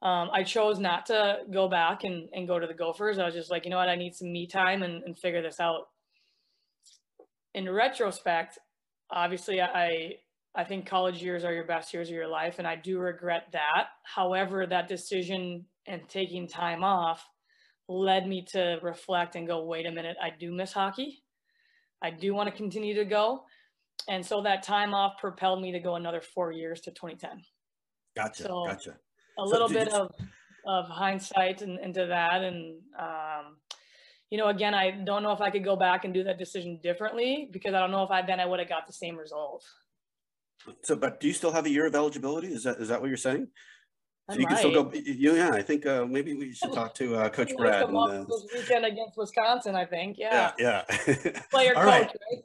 um, 0.01 0.29
i 0.33 0.43
chose 0.43 0.79
not 0.79 1.05
to 1.05 1.39
go 1.51 1.67
back 1.67 2.03
and, 2.03 2.29
and 2.33 2.47
go 2.47 2.59
to 2.59 2.67
the 2.67 2.73
gophers 2.73 3.19
i 3.19 3.25
was 3.25 3.33
just 3.33 3.51
like 3.51 3.65
you 3.65 3.71
know 3.71 3.77
what 3.77 3.89
i 3.89 3.95
need 3.95 4.15
some 4.15 4.31
me 4.31 4.47
time 4.47 4.83
and, 4.83 5.03
and 5.03 5.17
figure 5.17 5.41
this 5.41 5.59
out 5.59 5.87
in 7.53 7.69
retrospect 7.69 8.57
obviously 9.11 9.61
i 9.61 10.13
i 10.55 10.63
think 10.63 10.85
college 10.85 11.21
years 11.21 11.43
are 11.43 11.53
your 11.53 11.65
best 11.65 11.93
years 11.93 12.09
of 12.09 12.15
your 12.15 12.27
life 12.27 12.55
and 12.59 12.67
i 12.67 12.75
do 12.75 12.99
regret 12.99 13.47
that 13.51 13.87
however 14.03 14.65
that 14.65 14.87
decision 14.87 15.65
and 15.87 16.07
taking 16.07 16.47
time 16.47 16.83
off 16.83 17.25
led 17.89 18.27
me 18.27 18.45
to 18.45 18.77
reflect 18.83 19.35
and 19.35 19.47
go, 19.47 19.65
wait 19.65 19.87
a 19.87 19.91
minute, 19.91 20.15
I 20.21 20.29
do 20.29 20.51
miss 20.51 20.71
hockey. 20.71 21.23
I 22.01 22.11
do 22.11 22.33
want 22.33 22.49
to 22.49 22.55
continue 22.55 22.93
to 22.95 23.03
go. 23.03 23.43
And 24.07 24.25
so 24.25 24.41
that 24.43 24.63
time 24.63 24.93
off 24.93 25.17
propelled 25.19 25.61
me 25.61 25.71
to 25.73 25.79
go 25.79 25.95
another 25.95 26.21
four 26.21 26.51
years 26.51 26.79
to 26.81 26.91
2010. 26.91 27.43
Gotcha. 28.15 28.43
So 28.43 28.65
gotcha. 28.67 28.95
A 29.39 29.43
little 29.43 29.67
so, 29.67 29.73
bit 29.73 29.89
of, 29.89 30.11
of 30.65 30.85
hindsight 30.87 31.61
and, 31.61 31.79
into 31.79 32.05
that. 32.05 32.43
And, 32.43 32.79
um, 32.97 33.57
you 34.29 34.37
know, 34.37 34.47
again, 34.47 34.75
I 34.75 34.91
don't 34.91 35.23
know 35.23 35.31
if 35.31 35.41
I 35.41 35.49
could 35.49 35.65
go 35.65 35.75
back 35.75 36.05
and 36.05 36.13
do 36.13 36.23
that 36.25 36.37
decision 36.37 36.79
differently 36.83 37.49
because 37.51 37.73
I 37.73 37.79
don't 37.79 37.91
know 37.91 38.03
if 38.03 38.11
I 38.11 38.21
then 38.21 38.39
I 38.39 38.45
would 38.45 38.59
have 38.59 38.69
got 38.69 38.85
the 38.85 38.93
same 38.93 39.17
result. 39.17 39.65
So, 40.83 40.95
but 40.95 41.19
do 41.19 41.27
you 41.27 41.33
still 41.33 41.51
have 41.51 41.65
a 41.65 41.69
year 41.69 41.85
of 41.85 41.95
eligibility? 41.95 42.47
Is 42.47 42.63
that 42.63 42.77
is 42.77 42.89
that 42.89 43.01
what 43.01 43.07
you're 43.07 43.17
saying? 43.17 43.47
So 44.31 44.37
you 44.37 44.45
can 44.45 44.57
still 44.57 44.83
go. 44.83 44.91
Yeah, 44.93 45.49
I 45.49 45.61
think 45.61 45.85
uh, 45.85 46.05
maybe 46.05 46.33
we 46.33 46.53
should 46.53 46.73
talk 46.73 46.93
to 46.95 47.15
uh, 47.15 47.29
Coach 47.37 47.51
Brad. 47.57 47.89
And, 47.89 47.97
uh, 47.97 48.25
this 48.25 48.45
weekend 48.53 48.85
against 48.85 49.17
Wisconsin, 49.17 49.75
I 49.75 49.85
think. 49.85 50.17
Yeah. 50.19 50.51
Yeah. 50.59 50.83
yeah. 51.07 51.41
Player 51.51 51.73
coach, 51.73 51.85
right. 51.85 52.11
right? 52.31 52.43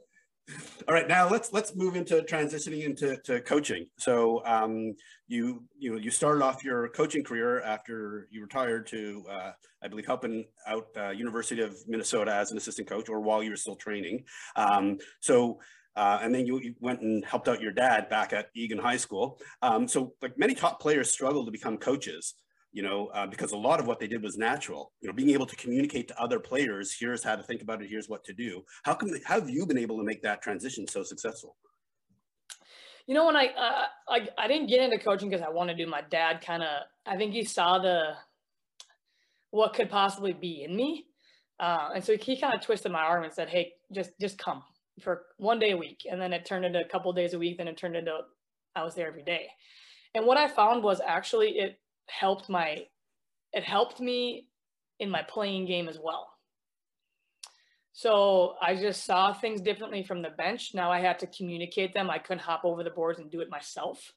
All 0.87 0.93
right, 0.93 1.07
now 1.07 1.27
let's 1.27 1.51
let's 1.53 1.75
move 1.75 1.95
into 1.95 2.21
transitioning 2.21 2.83
into 2.83 3.17
to 3.23 3.41
coaching. 3.41 3.87
So 3.97 4.45
um, 4.45 4.95
you 5.27 5.63
you 5.77 5.91
know 5.91 5.97
you 5.97 6.11
started 6.11 6.43
off 6.43 6.63
your 6.63 6.89
coaching 6.89 7.23
career 7.23 7.61
after 7.61 8.27
you 8.29 8.41
retired 8.41 8.85
to 8.87 9.23
uh, 9.29 9.51
I 9.83 9.87
believe 9.87 10.05
helping 10.05 10.45
out 10.67 10.87
uh, 10.95 11.09
University 11.09 11.61
of 11.61 11.75
Minnesota 11.87 12.33
as 12.33 12.51
an 12.51 12.57
assistant 12.57 12.87
coach, 12.87 13.09
or 13.09 13.19
while 13.21 13.41
you 13.41 13.49
were 13.49 13.55
still 13.55 13.75
training. 13.75 14.23
Um, 14.55 14.99
so 15.19 15.59
uh, 15.95 16.19
and 16.21 16.33
then 16.33 16.45
you, 16.45 16.59
you, 16.59 16.75
went 16.79 17.01
and 17.01 17.23
helped 17.23 17.47
out 17.47 17.61
your 17.61 17.71
dad 17.71 18.09
back 18.09 18.33
at 18.33 18.49
Eagan 18.55 18.77
High 18.77 18.97
School. 18.97 19.39
Um, 19.61 19.87
so 19.87 20.13
like 20.21 20.37
many 20.37 20.53
top 20.53 20.79
players 20.79 21.11
struggle 21.11 21.45
to 21.45 21.51
become 21.51 21.77
coaches, 21.77 22.35
you 22.73 22.83
know, 22.83 23.07
uh, 23.07 23.25
because 23.25 23.53
a 23.53 23.57
lot 23.57 23.79
of 23.79 23.87
what 23.87 23.99
they 23.99 24.07
did 24.07 24.21
was 24.21 24.37
natural, 24.37 24.91
you 24.99 25.07
know, 25.07 25.13
being 25.13 25.29
able 25.29 25.45
to 25.45 25.55
communicate 25.55 26.09
to 26.09 26.21
other 26.21 26.39
players, 26.39 26.93
here's 26.99 27.23
how 27.23 27.35
to 27.35 27.43
think 27.43 27.61
about 27.61 27.81
it, 27.81 27.89
here's 27.89 28.09
what 28.09 28.23
to 28.25 28.33
do. 28.33 28.61
How 28.83 28.93
come, 28.93 29.09
how 29.23 29.39
have 29.39 29.49
you 29.49 29.65
been 29.65 29.77
able 29.77 29.97
to 29.97 30.03
make 30.03 30.21
that 30.23 30.41
transition 30.41 30.85
so 30.87 31.01
successful? 31.03 31.55
You 33.07 33.13
know, 33.13 33.27
when 33.27 33.37
I, 33.37 33.45
uh, 33.45 33.85
I, 34.09 34.27
I 34.37 34.47
didn't 34.47 34.67
get 34.67 34.81
into 34.81 34.97
coaching 34.97 35.29
because 35.29 35.45
I 35.45 35.49
wanted 35.49 35.77
to, 35.77 35.85
do. 35.85 35.89
my 35.89 36.01
dad 36.01 36.41
kind 36.41 36.63
of, 36.63 36.81
I 37.05 37.15
think 37.15 37.33
he 37.33 37.45
saw 37.45 37.79
the, 37.79 38.15
what 39.51 39.73
could 39.73 39.89
possibly 39.89 40.33
be 40.33 40.63
in 40.63 40.75
me. 40.75 41.05
Uh, 41.59 41.91
and 41.95 42.03
so 42.03 42.17
he 42.17 42.37
kind 42.37 42.53
of 42.53 42.61
twisted 42.61 42.91
my 42.91 43.01
arm 43.01 43.23
and 43.23 43.31
said, 43.31 43.47
Hey, 43.47 43.73
just, 43.93 44.11
just 44.19 44.37
come, 44.37 44.63
for 45.01 45.23
one 45.37 45.59
day 45.59 45.71
a 45.71 45.77
week 45.77 46.05
and 46.09 46.21
then 46.21 46.33
it 46.33 46.45
turned 46.45 46.65
into 46.65 46.79
a 46.79 46.87
couple 46.87 47.11
days 47.13 47.33
a 47.33 47.39
week 47.39 47.57
then 47.57 47.67
it 47.67 47.77
turned 47.77 47.95
into 47.95 48.17
i 48.75 48.83
was 48.83 48.95
there 48.95 49.07
every 49.07 49.23
day. 49.23 49.47
And 50.13 50.25
what 50.25 50.37
i 50.37 50.47
found 50.47 50.83
was 50.83 51.01
actually 51.05 51.57
it 51.57 51.79
helped 52.07 52.49
my 52.49 52.85
it 53.53 53.63
helped 53.63 53.99
me 53.99 54.47
in 54.99 55.09
my 55.09 55.23
playing 55.23 55.65
game 55.65 55.87
as 55.89 55.99
well. 56.01 56.27
So 57.93 58.55
i 58.61 58.75
just 58.75 59.05
saw 59.05 59.33
things 59.33 59.61
differently 59.61 60.03
from 60.03 60.21
the 60.21 60.29
bench. 60.29 60.71
Now 60.73 60.91
i 60.91 60.99
had 60.99 61.19
to 61.19 61.27
communicate 61.27 61.93
them. 61.93 62.09
I 62.09 62.19
couldn't 62.19 62.43
hop 62.43 62.61
over 62.63 62.83
the 62.83 62.89
boards 62.89 63.19
and 63.19 63.31
do 63.31 63.41
it 63.41 63.49
myself. 63.49 64.13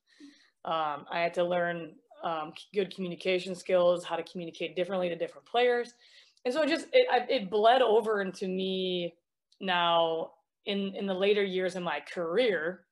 Um, 0.65 1.07
i 1.11 1.21
had 1.21 1.35
to 1.35 1.45
learn 1.45 1.95
um, 2.25 2.53
good 2.75 2.93
communication 2.95 3.55
skills 3.55 4.05
how 4.05 4.17
to 4.17 4.25
communicate 4.25 4.75
differently 4.75 5.09
to 5.09 5.17
different 5.17 5.47
players. 5.47 5.95
And 6.45 6.53
so 6.55 6.63
it 6.63 6.69
just 6.69 6.87
it, 6.93 7.07
it 7.29 7.51
bled 7.51 7.83
over 7.83 8.23
into 8.23 8.47
me 8.47 9.15
now 9.61 10.31
in 10.69 10.95
in 10.95 11.07
the 11.07 11.15
later 11.15 11.43
years 11.43 11.75
of 11.75 11.83
my 11.83 12.01
career 12.15 12.85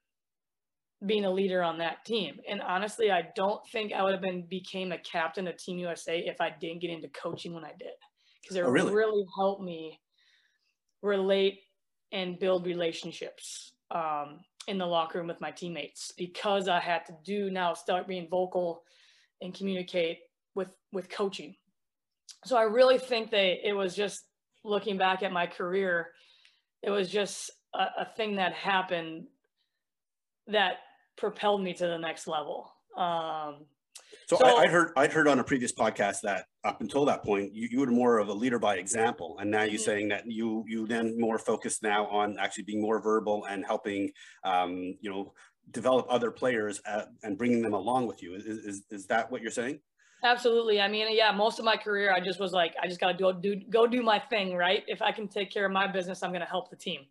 being 1.05 1.27
a 1.27 1.31
leader 1.31 1.63
on 1.63 1.79
that 1.79 2.05
team. 2.07 2.39
And 2.49 2.63
honestly, 2.63 3.11
I 3.11 3.29
don't 3.37 3.61
think 3.71 3.93
I 3.93 4.03
would 4.03 4.13
have 4.13 4.23
been 4.23 4.47
became 4.49 4.93
a 4.93 4.99
captain 4.99 5.47
of 5.47 5.59
Team 5.59 5.79
USA 5.79 6.19
if 6.19 6.41
I 6.41 6.51
didn't 6.59 6.81
get 6.81 6.91
into 6.91 7.09
coaching 7.09 7.53
when 7.53 7.65
I 7.65 7.73
did. 7.79 7.93
Because 8.43 8.57
it 8.57 8.65
oh, 8.65 8.71
really? 8.71 8.95
really? 8.95 9.25
helped 9.37 9.63
me 9.63 10.01
relate 11.03 11.61
and 12.13 12.39
build 12.39 12.65
relationships 12.65 13.73
um, 13.91 14.41
in 14.69 14.79
the 14.79 14.87
locker 14.87 15.19
room 15.19 15.27
with 15.27 15.41
my 15.41 15.51
teammates 15.51 16.13
because 16.17 16.67
I 16.67 16.81
had 16.81 17.05
to 17.07 17.13
do 17.25 17.51
now 17.51 17.75
start 17.75 18.09
being 18.09 18.29
vocal 18.31 18.83
and 19.43 19.55
communicate 19.55 20.19
with 20.55 20.73
with 20.93 21.11
coaching. 21.11 21.55
So 22.47 22.57
I 22.57 22.63
really 22.63 22.99
think 22.99 23.31
that 23.33 23.69
it 23.69 23.75
was 23.75 23.95
just 23.95 24.25
looking 24.65 24.97
back 24.97 25.23
at 25.23 25.31
my 25.31 25.47
career, 25.47 26.09
it 26.83 26.91
was 26.91 27.11
just 27.11 27.51
a, 27.77 28.03
a 28.03 28.09
thing 28.17 28.37
that 28.37 28.53
happened 28.53 29.27
that 30.49 30.77
propelled 31.17 31.63
me 31.63 31.75
to 31.75 31.87
the 31.87 31.99
next 31.99 32.27
level. 32.27 32.73
Um, 32.97 33.67
so, 34.27 34.37
so 34.37 34.47
I, 34.47 34.63
would 34.63 34.71
heard 34.71 34.93
I'd 34.97 35.13
heard 35.13 35.29
on 35.29 35.39
a 35.39 35.45
previous 35.45 35.73
podcast 35.73 36.21
that 36.23 36.47
up 36.65 36.81
until 36.81 37.05
that 37.05 37.23
point 37.23 37.55
you, 37.55 37.69
you 37.71 37.81
were 37.81 37.87
more 37.87 38.19
of 38.19 38.29
a 38.29 38.33
leader 38.33 38.59
by 38.59 38.77
example, 38.77 39.37
and 39.41 39.51
now 39.51 39.63
you're 39.63 39.75
mm-hmm. 39.75 39.85
saying 39.85 40.09
that 40.09 40.25
you 40.27 40.65
you 40.67 40.87
then 40.87 41.19
more 41.19 41.39
focused 41.39 41.83
now 41.83 42.07
on 42.07 42.37
actually 42.39 42.65
being 42.65 42.81
more 42.81 43.01
verbal 43.01 43.45
and 43.49 43.65
helping 43.65 44.11
um, 44.45 44.97
you 45.01 45.11
know 45.11 45.33
develop 45.71 46.07
other 46.09 46.31
players 46.31 46.81
at, 46.87 47.01
uh, 47.01 47.05
and 47.23 47.39
bringing 47.39 47.63
them 47.63 47.75
along 47.75 48.07
with 48.07 48.23
you. 48.23 48.35
Is, 48.35 48.47
is 48.47 48.83
is 48.91 49.07
that 49.07 49.31
what 49.31 49.43
you're 49.43 49.51
saying? 49.51 49.81
Absolutely. 50.25 50.81
I 50.81 50.89
mean, 50.89 51.07
yeah, 51.11 51.31
most 51.31 51.59
of 51.59 51.65
my 51.65 51.77
career, 51.77 52.13
I 52.13 52.21
just 52.21 52.41
was 52.41 52.53
like, 52.53 52.75
I 52.83 52.89
just 52.89 52.99
got 52.99 53.19
to 53.19 53.33
do, 53.41 53.55
do 53.55 53.61
go 53.71 53.87
do 53.87 54.03
my 54.03 54.19
thing, 54.19 54.57
right? 54.57 54.83
If 54.87 55.03
I 55.03 55.13
can 55.13 55.29
take 55.29 55.53
care 55.53 55.67
of 55.67 55.73
my 55.73 55.87
business, 55.87 56.23
I'm 56.23 56.31
going 56.31 56.41
to 56.41 56.49
help 56.49 56.71
the 56.71 56.77
team 56.77 57.03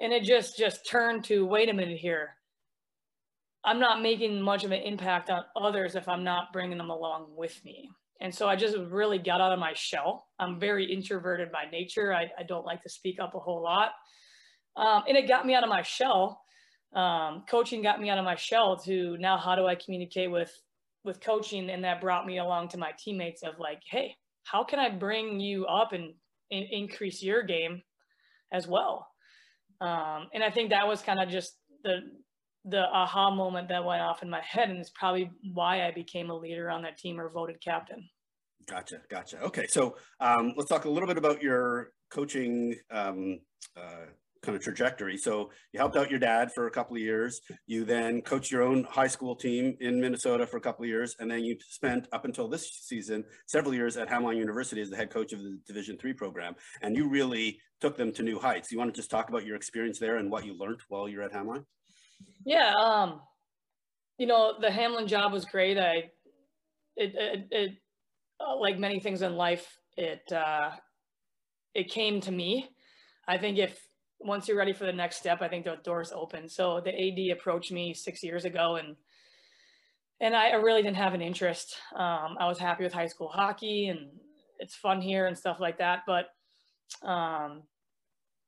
and 0.00 0.12
it 0.12 0.22
just 0.22 0.56
just 0.56 0.88
turned 0.88 1.24
to 1.24 1.46
wait 1.46 1.68
a 1.68 1.74
minute 1.74 1.98
here. 1.98 2.36
I'm 3.64 3.78
not 3.78 4.00
making 4.00 4.40
much 4.40 4.64
of 4.64 4.72
an 4.72 4.80
impact 4.80 5.28
on 5.28 5.44
others 5.54 5.94
if 5.94 6.08
i'm 6.08 6.24
not 6.24 6.52
bringing 6.52 6.78
them 6.78 6.90
along 6.90 7.26
with 7.36 7.62
me. 7.64 7.90
And 8.20 8.34
so 8.34 8.48
i 8.48 8.56
just 8.56 8.76
really 8.76 9.18
got 9.18 9.40
out 9.40 9.52
of 9.52 9.58
my 9.58 9.72
shell. 9.74 10.26
I'm 10.38 10.58
very 10.58 10.90
introverted 10.90 11.52
by 11.52 11.64
nature. 11.70 12.12
I, 12.14 12.30
I 12.38 12.42
don't 12.42 12.66
like 12.66 12.82
to 12.82 12.88
speak 12.88 13.20
up 13.20 13.34
a 13.34 13.38
whole 13.38 13.62
lot. 13.62 13.90
Um, 14.76 15.04
and 15.08 15.16
it 15.16 15.28
got 15.28 15.46
me 15.46 15.54
out 15.54 15.64
of 15.64 15.68
my 15.68 15.82
shell. 15.82 16.40
Um, 16.94 17.44
coaching 17.48 17.82
got 17.82 18.00
me 18.00 18.08
out 18.08 18.18
of 18.18 18.24
my 18.24 18.34
shell 18.34 18.76
to 18.84 19.16
now 19.18 19.36
how 19.36 19.54
do 19.54 19.66
i 19.66 19.76
communicate 19.76 20.30
with 20.30 20.52
with 21.04 21.20
coaching? 21.20 21.70
And 21.70 21.84
that 21.84 22.00
brought 22.00 22.26
me 22.26 22.38
along 22.38 22.68
to 22.68 22.78
my 22.78 22.90
teammates 22.98 23.42
of 23.42 23.58
like 23.58 23.82
hey 23.88 24.16
how 24.44 24.64
can 24.64 24.78
i 24.78 24.88
bring 24.88 25.38
you 25.38 25.66
up 25.66 25.92
and, 25.92 26.14
and 26.50 26.64
increase 26.70 27.22
your 27.22 27.42
game 27.42 27.82
as 28.52 28.66
well 28.66 29.09
um, 29.80 30.28
and 30.34 30.42
I 30.42 30.50
think 30.50 30.70
that 30.70 30.86
was 30.86 31.02
kind 31.02 31.20
of 31.20 31.28
just 31.28 31.56
the 31.84 32.00
the 32.66 32.82
aha 32.92 33.30
moment 33.34 33.68
that 33.68 33.84
went 33.84 34.02
off 34.02 34.22
in 34.22 34.28
my 34.28 34.42
head, 34.42 34.68
and 34.68 34.78
it's 34.78 34.90
probably 34.90 35.30
why 35.54 35.86
I 35.86 35.92
became 35.92 36.30
a 36.30 36.36
leader 36.36 36.70
on 36.70 36.82
that 36.82 36.98
team 36.98 37.18
or 37.18 37.30
voted 37.30 37.60
captain. 37.62 38.08
Gotcha, 38.68 39.00
gotcha. 39.08 39.40
Okay, 39.42 39.66
so 39.66 39.96
um, 40.20 40.52
let's 40.56 40.68
talk 40.68 40.84
a 40.84 40.90
little 40.90 41.08
bit 41.08 41.16
about 41.16 41.42
your 41.42 41.92
coaching 42.10 42.76
um, 42.90 43.40
uh, 43.76 44.06
kind 44.42 44.56
of 44.56 44.62
trajectory. 44.62 45.16
So 45.16 45.50
you 45.72 45.80
helped 45.80 45.96
out 45.96 46.10
your 46.10 46.18
dad 46.18 46.52
for 46.52 46.66
a 46.66 46.70
couple 46.70 46.96
of 46.96 47.02
years. 47.02 47.40
You 47.66 47.84
then 47.84 48.22
coached 48.22 48.50
your 48.50 48.62
own 48.62 48.84
high 48.84 49.06
school 49.06 49.36
team 49.36 49.76
in 49.80 50.00
Minnesota 50.00 50.46
for 50.46 50.56
a 50.56 50.60
couple 50.60 50.84
of 50.84 50.88
years, 50.88 51.16
and 51.18 51.30
then 51.30 51.44
you 51.44 51.56
spent 51.68 52.08
up 52.12 52.24
until 52.24 52.48
this 52.48 52.80
season 52.82 53.24
several 53.46 53.74
years 53.74 53.96
at 53.96 54.08
Hamline 54.08 54.36
University 54.36 54.80
as 54.80 54.90
the 54.90 54.96
head 54.96 55.10
coach 55.10 55.32
of 55.32 55.42
the 55.42 55.58
Division 55.66 55.98
three 55.98 56.12
program. 56.12 56.54
And 56.82 56.96
you 56.96 57.08
really 57.08 57.60
took 57.80 57.96
them 57.96 58.12
to 58.12 58.22
new 58.22 58.38
heights. 58.38 58.70
You 58.70 58.78
want 58.78 58.92
to 58.92 58.98
just 58.98 59.10
talk 59.10 59.28
about 59.28 59.44
your 59.44 59.56
experience 59.56 59.98
there 59.98 60.16
and 60.16 60.30
what 60.30 60.44
you 60.44 60.56
learned 60.56 60.80
while 60.88 61.08
you're 61.08 61.22
at 61.22 61.32
Hamline? 61.32 61.64
Yeah, 62.44 62.74
um, 62.74 63.20
you 64.18 64.26
know 64.26 64.54
the 64.60 64.68
Hamline 64.68 65.06
job 65.06 65.32
was 65.32 65.44
great. 65.44 65.78
I 65.78 66.10
it 66.96 67.14
it, 67.14 67.46
it 67.50 67.70
uh, 68.40 68.58
like 68.58 68.78
many 68.78 69.00
things 69.00 69.22
in 69.22 69.34
life, 69.34 69.66
it 69.96 70.22
uh, 70.32 70.70
it 71.74 71.90
came 71.90 72.20
to 72.22 72.32
me. 72.32 72.68
I 73.28 73.38
think 73.38 73.58
if 73.58 73.78
once 74.20 74.46
you're 74.46 74.56
ready 74.56 74.72
for 74.72 74.84
the 74.84 74.92
next 74.92 75.16
step, 75.16 75.40
I 75.40 75.48
think 75.48 75.64
the 75.64 75.76
doors 75.82 76.12
open. 76.14 76.48
So 76.48 76.80
the 76.80 76.90
AD 76.90 77.36
approached 77.36 77.72
me 77.72 77.94
six 77.94 78.22
years 78.22 78.44
ago 78.44 78.76
and 78.76 78.96
and 80.22 80.36
I 80.36 80.52
really 80.52 80.82
didn't 80.82 80.98
have 80.98 81.14
an 81.14 81.22
interest. 81.22 81.76
Um, 81.94 82.36
I 82.38 82.46
was 82.46 82.58
happy 82.58 82.84
with 82.84 82.92
high 82.92 83.06
school 83.06 83.28
hockey 83.28 83.88
and 83.88 84.10
it's 84.58 84.74
fun 84.74 85.00
here 85.00 85.26
and 85.26 85.36
stuff 85.36 85.58
like 85.60 85.78
that. 85.78 86.00
But 86.06 86.26
um, 87.08 87.62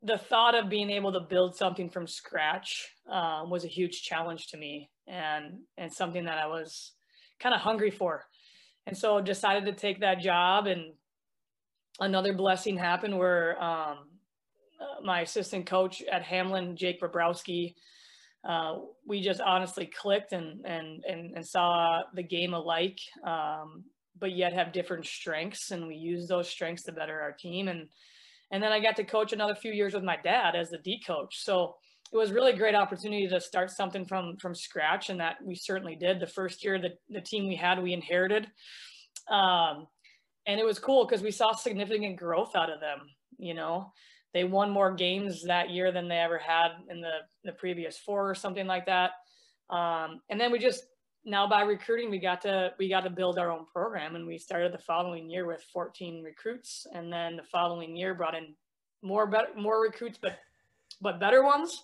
the 0.02 0.18
thought 0.18 0.54
of 0.54 0.68
being 0.68 0.90
able 0.90 1.12
to 1.14 1.20
build 1.20 1.56
something 1.56 1.88
from 1.88 2.06
scratch 2.06 2.90
um, 3.10 3.48
was 3.48 3.64
a 3.64 3.68
huge 3.68 4.02
challenge 4.02 4.48
to 4.48 4.58
me 4.58 4.90
and 5.06 5.60
and 5.78 5.90
something 5.90 6.24
that 6.26 6.36
I 6.36 6.46
was 6.46 6.92
kind 7.40 7.54
of 7.54 7.62
hungry 7.62 7.90
for. 7.90 8.26
And 8.86 8.96
so 8.96 9.20
decided 9.22 9.64
to 9.66 9.80
take 9.80 10.00
that 10.00 10.20
job 10.20 10.66
and 10.66 10.92
another 12.00 12.34
blessing 12.34 12.76
happened 12.76 13.16
where 13.16 13.62
um, 13.62 14.11
my 15.02 15.20
assistant 15.20 15.66
coach 15.66 16.02
at 16.10 16.22
Hamline, 16.22 16.74
Jake 16.74 17.00
Bobrowski, 17.00 17.74
uh, 18.48 18.78
we 19.06 19.20
just 19.20 19.40
honestly 19.40 19.86
clicked 19.86 20.32
and, 20.32 20.64
and, 20.66 21.04
and, 21.04 21.36
and 21.36 21.46
saw 21.46 22.02
the 22.14 22.22
game 22.22 22.54
alike, 22.54 22.98
um, 23.24 23.84
but 24.18 24.32
yet 24.32 24.52
have 24.52 24.72
different 24.72 25.06
strengths. 25.06 25.70
And 25.70 25.86
we 25.86 25.94
use 25.94 26.26
those 26.26 26.48
strengths 26.48 26.82
to 26.84 26.92
better 26.92 27.20
our 27.20 27.32
team. 27.32 27.68
And, 27.68 27.88
and 28.50 28.62
then 28.62 28.72
I 28.72 28.80
got 28.80 28.96
to 28.96 29.04
coach 29.04 29.32
another 29.32 29.54
few 29.54 29.72
years 29.72 29.94
with 29.94 30.04
my 30.04 30.16
dad 30.22 30.56
as 30.56 30.70
the 30.70 30.78
D 30.78 31.00
coach. 31.06 31.44
So 31.44 31.76
it 32.12 32.16
was 32.16 32.32
really 32.32 32.52
a 32.52 32.58
great 32.58 32.74
opportunity 32.74 33.28
to 33.28 33.40
start 33.40 33.70
something 33.70 34.04
from, 34.04 34.36
from 34.38 34.54
scratch. 34.54 35.08
And 35.08 35.20
that 35.20 35.36
we 35.42 35.54
certainly 35.54 35.96
did. 35.96 36.18
The 36.18 36.26
first 36.26 36.64
year, 36.64 36.80
the, 36.80 36.90
the 37.08 37.20
team 37.20 37.46
we 37.46 37.56
had, 37.56 37.82
we 37.82 37.92
inherited. 37.92 38.48
Um, 39.30 39.86
and 40.46 40.58
it 40.58 40.66
was 40.66 40.78
cool 40.80 41.06
because 41.06 41.22
we 41.22 41.30
saw 41.30 41.52
significant 41.52 42.16
growth 42.18 42.56
out 42.56 42.70
of 42.70 42.80
them, 42.80 42.98
you 43.38 43.54
know, 43.54 43.92
they 44.34 44.44
won 44.44 44.70
more 44.70 44.92
games 44.92 45.44
that 45.44 45.70
year 45.70 45.92
than 45.92 46.08
they 46.08 46.18
ever 46.18 46.38
had 46.38 46.68
in 46.88 47.00
the, 47.00 47.18
the 47.44 47.52
previous 47.52 47.98
four 47.98 48.28
or 48.28 48.34
something 48.34 48.66
like 48.66 48.86
that. 48.86 49.12
Um, 49.70 50.20
and 50.30 50.40
then 50.40 50.52
we 50.52 50.58
just 50.58 50.84
now 51.24 51.46
by 51.46 51.62
recruiting, 51.62 52.10
we 52.10 52.18
got 52.18 52.40
to 52.42 52.72
we 52.78 52.88
got 52.88 53.04
to 53.04 53.10
build 53.10 53.38
our 53.38 53.50
own 53.50 53.66
program, 53.72 54.16
and 54.16 54.26
we 54.26 54.38
started 54.38 54.72
the 54.72 54.78
following 54.78 55.30
year 55.30 55.46
with 55.46 55.62
14 55.72 56.22
recruits, 56.22 56.86
and 56.92 57.12
then 57.12 57.36
the 57.36 57.42
following 57.44 57.96
year 57.96 58.14
brought 58.14 58.34
in 58.34 58.54
more 59.02 59.26
better 59.26 59.48
more 59.56 59.80
recruits, 59.80 60.18
but 60.20 60.38
but 61.00 61.20
better 61.20 61.44
ones. 61.44 61.82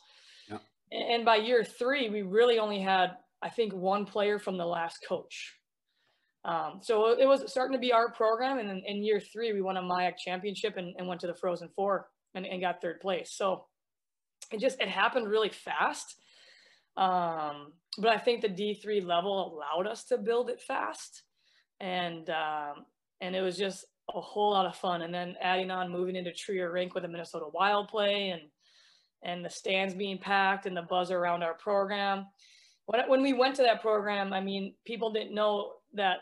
Yeah. 0.48 0.58
And 0.90 1.24
by 1.24 1.36
year 1.36 1.64
three, 1.64 2.08
we 2.08 2.22
really 2.22 2.58
only 2.58 2.80
had 2.80 3.16
I 3.40 3.48
think 3.48 3.72
one 3.72 4.04
player 4.04 4.38
from 4.38 4.56
the 4.56 4.66
last 4.66 5.04
coach. 5.06 5.54
Um, 6.44 6.80
so 6.82 7.18
it 7.18 7.26
was 7.26 7.50
starting 7.50 7.74
to 7.74 7.80
be 7.80 7.92
our 7.92 8.10
program, 8.10 8.58
and 8.58 8.70
in, 8.70 8.82
in 8.86 9.04
year 9.04 9.20
three, 9.20 9.52
we 9.52 9.60
won 9.60 9.76
a 9.76 9.82
MIAC 9.82 10.16
championship 10.16 10.76
and, 10.76 10.94
and 10.98 11.06
went 11.06 11.20
to 11.20 11.26
the 11.26 11.34
Frozen 11.34 11.68
Four 11.76 12.08
and, 12.34 12.46
and 12.46 12.60
got 12.60 12.80
third 12.80 13.00
place. 13.00 13.32
So 13.32 13.64
it 14.52 14.60
just 14.60 14.80
it 14.80 14.88
happened 14.88 15.28
really 15.28 15.50
fast. 15.50 16.16
Um, 16.96 17.72
but 17.98 18.10
I 18.10 18.18
think 18.18 18.42
the 18.42 18.48
D3 18.48 19.04
level 19.04 19.54
allowed 19.54 19.90
us 19.90 20.04
to 20.04 20.18
build 20.18 20.50
it 20.50 20.60
fast. 20.60 21.22
And 21.80 22.28
um, 22.30 22.86
and 23.20 23.34
it 23.34 23.42
was 23.42 23.56
just 23.56 23.84
a 24.14 24.20
whole 24.20 24.52
lot 24.52 24.66
of 24.66 24.76
fun. 24.76 25.02
And 25.02 25.12
then 25.12 25.36
adding 25.40 25.70
on 25.70 25.92
moving 25.92 26.16
into 26.16 26.32
TRIA 26.32 26.70
Rink 26.70 26.94
with 26.94 27.02
the 27.02 27.08
Minnesota 27.08 27.46
Wild 27.52 27.88
play 27.88 28.30
and 28.30 28.42
and 29.22 29.44
the 29.44 29.50
stands 29.50 29.94
being 29.94 30.18
packed 30.18 30.66
and 30.66 30.76
the 30.76 30.82
buzz 30.82 31.10
around 31.10 31.42
our 31.42 31.54
program. 31.54 32.26
When, 32.86 33.08
when 33.08 33.22
we 33.22 33.32
went 33.32 33.56
to 33.56 33.62
that 33.62 33.82
program, 33.82 34.32
I 34.32 34.40
mean, 34.40 34.74
people 34.84 35.12
didn't 35.12 35.34
know 35.34 35.72
that 35.94 36.18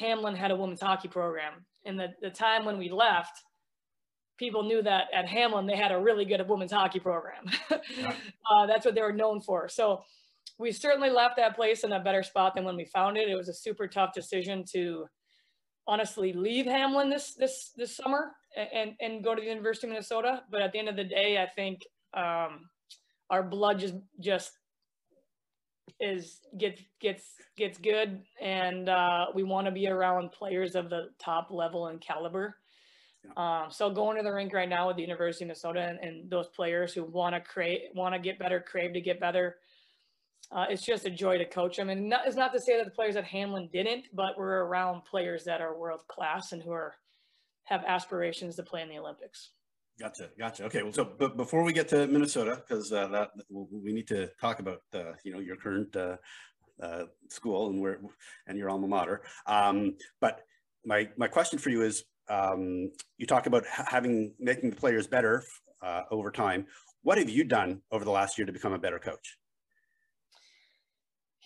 Hamline 0.00 0.36
had 0.36 0.50
a 0.50 0.56
women's 0.56 0.80
hockey 0.80 1.08
program. 1.08 1.64
And 1.84 1.98
the, 1.98 2.08
the 2.20 2.30
time 2.30 2.64
when 2.64 2.78
we 2.78 2.90
left, 2.90 3.42
people 4.38 4.62
knew 4.62 4.82
that 4.82 5.04
at 5.14 5.26
Hamline 5.26 5.66
they 5.66 5.76
had 5.76 5.92
a 5.92 5.98
really 5.98 6.24
good 6.24 6.46
women's 6.48 6.72
hockey 6.72 7.00
program. 7.00 7.44
yeah. 7.98 8.14
uh, 8.50 8.66
that's 8.66 8.84
what 8.84 8.94
they 8.94 9.02
were 9.02 9.12
known 9.12 9.40
for. 9.40 9.68
So 9.68 10.02
we 10.58 10.72
certainly 10.72 11.10
left 11.10 11.36
that 11.36 11.56
place 11.56 11.84
in 11.84 11.92
a 11.92 12.00
better 12.00 12.22
spot 12.22 12.54
than 12.54 12.64
when 12.64 12.76
we 12.76 12.84
found 12.84 13.16
it. 13.16 13.28
It 13.28 13.34
was 13.34 13.48
a 13.48 13.54
super 13.54 13.86
tough 13.86 14.12
decision 14.14 14.64
to 14.72 15.06
honestly 15.86 16.32
leave 16.32 16.66
Hamline 16.66 17.10
this 17.10 17.34
this 17.34 17.72
this 17.76 17.96
summer 17.96 18.32
and 18.56 18.94
and 19.00 19.22
go 19.22 19.34
to 19.34 19.40
the 19.40 19.46
University 19.46 19.86
of 19.86 19.90
Minnesota. 19.92 20.42
But 20.50 20.62
at 20.62 20.72
the 20.72 20.78
end 20.78 20.88
of 20.88 20.96
the 20.96 21.04
day, 21.04 21.38
I 21.38 21.46
think 21.46 21.82
um, 22.14 22.68
our 23.30 23.42
blood 23.42 23.78
just 23.78 23.94
just 24.20 24.52
is 26.00 26.40
gets 26.58 26.82
gets 27.00 27.24
gets 27.56 27.78
good, 27.78 28.22
and 28.40 28.88
uh, 28.88 29.26
we 29.34 29.42
want 29.42 29.66
to 29.66 29.72
be 29.72 29.88
around 29.88 30.32
players 30.32 30.74
of 30.74 30.90
the 30.90 31.10
top 31.18 31.48
level 31.50 31.88
and 31.88 32.00
caliber. 32.00 32.56
Um, 33.36 33.66
so 33.70 33.90
going 33.90 34.16
to 34.16 34.22
the 34.22 34.32
rink 34.32 34.52
right 34.52 34.68
now 34.68 34.88
with 34.88 34.96
the 34.96 35.02
University 35.02 35.44
of 35.44 35.48
Minnesota 35.48 35.80
and, 35.80 35.98
and 36.00 36.30
those 36.30 36.48
players 36.48 36.92
who 36.92 37.04
want 37.04 37.34
to 37.34 37.40
create, 37.40 37.82
want 37.94 38.14
to 38.14 38.20
get 38.20 38.38
better, 38.38 38.60
crave 38.60 38.92
to 38.94 39.00
get 39.00 39.20
better. 39.20 39.56
Uh, 40.52 40.66
it's 40.70 40.84
just 40.84 41.06
a 41.06 41.10
joy 41.10 41.38
to 41.38 41.44
coach 41.44 41.76
them. 41.76 41.90
And 41.90 42.08
not, 42.08 42.26
it's 42.26 42.36
not 42.36 42.52
to 42.52 42.60
say 42.60 42.76
that 42.76 42.84
the 42.84 42.92
players 42.92 43.16
at 43.16 43.24
Hamline 43.24 43.70
didn't, 43.72 44.06
but 44.12 44.38
we're 44.38 44.64
around 44.64 45.04
players 45.04 45.44
that 45.44 45.60
are 45.60 45.76
world 45.76 46.02
class 46.08 46.52
and 46.52 46.62
who 46.62 46.70
are 46.70 46.94
have 47.64 47.82
aspirations 47.84 48.54
to 48.56 48.62
play 48.62 48.80
in 48.82 48.88
the 48.88 48.98
Olympics. 48.98 49.50
Gotcha, 49.98 50.28
gotcha. 50.38 50.64
Okay, 50.64 50.82
well, 50.82 50.92
so 50.92 51.04
but 51.04 51.36
before 51.36 51.64
we 51.64 51.72
get 51.72 51.88
to 51.88 52.06
Minnesota, 52.06 52.62
because 52.66 52.92
uh, 52.92 53.08
that 53.08 53.30
we 53.50 53.92
need 53.92 54.06
to 54.08 54.28
talk 54.40 54.60
about 54.60 54.82
uh, 54.94 55.12
you 55.24 55.32
know 55.32 55.40
your 55.40 55.56
current 55.56 55.96
uh, 55.96 56.16
uh, 56.82 57.04
school 57.30 57.70
and 57.70 57.80
where 57.80 57.98
and 58.46 58.58
your 58.58 58.68
alma 58.68 58.86
mater. 58.86 59.22
Um, 59.46 59.96
but 60.20 60.42
my 60.84 61.08
my 61.16 61.28
question 61.28 61.58
for 61.58 61.70
you 61.70 61.82
is 61.82 62.04
um, 62.28 62.90
you 63.18 63.26
talk 63.26 63.46
about 63.46 63.64
having 63.66 64.34
making 64.38 64.70
the 64.70 64.76
players 64.76 65.06
better 65.06 65.44
uh, 65.82 66.02
over 66.10 66.30
time. 66.30 66.66
What 67.02 67.18
have 67.18 67.30
you 67.30 67.44
done 67.44 67.82
over 67.90 68.04
the 68.04 68.10
last 68.10 68.36
year 68.36 68.46
to 68.46 68.52
become 68.52 68.72
a 68.72 68.78
better 68.78 68.98
coach? 68.98 69.36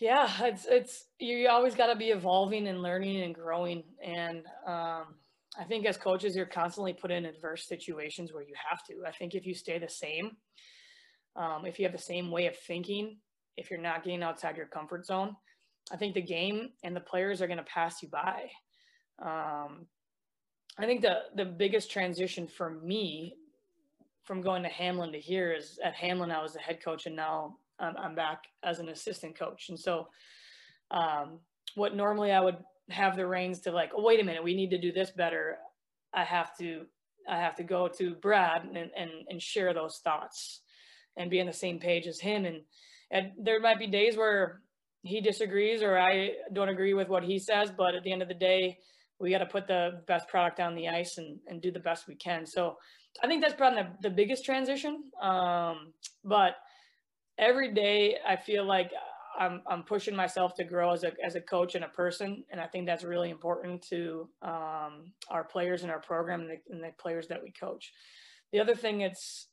Yeah, 0.00 0.30
it's 0.40 0.66
it's 0.66 1.06
you 1.18 1.48
always 1.48 1.74
got 1.74 1.88
to 1.88 1.96
be 1.96 2.08
evolving 2.08 2.66
and 2.68 2.82
learning 2.82 3.20
and 3.20 3.34
growing. 3.34 3.84
And 4.02 4.38
um, 4.66 5.16
I 5.58 5.64
think 5.68 5.84
as 5.84 5.98
coaches, 5.98 6.34
you're 6.34 6.46
constantly 6.46 6.94
put 6.94 7.10
in 7.10 7.26
adverse 7.26 7.68
situations 7.68 8.32
where 8.32 8.42
you 8.42 8.54
have 8.70 8.82
to. 8.86 9.06
I 9.06 9.12
think 9.12 9.34
if 9.34 9.44
you 9.44 9.54
stay 9.54 9.78
the 9.78 9.90
same, 9.90 10.30
um, 11.36 11.66
if 11.66 11.78
you 11.78 11.84
have 11.84 11.92
the 11.92 11.98
same 11.98 12.30
way 12.30 12.46
of 12.46 12.56
thinking, 12.56 13.18
if 13.58 13.70
you're 13.70 13.80
not 13.80 14.02
getting 14.02 14.22
outside 14.22 14.56
your 14.56 14.66
comfort 14.66 15.04
zone, 15.04 15.36
I 15.92 15.96
think 15.96 16.14
the 16.14 16.22
game 16.22 16.70
and 16.82 16.96
the 16.96 17.00
players 17.00 17.42
are 17.42 17.46
going 17.46 17.58
to 17.58 17.64
pass 17.64 18.02
you 18.02 18.08
by. 18.08 18.48
Um, 19.22 19.86
I 20.78 20.86
think 20.86 21.02
the 21.02 21.22
the 21.36 21.44
biggest 21.44 21.90
transition 21.90 22.46
for 22.46 22.70
me 22.70 23.34
from 24.24 24.42
going 24.42 24.62
to 24.62 24.70
Hamline 24.70 25.12
to 25.12 25.18
here 25.18 25.52
is 25.52 25.78
at 25.84 25.94
Hamline 25.96 26.30
I 26.30 26.42
was 26.42 26.52
the 26.52 26.60
head 26.60 26.82
coach 26.82 27.06
and 27.06 27.16
now 27.16 27.56
I'm, 27.78 27.96
I'm 27.96 28.14
back 28.14 28.44
as 28.62 28.78
an 28.78 28.88
assistant 28.88 29.38
coach. 29.38 29.68
And 29.68 29.78
so 29.78 30.08
um, 30.90 31.40
what 31.74 31.96
normally 31.96 32.32
I 32.32 32.40
would 32.40 32.58
have 32.90 33.16
the 33.16 33.26
reins 33.26 33.60
to 33.60 33.72
like, 33.72 33.90
oh, 33.96 34.02
wait 34.02 34.20
a 34.20 34.24
minute, 34.24 34.44
we 34.44 34.54
need 34.54 34.70
to 34.70 34.80
do 34.80 34.92
this 34.92 35.10
better. 35.10 35.58
I 36.14 36.24
have 36.24 36.56
to 36.58 36.86
I 37.28 37.36
have 37.36 37.54
to 37.56 37.62
go 37.62 37.86
to 37.86 38.14
Brad 38.14 38.64
and, 38.64 38.76
and, 38.76 39.10
and 39.28 39.42
share 39.42 39.72
those 39.72 40.00
thoughts 40.02 40.62
and 41.16 41.30
be 41.30 41.40
on 41.40 41.46
the 41.46 41.52
same 41.52 41.78
page 41.78 42.06
as 42.06 42.18
him. 42.20 42.44
And, 42.44 42.62
and 43.10 43.32
there 43.38 43.60
might 43.60 43.78
be 43.78 43.86
days 43.86 44.16
where 44.16 44.62
he 45.02 45.20
disagrees 45.20 45.82
or 45.82 45.98
I 45.98 46.30
don't 46.52 46.68
agree 46.68 46.94
with 46.94 47.08
what 47.08 47.22
he 47.22 47.38
says, 47.38 47.70
but 47.76 47.94
at 47.94 48.02
the 48.04 48.12
end 48.12 48.22
of 48.22 48.28
the 48.28 48.34
day, 48.34 48.78
we 49.20 49.30
got 49.30 49.38
to 49.38 49.46
put 49.46 49.66
the 49.66 50.02
best 50.06 50.28
product 50.28 50.60
on 50.60 50.74
the 50.74 50.88
ice 50.88 51.18
and, 51.18 51.38
and 51.46 51.60
do 51.60 51.70
the 51.70 51.80
best 51.80 52.08
we 52.08 52.14
can. 52.14 52.46
So 52.46 52.76
I 53.22 53.26
think 53.26 53.42
that's 53.42 53.54
probably 53.54 53.82
the, 53.82 54.08
the 54.08 54.14
biggest 54.14 54.44
transition. 54.44 55.04
Um, 55.22 55.92
but 56.24 56.56
every 57.38 57.72
day 57.74 58.16
I 58.26 58.36
feel 58.36 58.64
like 58.64 58.90
I'm, 59.38 59.62
I'm 59.66 59.82
pushing 59.82 60.16
myself 60.16 60.54
to 60.56 60.64
grow 60.64 60.92
as 60.92 61.04
a, 61.04 61.12
as 61.24 61.34
a 61.34 61.40
coach 61.40 61.74
and 61.74 61.84
a 61.84 61.88
person. 61.88 62.44
And 62.50 62.60
I 62.60 62.66
think 62.66 62.86
that's 62.86 63.04
really 63.04 63.30
important 63.30 63.82
to 63.90 64.28
um, 64.42 65.12
our 65.30 65.44
players 65.44 65.82
and 65.82 65.90
our 65.90 66.00
program 66.00 66.40
and 66.40 66.50
the, 66.50 66.56
and 66.74 66.82
the 66.82 66.90
players 66.98 67.28
that 67.28 67.42
we 67.42 67.52
coach. 67.52 67.92
The 68.52 68.60
other 68.60 68.74
thing 68.74 69.02
it's 69.02 69.48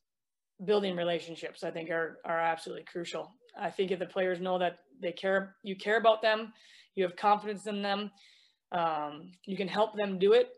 building 0.65 0.95
relationships, 0.95 1.63
I 1.63 1.71
think 1.71 1.89
are, 1.89 2.17
are 2.25 2.39
absolutely 2.39 2.85
crucial. 2.85 3.31
I 3.59 3.69
think 3.69 3.91
if 3.91 3.99
the 3.99 4.05
players 4.05 4.39
know 4.39 4.57
that 4.59 4.77
they 5.01 5.11
care, 5.11 5.55
you 5.63 5.75
care 5.75 5.97
about 5.97 6.21
them, 6.21 6.53
you 6.95 7.03
have 7.03 7.15
confidence 7.15 7.67
in 7.67 7.81
them, 7.81 8.11
um, 8.71 9.31
you 9.45 9.57
can 9.57 9.67
help 9.67 9.95
them 9.95 10.19
do 10.19 10.33
it. 10.33 10.49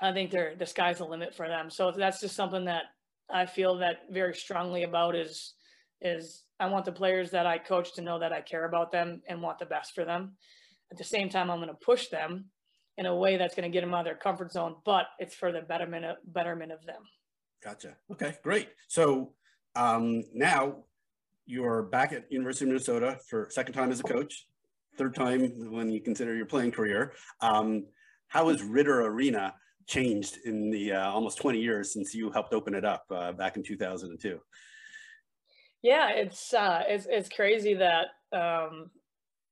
I 0.00 0.12
think 0.12 0.30
they're, 0.30 0.54
the 0.56 0.66
sky's 0.66 0.98
the 0.98 1.04
limit 1.04 1.34
for 1.34 1.48
them. 1.48 1.70
So 1.70 1.90
that's 1.90 2.20
just 2.20 2.36
something 2.36 2.66
that 2.66 2.84
I 3.30 3.46
feel 3.46 3.78
that 3.78 4.02
very 4.10 4.34
strongly 4.34 4.84
about 4.84 5.16
is, 5.16 5.54
is 6.00 6.44
I 6.60 6.66
want 6.66 6.84
the 6.84 6.92
players 6.92 7.30
that 7.32 7.46
I 7.46 7.58
coach 7.58 7.94
to 7.94 8.02
know 8.02 8.18
that 8.20 8.32
I 8.32 8.40
care 8.40 8.64
about 8.64 8.92
them 8.92 9.22
and 9.28 9.42
want 9.42 9.58
the 9.58 9.66
best 9.66 9.94
for 9.94 10.04
them. 10.04 10.36
At 10.90 10.98
the 10.98 11.04
same 11.04 11.28
time, 11.28 11.50
I'm 11.50 11.58
going 11.58 11.68
to 11.68 11.74
push 11.74 12.08
them 12.08 12.46
in 12.96 13.06
a 13.06 13.14
way 13.14 13.36
that's 13.36 13.54
going 13.54 13.70
to 13.70 13.72
get 13.72 13.82
them 13.82 13.94
out 13.94 14.00
of 14.00 14.06
their 14.06 14.14
comfort 14.14 14.52
zone, 14.52 14.76
but 14.84 15.06
it's 15.18 15.34
for 15.34 15.52
the 15.52 15.60
betterment 15.60 16.04
of, 16.04 16.16
betterment 16.26 16.72
of 16.72 16.84
them. 16.84 17.02
Gotcha. 17.62 17.96
Okay, 18.10 18.36
great. 18.42 18.68
So 18.88 19.32
um, 19.74 20.24
now 20.32 20.84
you're 21.46 21.82
back 21.82 22.12
at 22.12 22.30
University 22.30 22.64
of 22.64 22.68
Minnesota 22.68 23.18
for 23.28 23.48
second 23.50 23.74
time 23.74 23.90
as 23.90 24.00
a 24.00 24.04
coach 24.04 24.46
third 24.98 25.14
time 25.14 25.70
when 25.70 25.90
you 25.90 26.00
consider 26.00 26.34
your 26.34 26.46
playing 26.46 26.72
career. 26.72 27.12
Um, 27.40 27.86
how 28.26 28.48
has 28.48 28.62
Ridder 28.62 29.06
Arena 29.06 29.54
changed 29.86 30.38
in 30.44 30.70
the 30.70 30.92
uh, 30.92 31.10
almost 31.10 31.38
20 31.38 31.58
years 31.58 31.92
since 31.92 32.14
you 32.14 32.30
helped 32.30 32.52
open 32.52 32.74
it 32.74 32.84
up 32.84 33.04
uh, 33.10 33.32
back 33.32 33.56
in 33.56 33.62
2002? 33.62 34.38
Yeah, 35.82 36.10
it's 36.10 36.52
uh, 36.52 36.82
it's 36.88 37.06
it's 37.08 37.28
crazy 37.28 37.74
that 37.74 38.06
um, 38.32 38.90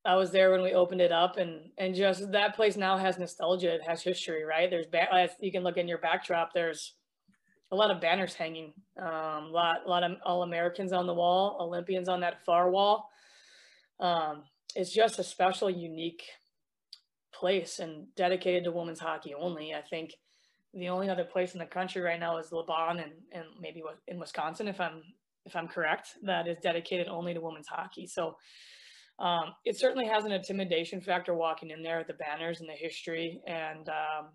I 0.05 0.17
was 0.17 0.33
there 0.33 0.51
when 0.51 0.63
we 0.63 0.75
opened 0.75 1.01
it 1.01 1.13
up, 1.13 1.37
and 1.37 1.71
and 1.79 1.95
just 1.95 2.33
that 2.33 2.57
place 2.57 2.77
now 2.77 2.99
has 2.99 3.17
nostalgia. 3.17 3.75
It 3.75 3.83
has 3.87 4.03
history, 4.03 4.45
right? 4.45 4.69
There's 4.69 4.87
ba- 4.87 5.29
you 5.41 5.53
can 5.53 5.63
look 5.63 5.77
in 5.77 5.87
your 5.87 5.99
backdrop. 5.99 6.53
There's 6.53 6.95
a 7.71 7.77
lot 7.77 7.93
of 7.93 8.01
banners 8.01 8.35
hanging, 8.35 8.73
um, 9.01 9.09
a 9.09 9.51
lot 9.51 9.89
lot 9.89 10.03
of 10.03 10.17
all 10.25 10.43
Americans 10.43 10.93
on 10.93 11.07
the 11.07 11.15
wall, 11.15 11.59
Olympians 11.61 12.09
on 12.09 12.21
that 12.21 12.45
far 12.45 12.71
wall. 12.71 13.09
Um, 14.01 14.43
it's 14.75 14.93
just 14.93 15.19
a 15.19 15.25
special, 15.25 15.71
unique 15.71 16.23
place 17.33 17.79
and 17.79 18.07
dedicated 18.17 18.65
to 18.65 18.73
women's 18.73 19.01
hockey 19.01 19.35
only. 19.35 19.75
I 19.75 19.83
think 19.83 20.11
the 20.75 20.89
only 20.89 21.09
other 21.09 21.25
place 21.25 21.55
in 21.55 21.59
the 21.59 21.67
country 21.67 22.03
right 22.03 22.21
now 22.21 22.39
is 22.39 22.51
LaBahn 22.51 23.03
and, 23.03 23.13
and 23.33 23.45
maybe 23.61 23.83
in 24.09 24.19
Wisconsin, 24.19 24.69
if 24.69 24.81
I'm 24.81 25.03
if 25.45 25.55
I'm 25.55 25.69
correct, 25.69 26.09
that 26.25 26.49
is 26.49 26.59
dedicated 26.61 27.07
only 27.07 27.33
to 27.33 27.41
women's 27.41 27.69
hockey. 27.69 28.07
So 28.07 28.37
um, 29.21 29.55
it 29.65 29.79
certainly 29.79 30.07
has 30.07 30.25
an 30.25 30.33
intimidation 30.33 31.01
factor 31.01 31.35
walking 31.35 31.71
in 31.71 31.83
there, 31.83 31.99
with 31.99 32.09
the 32.09 32.15
banners 32.15 32.61
and 32.61 32.69
the 32.69 32.75
history 32.75 33.41
and 33.47 33.89
um, 33.89 34.27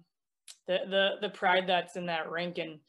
the, 0.68 0.78
the 0.90 1.10
the 1.22 1.30
pride 1.30 1.66
that's 1.68 1.96
in 1.98 2.06
that 2.08 2.32
rink. 2.32 2.58
And 2.58 2.80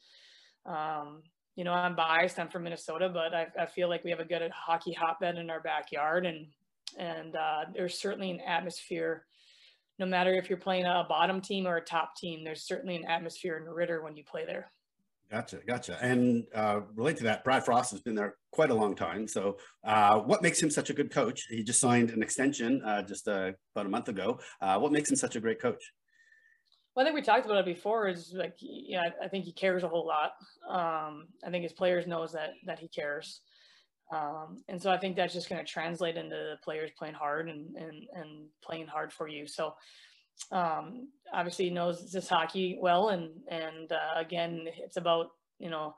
um, 0.65 1.21
you 1.55 1.63
know, 1.63 1.73
I'm 1.73 1.95
biased. 1.95 2.39
I'm 2.39 2.49
from 2.49 2.63
Minnesota, 2.63 3.09
but 3.13 3.33
I, 3.35 3.47
I 3.59 3.65
feel 3.67 3.89
like 3.89 4.03
we 4.03 4.09
have 4.09 4.19
a 4.19 4.25
good 4.25 4.49
hockey 4.51 4.93
hotbed 4.93 5.37
in 5.37 5.49
our 5.49 5.61
backyard, 5.61 6.25
and 6.25 6.47
and 6.97 7.35
uh, 7.35 7.65
there's 7.73 7.97
certainly 7.99 8.31
an 8.31 8.39
atmosphere. 8.41 9.25
No 9.99 10.05
matter 10.05 10.33
if 10.33 10.49
you're 10.49 10.57
playing 10.57 10.85
a 10.85 11.05
bottom 11.07 11.39
team 11.39 11.67
or 11.67 11.77
a 11.77 11.81
top 11.81 12.15
team, 12.15 12.43
there's 12.43 12.65
certainly 12.65 12.95
an 12.95 13.05
atmosphere 13.05 13.57
in 13.57 13.71
Ridder 13.71 14.03
when 14.03 14.15
you 14.15 14.23
play 14.23 14.45
there. 14.45 14.71
Gotcha, 15.33 15.59
gotcha. 15.67 15.97
And 16.01 16.45
uh, 16.53 16.81
relate 16.95 17.17
to 17.17 17.23
that, 17.23 17.43
Brad 17.43 17.65
Frost 17.65 17.89
has 17.91 18.01
been 18.01 18.13
there 18.13 18.35
quite 18.51 18.69
a 18.69 18.75
long 18.75 18.93
time. 18.95 19.27
So, 19.27 19.57
uh, 19.83 20.19
what 20.19 20.43
makes 20.43 20.61
him 20.61 20.69
such 20.69 20.91
a 20.91 20.93
good 20.93 21.11
coach? 21.11 21.47
He 21.49 21.63
just 21.63 21.79
signed 21.79 22.11
an 22.11 22.21
extension 22.21 22.83
uh, 22.83 23.01
just 23.01 23.27
uh, 23.27 23.51
about 23.75 23.87
a 23.87 23.89
month 23.89 24.09
ago. 24.09 24.39
Uh, 24.61 24.77
what 24.77 24.91
makes 24.91 25.09
him 25.09 25.15
such 25.15 25.35
a 25.35 25.39
great 25.39 25.59
coach? 25.59 25.91
Well, 26.95 27.03
I 27.03 27.07
think 27.09 27.15
we 27.15 27.23
talked 27.23 27.45
about 27.45 27.57
it 27.57 27.65
before. 27.65 28.07
Is 28.07 28.31
like, 28.35 28.53
yeah, 28.59 29.09
I 29.23 29.27
think 29.27 29.45
he 29.45 29.53
cares 29.53 29.81
a 29.81 29.87
whole 29.87 30.05
lot. 30.05 30.33
Um, 30.69 31.25
I 31.43 31.49
think 31.49 31.63
his 31.63 31.73
players 31.73 32.05
knows 32.05 32.33
that 32.33 32.51
that 32.67 32.77
he 32.77 32.87
cares, 32.87 33.41
um, 34.13 34.61
and 34.67 34.81
so 34.81 34.91
I 34.91 34.97
think 34.97 35.15
that's 35.15 35.33
just 35.33 35.49
going 35.49 35.63
to 35.63 35.71
translate 35.71 36.17
into 36.17 36.35
the 36.35 36.55
players 36.63 36.91
playing 36.97 37.15
hard 37.15 37.49
and 37.49 37.75
and 37.75 38.07
and 38.13 38.45
playing 38.63 38.87
hard 38.87 39.11
for 39.11 39.27
you. 39.27 39.47
So, 39.47 39.73
um, 40.51 41.07
obviously 41.33 41.65
he 41.65 41.71
knows 41.71 42.11
this 42.11 42.29
hockey 42.29 42.77
well, 42.79 43.09
and 43.09 43.31
and 43.49 43.91
uh, 43.91 44.19
again, 44.19 44.65
it's 44.77 44.97
about 44.97 45.27
you 45.59 45.69
know. 45.69 45.95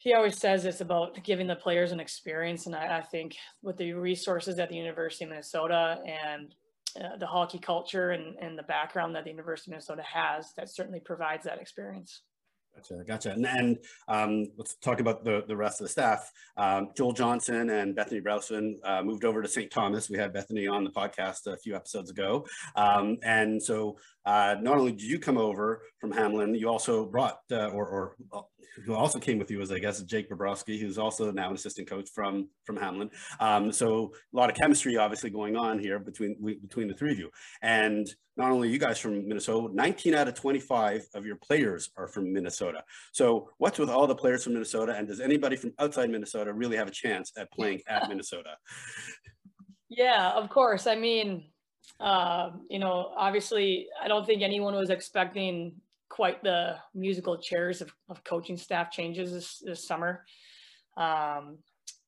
He 0.00 0.14
always 0.14 0.38
says 0.38 0.64
it's 0.64 0.80
about 0.80 1.24
giving 1.24 1.48
the 1.48 1.56
players 1.56 1.90
an 1.90 1.98
experience, 1.98 2.66
and 2.66 2.76
I, 2.76 2.98
I 2.98 3.02
think 3.02 3.34
with 3.62 3.78
the 3.78 3.94
resources 3.94 4.60
at 4.60 4.68
the 4.68 4.76
University 4.76 5.24
of 5.24 5.30
Minnesota 5.30 5.98
and 6.06 6.54
uh, 6.96 7.16
the 7.18 7.26
hockey 7.26 7.58
culture 7.58 8.10
and, 8.10 8.36
and 8.40 8.56
the 8.56 8.62
background 8.62 9.16
that 9.16 9.24
the 9.24 9.30
University 9.30 9.70
of 9.70 9.72
Minnesota 9.72 10.02
has, 10.02 10.52
that 10.56 10.68
certainly 10.72 11.00
provides 11.00 11.42
that 11.44 11.60
experience. 11.60 12.22
Gotcha, 12.78 13.04
gotcha. 13.04 13.32
And, 13.32 13.46
and 13.46 13.78
um, 14.06 14.46
let's 14.56 14.76
talk 14.76 15.00
about 15.00 15.24
the, 15.24 15.42
the 15.48 15.56
rest 15.56 15.80
of 15.80 15.86
the 15.86 15.88
staff. 15.88 16.30
Um, 16.56 16.90
Joel 16.96 17.12
Johnson 17.12 17.70
and 17.70 17.94
Bethany 17.94 18.20
Brausen 18.20 18.78
uh, 18.84 19.02
moved 19.02 19.24
over 19.24 19.42
to 19.42 19.48
St. 19.48 19.70
Thomas. 19.70 20.08
We 20.08 20.16
had 20.16 20.32
Bethany 20.32 20.68
on 20.68 20.84
the 20.84 20.90
podcast 20.90 21.46
a 21.46 21.56
few 21.56 21.74
episodes 21.74 22.10
ago. 22.10 22.46
Um, 22.76 23.18
and 23.24 23.60
so 23.60 23.96
uh, 24.26 24.56
not 24.60 24.78
only 24.78 24.92
did 24.92 25.02
you 25.02 25.18
come 25.18 25.38
over 25.38 25.82
from 25.98 26.12
Hamline, 26.12 26.56
you 26.58 26.68
also 26.68 27.04
brought, 27.04 27.40
uh, 27.50 27.68
or, 27.68 28.14
or 28.32 28.46
who 28.84 28.94
also 28.94 29.18
came 29.18 29.38
with 29.38 29.50
you 29.50 29.58
was, 29.58 29.72
I 29.72 29.78
guess, 29.78 30.02
Jake 30.02 30.30
Bobrowski, 30.30 30.78
who's 30.78 30.98
also 30.98 31.30
now 31.30 31.48
an 31.48 31.54
assistant 31.54 31.88
coach 31.88 32.08
from 32.14 32.48
from 32.64 32.76
Hamline. 32.76 33.10
Um, 33.40 33.72
so 33.72 34.12
a 34.32 34.36
lot 34.36 34.50
of 34.50 34.56
chemistry, 34.56 34.96
obviously, 34.96 35.30
going 35.30 35.56
on 35.56 35.78
here 35.78 35.98
between 35.98 36.36
between 36.60 36.88
the 36.88 36.94
three 36.94 37.12
of 37.12 37.18
you. 37.18 37.30
And 37.62 38.08
not 38.36 38.52
only 38.52 38.68
you 38.68 38.78
guys 38.78 38.98
from 38.98 39.26
Minnesota, 39.26 39.74
19 39.74 40.14
out 40.14 40.28
of 40.28 40.34
25 40.34 41.06
of 41.14 41.26
your 41.26 41.36
players 41.36 41.90
are 41.96 42.06
from 42.06 42.32
Minnesota. 42.32 42.84
So 43.12 43.50
what's 43.58 43.78
with 43.78 43.90
all 43.90 44.06
the 44.06 44.14
players 44.14 44.44
from 44.44 44.52
Minnesota? 44.52 44.94
And 44.96 45.08
does 45.08 45.20
anybody 45.20 45.56
from 45.56 45.72
outside 45.80 46.08
Minnesota 46.08 46.52
really 46.52 46.76
have 46.76 46.86
a 46.86 46.92
chance 46.92 47.32
at 47.36 47.50
playing 47.50 47.80
at 47.88 48.08
Minnesota? 48.08 48.50
Yeah, 49.88 50.30
of 50.30 50.50
course. 50.50 50.86
I 50.86 50.94
mean, 50.94 51.46
uh, 51.98 52.50
you 52.70 52.78
know, 52.78 53.12
obviously, 53.16 53.88
I 54.00 54.06
don't 54.06 54.24
think 54.24 54.42
anyone 54.42 54.74
was 54.74 54.90
expecting 54.90 55.74
quite 56.08 56.42
the 56.42 56.76
musical 56.94 57.38
chairs 57.38 57.80
of, 57.80 57.92
of 58.08 58.24
coaching 58.24 58.56
staff 58.56 58.90
changes 58.90 59.32
this, 59.32 59.62
this 59.64 59.86
summer. 59.86 60.24
Um, 60.96 61.58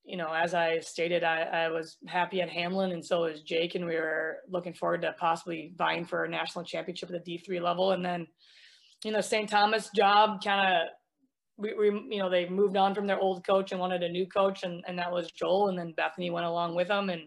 you 0.04 0.16
know, 0.16 0.32
as 0.32 0.54
I 0.54 0.80
stated, 0.80 1.22
I, 1.22 1.42
I, 1.42 1.68
was 1.68 1.98
happy 2.06 2.40
at 2.40 2.48
Hamline 2.48 2.92
and 2.92 3.04
so 3.04 3.22
was 3.22 3.42
Jake, 3.42 3.74
and 3.74 3.86
we 3.86 3.94
were 3.94 4.38
looking 4.48 4.74
forward 4.74 5.02
to 5.02 5.14
possibly 5.18 5.72
vying 5.76 6.04
for 6.04 6.24
a 6.24 6.28
national 6.28 6.64
championship 6.64 7.10
at 7.12 7.24
the 7.24 7.38
D3 7.38 7.60
level. 7.60 7.92
And 7.92 8.04
then, 8.04 8.26
you 9.04 9.12
know, 9.12 9.20
St. 9.20 9.48
Thomas 9.48 9.90
job 9.94 10.42
kind 10.42 10.74
of, 10.74 10.88
we, 11.58 11.74
we, 11.74 11.86
you 12.10 12.18
know, 12.18 12.30
they 12.30 12.48
moved 12.48 12.76
on 12.76 12.94
from 12.94 13.06
their 13.06 13.20
old 13.20 13.46
coach 13.46 13.70
and 13.70 13.80
wanted 13.80 14.02
a 14.02 14.08
new 14.08 14.26
coach, 14.26 14.62
and, 14.62 14.82
and 14.88 14.98
that 14.98 15.12
was 15.12 15.30
Joel. 15.30 15.68
And 15.68 15.78
then 15.78 15.94
Bethany 15.96 16.30
went 16.30 16.46
along 16.46 16.74
with 16.74 16.88
them, 16.88 17.10
and 17.10 17.22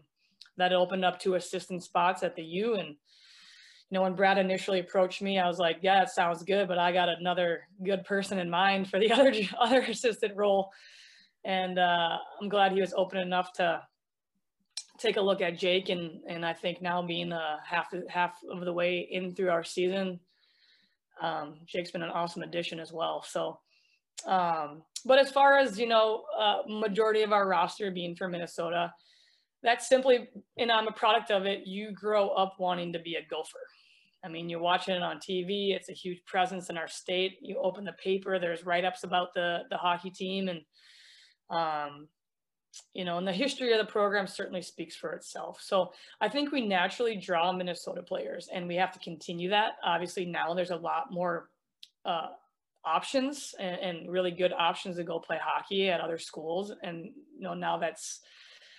that 0.57 0.73
opened 0.73 1.05
up 1.05 1.19
two 1.19 1.35
assistant 1.35 1.83
spots 1.83 2.23
at 2.23 2.35
the 2.35 2.43
U. 2.43 2.75
And 2.75 2.95
know, 3.93 4.03
when 4.03 4.15
Brad 4.15 4.37
initially 4.37 4.79
approached 4.79 5.21
me, 5.21 5.39
I 5.39 5.47
was 5.47 5.59
like, 5.59 5.79
yeah, 5.81 6.01
it 6.01 6.09
sounds 6.09 6.43
good, 6.43 6.67
but 6.67 6.77
I 6.77 6.91
got 6.91 7.09
another 7.09 7.67
good 7.83 8.03
person 8.05 8.39
in 8.39 8.49
mind 8.49 8.89
for 8.89 8.99
the 8.99 9.11
other 9.13 9.33
other 9.59 9.81
assistant 9.81 10.35
role. 10.35 10.71
And 11.45 11.77
uh, 11.77 12.17
I'm 12.41 12.49
glad 12.49 12.71
he 12.71 12.81
was 12.81 12.93
open 12.95 13.19
enough 13.19 13.51
to 13.53 13.81
take 14.97 15.17
a 15.17 15.21
look 15.21 15.41
at 15.41 15.57
Jake. 15.57 15.89
And, 15.89 16.21
and 16.27 16.45
I 16.45 16.53
think 16.53 16.81
now 16.81 17.01
being 17.01 17.33
uh, 17.33 17.57
half, 17.65 17.87
half 18.07 18.35
of 18.49 18.63
the 18.63 18.73
way 18.73 19.07
in 19.11 19.35
through 19.35 19.49
our 19.49 19.63
season, 19.63 20.19
um, 21.21 21.59
Jake's 21.65 21.91
been 21.91 22.03
an 22.03 22.09
awesome 22.09 22.43
addition 22.43 22.79
as 22.79 22.91
well. 22.91 23.23
So, 23.27 23.59
um, 24.25 24.83
but 25.05 25.19
as 25.19 25.31
far 25.31 25.57
as, 25.57 25.77
you 25.77 25.87
know, 25.87 26.23
uh, 26.37 26.59
majority 26.67 27.23
of 27.23 27.33
our 27.33 27.47
roster 27.47 27.91
being 27.91 28.15
from 28.15 28.31
Minnesota, 28.31 28.93
that's 29.61 29.87
simply, 29.87 30.29
and 30.57 30.71
I'm 30.71 30.87
a 30.87 30.91
product 30.91 31.31
of 31.31 31.45
it, 31.45 31.65
you 31.65 31.91
grow 31.91 32.29
up 32.29 32.55
wanting 32.59 32.93
to 32.93 32.99
be 32.99 33.15
a 33.15 33.25
gopher. 33.29 33.59
I 34.23 34.29
mean, 34.29 34.49
you're 34.49 34.59
watching 34.59 34.95
it 34.95 35.03
on 35.03 35.17
TV. 35.17 35.75
It's 35.75 35.89
a 35.89 35.93
huge 35.93 36.23
presence 36.25 36.69
in 36.69 36.77
our 36.77 36.87
state. 36.87 37.37
You 37.41 37.57
open 37.61 37.83
the 37.83 37.93
paper, 37.93 38.39
there's 38.39 38.65
write-ups 38.65 39.03
about 39.03 39.33
the 39.33 39.63
the 39.69 39.77
hockey 39.77 40.09
team, 40.09 40.47
and 40.47 40.61
um, 41.49 42.07
you 42.93 43.05
know, 43.05 43.17
and 43.17 43.27
the 43.27 43.33
history 43.33 43.71
of 43.73 43.85
the 43.85 43.91
program 43.91 44.27
certainly 44.27 44.61
speaks 44.61 44.95
for 44.95 45.13
itself. 45.13 45.59
So 45.61 45.91
I 46.21 46.29
think 46.29 46.51
we 46.51 46.65
naturally 46.65 47.17
draw 47.17 47.51
Minnesota 47.51 48.01
players, 48.01 48.49
and 48.51 48.67
we 48.67 48.75
have 48.75 48.91
to 48.93 48.99
continue 48.99 49.49
that. 49.49 49.73
Obviously, 49.83 50.25
now 50.25 50.53
there's 50.53 50.71
a 50.71 50.77
lot 50.77 51.11
more 51.11 51.49
uh, 52.05 52.27
options 52.85 53.53
and, 53.59 53.75
and 53.79 54.11
really 54.11 54.31
good 54.31 54.53
options 54.53 54.97
to 54.97 55.03
go 55.03 55.19
play 55.19 55.37
hockey 55.41 55.89
at 55.89 56.01
other 56.01 56.17
schools, 56.17 56.73
and 56.81 57.05
you 57.05 57.41
know, 57.41 57.53
now 57.53 57.77
that's 57.77 58.21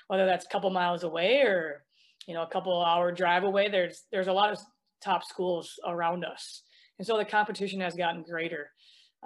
whether 0.08 0.26
that's 0.26 0.46
a 0.46 0.48
couple 0.48 0.70
miles 0.70 1.02
away 1.02 1.42
or 1.42 1.84
you 2.26 2.34
know 2.34 2.42
a 2.42 2.48
couple 2.48 2.82
hour 2.82 3.12
drive 3.12 3.44
away. 3.44 3.68
There's 3.68 4.04
there's 4.10 4.28
a 4.28 4.32
lot 4.32 4.50
of 4.50 4.58
top 5.04 5.24
schools 5.24 5.72
around 5.86 6.24
us. 6.24 6.62
And 6.98 7.06
so 7.06 7.16
the 7.16 7.24
competition 7.24 7.80
has 7.80 7.94
gotten 7.94 8.22
greater. 8.22 8.70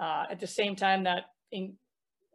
Uh, 0.01 0.25
at 0.31 0.39
the 0.39 0.47
same 0.47 0.75
time, 0.75 1.03
that 1.03 1.25
in, 1.51 1.75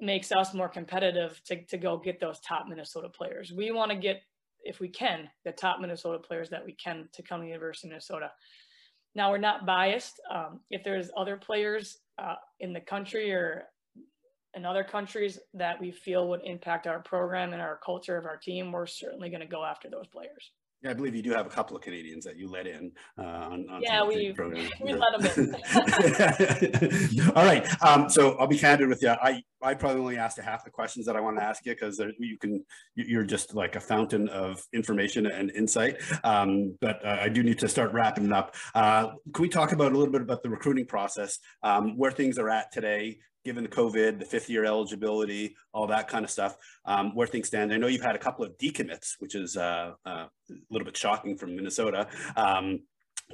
makes 0.00 0.32
us 0.32 0.54
more 0.54 0.68
competitive 0.68 1.40
to, 1.46 1.64
to 1.66 1.78
go 1.78 1.96
get 1.96 2.20
those 2.20 2.40
top 2.40 2.66
Minnesota 2.68 3.08
players. 3.08 3.52
We 3.56 3.70
want 3.70 3.90
to 3.90 3.96
get, 3.96 4.22
if 4.64 4.80
we 4.80 4.88
can, 4.88 5.28
the 5.44 5.52
top 5.52 5.80
Minnesota 5.80 6.18
players 6.18 6.50
that 6.50 6.64
we 6.64 6.72
can 6.72 7.08
to 7.14 7.22
come 7.22 7.40
to 7.40 7.44
the 7.44 7.52
University 7.52 7.88
of 7.88 7.92
Minnesota. 7.92 8.30
Now, 9.14 9.30
we're 9.30 9.38
not 9.38 9.64
biased. 9.64 10.20
Um, 10.32 10.60
if 10.70 10.82
there's 10.82 11.10
other 11.16 11.36
players 11.36 11.98
uh, 12.18 12.34
in 12.60 12.72
the 12.72 12.80
country 12.80 13.32
or 13.32 13.64
in 14.54 14.64
other 14.64 14.84
countries 14.84 15.38
that 15.54 15.80
we 15.80 15.90
feel 15.90 16.28
would 16.28 16.40
impact 16.44 16.86
our 16.86 17.00
program 17.00 17.52
and 17.52 17.62
our 17.62 17.78
culture 17.84 18.16
of 18.16 18.24
our 18.24 18.36
team, 18.36 18.72
we're 18.72 18.86
certainly 18.86 19.30
going 19.30 19.40
to 19.40 19.46
go 19.46 19.64
after 19.64 19.88
those 19.88 20.06
players. 20.08 20.52
Yeah, 20.84 20.90
I 20.90 20.94
believe 20.94 21.14
you 21.14 21.22
do 21.22 21.32
have 21.32 21.46
a 21.46 21.50
couple 21.50 21.74
of 21.76 21.82
Canadians 21.82 22.26
that 22.26 22.36
you 22.36 22.46
let 22.46 22.66
in 22.66 22.92
uh, 23.18 23.22
on, 23.22 23.66
on 23.70 23.80
the 23.80 24.32
program. 24.34 24.62
yeah, 24.62 24.70
we, 24.84 24.92
we 24.92 24.98
let 24.98 25.34
them 25.34 25.54
in. 27.16 27.30
All 27.34 27.44
right. 27.46 27.66
Um, 27.82 28.10
so 28.10 28.36
I'll 28.36 28.46
be 28.46 28.58
candid 28.58 28.90
with 28.90 29.00
you. 29.00 29.08
I, 29.08 29.42
I 29.62 29.72
probably 29.72 30.00
only 30.00 30.18
asked 30.18 30.38
half 30.38 30.62
the 30.62 30.70
questions 30.70 31.06
that 31.06 31.16
I 31.16 31.20
want 31.20 31.38
to 31.38 31.42
ask 31.42 31.64
you 31.64 31.72
because 31.72 31.98
you 32.18 32.36
can, 32.36 32.62
you're 32.96 33.24
just 33.24 33.54
like 33.54 33.76
a 33.76 33.80
fountain 33.80 34.28
of 34.28 34.62
information 34.74 35.24
and 35.24 35.50
insight. 35.52 36.02
Um, 36.22 36.76
but 36.82 37.02
uh, 37.02 37.16
I 37.18 37.30
do 37.30 37.42
need 37.42 37.60
to 37.60 37.68
start 37.68 37.94
wrapping 37.94 38.26
it 38.26 38.32
up. 38.34 38.54
Uh, 38.74 39.12
can 39.32 39.40
we 39.42 39.48
talk 39.48 39.72
about 39.72 39.92
a 39.92 39.96
little 39.96 40.12
bit 40.12 40.20
about 40.20 40.42
the 40.42 40.50
recruiting 40.50 40.84
process, 40.84 41.38
um, 41.62 41.96
where 41.96 42.10
things 42.10 42.38
are 42.38 42.50
at 42.50 42.70
today, 42.72 43.20
given 43.44 43.62
the 43.62 43.70
COVID, 43.70 44.18
the 44.18 44.24
fifth 44.24 44.48
year 44.48 44.64
eligibility, 44.64 45.54
all 45.72 45.86
that 45.86 46.08
kind 46.08 46.24
of 46.24 46.30
stuff, 46.30 46.56
um, 46.84 47.14
where 47.14 47.26
things 47.26 47.48
stand. 47.48 47.72
I 47.72 47.76
know 47.76 47.86
you've 47.86 48.02
had 48.02 48.16
a 48.16 48.18
couple 48.18 48.44
of 48.44 48.56
decommits, 48.58 49.14
which 49.18 49.34
is 49.34 49.56
uh, 49.56 49.92
uh, 50.06 50.26
a 50.50 50.54
little 50.70 50.86
bit 50.86 50.96
shocking 50.96 51.36
from 51.36 51.54
Minnesota. 51.54 52.08
Um, 52.36 52.80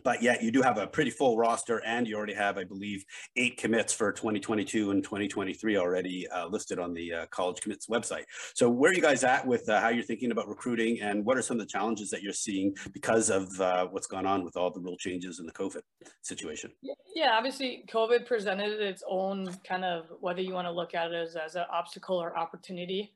but 0.05 0.23
yet 0.23 0.43
you 0.43 0.51
do 0.51 0.63
have 0.63 0.79
a 0.79 0.87
pretty 0.87 1.11
full 1.11 1.37
roster 1.37 1.83
and 1.85 2.07
you 2.07 2.17
already 2.17 2.35
have, 2.35 2.59
I 2.59 2.65
believe, 2.65 3.05
eight 3.37 3.57
commits 3.57 3.93
for 3.93 4.13
2022 4.13 4.91
and 4.91 5.03
2023 5.03 5.77
already 5.77 6.29
uh, 6.29 6.47
listed 6.47 6.79
on 6.79 6.95
the 6.95 7.13
uh, 7.13 7.27
college 7.27 7.61
commits 7.61 7.87
website. 7.89 8.25
So 8.55 8.69
where 8.69 8.91
are 8.91 8.95
you 8.95 9.03
guys 9.03 9.25
at 9.25 9.47
with 9.47 9.69
uh, 9.69 9.81
how 9.81 9.89
you're 9.89 10.05
thinking 10.05 10.31
about 10.33 10.49
recruiting 10.49 11.01
and 11.01 11.25
what 11.25 11.37
are 11.37 11.43
some 11.43 11.59
of 11.59 11.67
the 11.67 11.71
challenges 11.71 12.11
that 12.11 12.23
you're 12.23 12.33
seeing 12.33 12.75
because 12.93 13.31
of 13.31 13.49
uh, 13.61 13.87
what's 13.89 14.07
gone 14.07 14.27
on 14.27 14.45
with 14.45 14.57
all 14.57 14.71
the 14.71 14.81
rule 14.81 14.97
changes 14.97 15.41
in 15.41 15.47
the 15.47 15.53
COVID 15.53 15.83
situation? 16.23 16.71
Yeah, 17.15 17.37
obviously 17.37 17.85
COVID 17.93 18.27
presented 18.27 18.81
its 18.81 19.03
own 19.09 19.53
kind 19.67 19.85
of, 19.85 20.07
whether 20.21 20.41
you 20.41 20.55
want 20.55 20.67
to 20.67 20.73
look 20.73 20.95
at 20.95 21.13
it 21.13 21.15
as, 21.15 21.37
as 21.37 21.55
an 21.57 21.65
obstacle 21.73 22.17
or 22.17 22.37
opportunity 22.37 23.13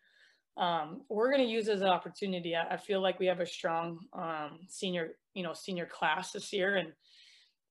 um, 0.56 1.02
we're 1.08 1.30
going 1.32 1.44
to 1.44 1.52
use 1.52 1.68
as 1.68 1.80
an 1.80 1.88
opportunity. 1.88 2.54
I, 2.54 2.74
I, 2.74 2.76
feel 2.76 3.00
like 3.00 3.18
we 3.18 3.26
have 3.26 3.40
a 3.40 3.46
strong 3.46 3.98
um, 4.12 4.60
senior, 4.68 5.16
you 5.34 5.42
know, 5.42 5.52
senior 5.52 5.86
class 5.86 6.30
this 6.30 6.52
year, 6.52 6.76
and 6.76 6.92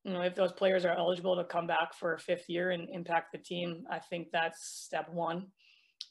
you 0.03 0.11
know, 0.11 0.21
if 0.21 0.35
those 0.35 0.51
players 0.51 0.83
are 0.83 0.97
eligible 0.97 1.37
to 1.37 1.45
come 1.45 1.65
back 1.65 1.93
for 1.93 2.13
a 2.13 2.19
fifth 2.19 2.49
year 2.49 2.71
and 2.71 2.89
impact 2.89 3.31
the 3.31 3.37
team, 3.37 3.85
I 3.89 3.99
think 3.99 4.27
that's 4.31 4.67
step 4.67 5.07
one. 5.09 5.47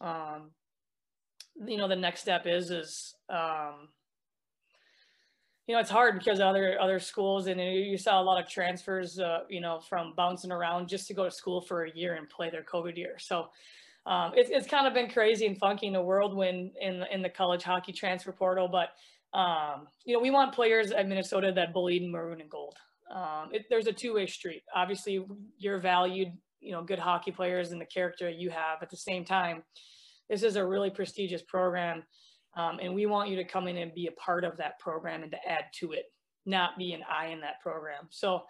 Um, 0.00 0.52
you 1.66 1.76
know, 1.76 1.88
the 1.88 1.96
next 1.96 2.22
step 2.22 2.46
is 2.46 2.70
is 2.70 3.14
um, 3.28 3.88
you 5.66 5.74
know 5.74 5.80
it's 5.80 5.90
hard 5.90 6.18
because 6.18 6.40
other 6.40 6.80
other 6.80 6.98
schools 6.98 7.48
and 7.48 7.60
you 7.60 7.98
saw 7.98 8.20
a 8.20 8.24
lot 8.24 8.42
of 8.42 8.48
transfers, 8.48 9.18
uh, 9.18 9.40
you 9.50 9.60
know, 9.60 9.78
from 9.78 10.14
bouncing 10.16 10.52
around 10.52 10.88
just 10.88 11.06
to 11.08 11.14
go 11.14 11.24
to 11.24 11.30
school 11.30 11.60
for 11.60 11.84
a 11.84 11.92
year 11.94 12.14
and 12.14 12.30
play 12.30 12.48
their 12.48 12.64
COVID 12.64 12.96
year. 12.96 13.16
So 13.18 13.48
um, 14.06 14.32
it's 14.34 14.50
it's 14.50 14.66
kind 14.66 14.86
of 14.86 14.94
been 14.94 15.08
crazy 15.08 15.46
and 15.46 15.56
funky 15.58 15.86
in 15.86 15.92
the 15.92 16.02
whirlwind 16.02 16.72
in 16.80 17.04
in 17.12 17.22
the 17.22 17.28
college 17.28 17.62
hockey 17.62 17.92
transfer 17.92 18.32
portal, 18.32 18.68
but 18.68 18.88
um, 19.38 19.86
you 20.04 20.14
know, 20.14 20.20
we 20.20 20.30
want 20.30 20.54
players 20.54 20.90
at 20.90 21.08
Minnesota 21.08 21.52
that 21.54 21.72
bleed 21.72 22.10
maroon 22.10 22.40
and 22.40 22.50
gold. 22.50 22.76
Um, 23.14 23.48
it, 23.52 23.64
there's 23.70 23.86
a 23.86 23.92
two-way 23.92 24.26
street. 24.26 24.62
Obviously, 24.74 25.24
you're 25.58 25.78
valued, 25.78 26.28
you 26.60 26.72
know, 26.72 26.82
good 26.82 26.98
hockey 26.98 27.30
players 27.30 27.72
and 27.72 27.80
the 27.80 27.86
character 27.86 28.28
you 28.28 28.50
have. 28.50 28.82
At 28.82 28.90
the 28.90 28.96
same 28.96 29.24
time, 29.24 29.62
this 30.28 30.42
is 30.42 30.56
a 30.56 30.66
really 30.66 30.90
prestigious 30.90 31.42
program, 31.42 32.02
um, 32.56 32.78
and 32.82 32.94
we 32.94 33.06
want 33.06 33.30
you 33.30 33.36
to 33.36 33.44
come 33.44 33.68
in 33.68 33.76
and 33.78 33.94
be 33.94 34.08
a 34.08 34.20
part 34.20 34.44
of 34.44 34.56
that 34.58 34.78
program 34.80 35.22
and 35.22 35.32
to 35.32 35.38
add 35.48 35.64
to 35.80 35.92
it, 35.92 36.04
not 36.44 36.76
be 36.76 36.92
an 36.92 37.02
eye 37.08 37.28
in 37.28 37.40
that 37.40 37.60
program. 37.62 38.08
So. 38.10 38.42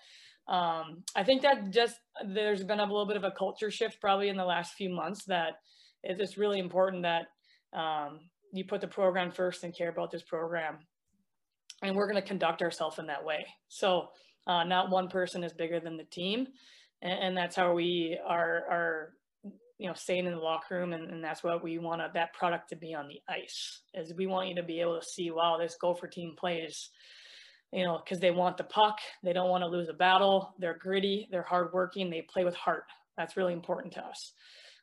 Um, 0.49 1.05
I 1.15 1.25
think 1.25 1.43
that 1.43 1.71
just 1.71 1.97
there's 2.27 2.65
been 2.65 2.81
a 2.81 2.85
little 2.85 3.07
bit 3.07 3.17
of 3.17 3.25
a 3.25 3.31
culture 3.31 3.71
shift 3.71 4.01
probably 4.01 4.29
in 4.29 4.37
the 4.37 4.45
last 4.45 4.75
few 4.75 4.91
months 4.91 5.25
that 5.27 5.55
it's 6.03 6.19
just 6.19 6.37
really 6.37 6.59
important 6.59 7.05
that 7.05 7.27
um, 7.79 8.21
you 8.53 8.65
put 8.65 8.81
the 8.81 8.89
program 8.89 9.31
first 9.31 9.65
and 9.65 9.77
care 9.77 9.89
about 9.89 10.11
this 10.11 10.23
program. 10.23 10.79
And 11.83 11.97
we're 11.97 12.11
going 12.11 12.21
to 12.21 12.29
conduct 12.29 12.63
ourselves 12.63 12.99
in 12.99 13.07
that 13.07 13.25
way. 13.25 13.47
So 13.69 14.09
uh, 14.47 14.65
not 14.65 14.91
one 14.91 15.09
person 15.09 15.43
is 15.43 15.53
bigger 15.53 15.81
than 15.81 15.97
the 15.97 16.05
team. 16.05 16.47
And, 17.01 17.19
and, 17.25 17.37
that's 17.37 17.57
how 17.57 17.73
we 17.73 18.19
are, 18.25 18.63
are, 18.71 19.13
you 19.79 19.89
know, 19.89 19.95
staying 19.95 20.27
in 20.27 20.33
the 20.33 20.39
locker 20.39 20.77
room. 20.77 20.93
And, 20.93 21.11
and 21.11 21.25
that's 21.25 21.43
what 21.43 21.63
we 21.63 21.79
want 21.79 22.01
that 22.15 22.33
product 22.35 22.69
to 22.69 22.77
be 22.77 22.95
on 22.95 23.09
the 23.09 23.21
ice 23.33 23.83
is 23.95 24.15
we 24.17 24.27
want 24.27 24.49
you 24.49 24.55
to 24.57 24.63
be 24.63 24.81
able 24.81 25.01
to 25.01 25.07
see, 25.07 25.31
wow, 25.31 25.57
this 25.59 25.77
Gopher 25.81 26.07
team 26.07 26.35
plays, 26.39 26.91
you 27.73 27.85
know, 27.85 28.01
because 28.05 28.21
they 28.21 28.31
want 28.31 28.57
the 28.57 28.65
puck. 28.65 28.99
They 29.23 29.33
don't 29.33 29.49
want 29.49 29.63
to 29.63 29.69
lose 29.69 29.89
a 29.89 29.95
battle. 29.95 30.55
They're 30.59 30.79
gritty. 30.79 31.29
They're 31.31 31.43
hardworking. 31.43 32.11
They 32.11 32.23
play 32.23 32.45
with 32.45 32.55
heart. 32.55 32.85
That's 33.17 33.37
really 33.37 33.53
important 33.53 33.95
to 33.95 34.05
us. 34.05 34.33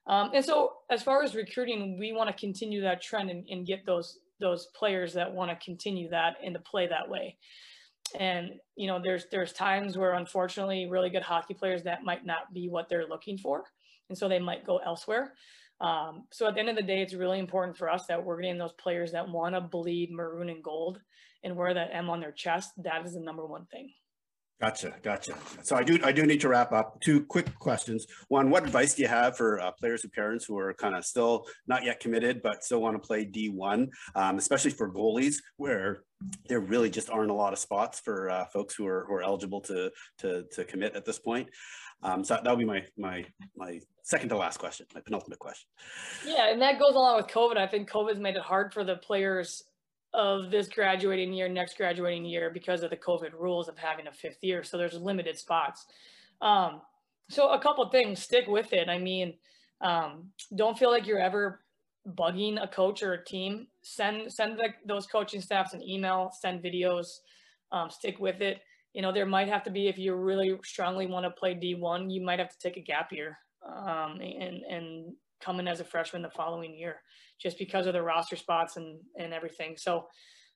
Um, 0.07 0.31
and 0.33 0.43
so 0.43 0.73
as 0.89 1.03
far 1.03 1.23
as 1.23 1.35
recruiting, 1.35 1.99
we 1.99 2.13
want 2.13 2.29
to 2.29 2.39
continue 2.39 2.81
that 2.81 3.01
trend 3.01 3.29
and, 3.29 3.45
and 3.49 3.65
get 3.65 3.85
those 3.85 4.19
those 4.41 4.67
players 4.73 5.13
that 5.13 5.33
want 5.33 5.51
to 5.51 5.65
continue 5.65 6.09
that 6.09 6.37
and 6.43 6.55
to 6.55 6.61
play 6.61 6.87
that 6.87 7.09
way. 7.09 7.37
And 8.17 8.51
you 8.75 8.87
know, 8.87 8.99
there's 9.03 9.25
there's 9.31 9.53
times 9.53 9.97
where 9.97 10.13
unfortunately 10.13 10.87
really 10.89 11.09
good 11.09 11.21
hockey 11.21 11.53
players 11.53 11.83
that 11.83 12.03
might 12.03 12.25
not 12.25 12.53
be 12.53 12.69
what 12.69 12.89
they're 12.89 13.07
looking 13.07 13.37
for, 13.37 13.65
and 14.09 14.17
so 14.17 14.27
they 14.27 14.39
might 14.39 14.65
go 14.65 14.77
elsewhere. 14.77 15.33
Um, 15.81 16.25
so 16.31 16.47
at 16.47 16.55
the 16.55 16.59
end 16.59 16.69
of 16.69 16.75
the 16.75 16.83
day, 16.83 17.01
it's 17.01 17.13
really 17.13 17.39
important 17.39 17.77
for 17.77 17.89
us 17.89 18.05
that 18.07 18.23
we're 18.23 18.41
getting 18.41 18.57
those 18.57 18.73
players 18.73 19.11
that 19.13 19.29
want 19.29 19.55
to 19.55 19.61
bleed 19.61 20.11
maroon 20.11 20.49
and 20.49 20.63
gold 20.63 20.99
and 21.43 21.55
wear 21.55 21.73
that 21.73 21.91
M 21.93 22.09
on 22.09 22.19
their 22.19 22.33
chest. 22.33 22.71
That 22.83 23.05
is 23.05 23.13
the 23.13 23.21
number 23.21 23.45
one 23.45 23.65
thing. 23.65 23.91
Gotcha, 24.61 24.93
gotcha. 25.01 25.35
So 25.63 25.77
I 25.77 25.83
do, 25.83 25.97
I 26.03 26.11
do 26.11 26.25
need 26.25 26.41
to 26.41 26.49
wrap 26.49 26.73
up. 26.73 26.99
Two 26.99 27.23
quick 27.25 27.57
questions. 27.59 28.05
One, 28.27 28.49
what 28.49 28.63
advice 28.63 28.93
do 28.93 29.01
you 29.01 29.07
have 29.07 29.37
for 29.37 29.61
uh, 29.61 29.71
players 29.71 30.03
and 30.03 30.11
parents 30.11 30.43
who 30.43 30.57
are 30.57 30.73
kind 30.73 30.95
of 30.95 31.05
still 31.05 31.45
not 31.67 31.85
yet 31.85 32.01
committed, 32.01 32.41
but 32.41 32.61
still 32.65 32.81
want 32.81 33.01
to 33.01 33.07
play 33.07 33.25
D1, 33.25 33.87
um, 34.15 34.37
especially 34.37 34.71
for 34.71 34.91
goalies, 34.91 35.37
where 35.55 36.03
there 36.49 36.59
really 36.59 36.89
just 36.89 37.09
aren't 37.09 37.31
a 37.31 37.33
lot 37.33 37.53
of 37.53 37.59
spots 37.59 38.01
for 38.01 38.29
uh, 38.29 38.45
folks 38.45 38.75
who 38.75 38.85
are 38.85 39.05
who 39.07 39.13
are 39.13 39.23
eligible 39.23 39.61
to 39.61 39.89
to 40.17 40.43
to 40.51 40.65
commit 40.65 40.93
at 40.93 41.05
this 41.05 41.19
point. 41.19 41.47
Um, 42.03 42.25
so 42.25 42.35
that'll 42.35 42.57
be 42.57 42.65
my 42.65 42.83
my 42.97 43.25
my 43.55 43.79
second 44.03 44.27
to 44.29 44.37
last 44.37 44.57
question, 44.57 44.85
my 44.93 44.99
penultimate 44.99 45.39
question. 45.39 45.69
Yeah, 46.25 46.51
and 46.51 46.61
that 46.61 46.79
goes 46.79 46.95
along 46.95 47.15
with 47.15 47.27
COVID. 47.27 47.55
I 47.55 47.67
think 47.67 47.89
COVID's 47.89 48.19
made 48.19 48.35
it 48.35 48.41
hard 48.41 48.73
for 48.73 48.83
the 48.83 48.97
players 48.97 49.63
of 50.13 50.51
this 50.51 50.67
graduating 50.67 51.33
year, 51.33 51.47
next 51.47 51.77
graduating 51.77 52.25
year, 52.25 52.49
because 52.49 52.83
of 52.83 52.89
the 52.89 52.97
COVID 52.97 53.33
rules 53.33 53.67
of 53.67 53.77
having 53.77 54.07
a 54.07 54.11
fifth 54.11 54.39
year. 54.41 54.63
So 54.63 54.77
there's 54.77 54.95
limited 54.95 55.37
spots. 55.37 55.85
Um, 56.41 56.81
so 57.29 57.49
a 57.49 57.59
couple 57.59 57.87
things, 57.89 58.21
stick 58.21 58.47
with 58.47 58.73
it. 58.73 58.89
I 58.89 58.97
mean, 58.97 59.35
um, 59.81 60.29
don't 60.55 60.77
feel 60.77 60.89
like 60.89 61.05
you're 61.05 61.19
ever 61.19 61.61
bugging 62.07 62.61
a 62.61 62.67
coach 62.67 63.03
or 63.03 63.13
a 63.13 63.23
team. 63.23 63.67
Send 63.81 64.31
send 64.31 64.57
the, 64.57 64.69
those 64.85 65.05
coaching 65.05 65.41
staffs 65.41 65.73
an 65.73 65.83
email, 65.83 66.31
send 66.39 66.63
videos, 66.63 67.19
um, 67.71 67.89
stick 67.89 68.19
with 68.19 68.41
it. 68.41 68.61
You 68.93 69.01
know, 69.01 69.11
there 69.11 69.25
might 69.25 69.47
have 69.47 69.63
to 69.63 69.69
be 69.69 69.87
if 69.87 69.97
you 69.97 70.15
really 70.15 70.57
strongly 70.63 71.05
want 71.05 71.25
to 71.25 71.29
play 71.29 71.53
D1, 71.53 72.11
you 72.11 72.21
might 72.21 72.39
have 72.39 72.49
to 72.49 72.57
take 72.57 72.77
a 72.77 72.81
gap 72.81 73.11
year 73.11 73.37
um, 73.65 74.19
and 74.21 74.63
and 74.63 75.13
come 75.39 75.59
in 75.59 75.67
as 75.67 75.79
a 75.79 75.85
freshman 75.85 76.21
the 76.21 76.29
following 76.29 76.75
year 76.75 77.01
just 77.41 77.57
because 77.57 77.85
of 77.85 77.93
the 77.93 78.01
roster 78.01 78.35
spots 78.35 78.77
and, 78.77 78.99
and 79.17 79.33
everything. 79.33 79.75
So 79.77 80.07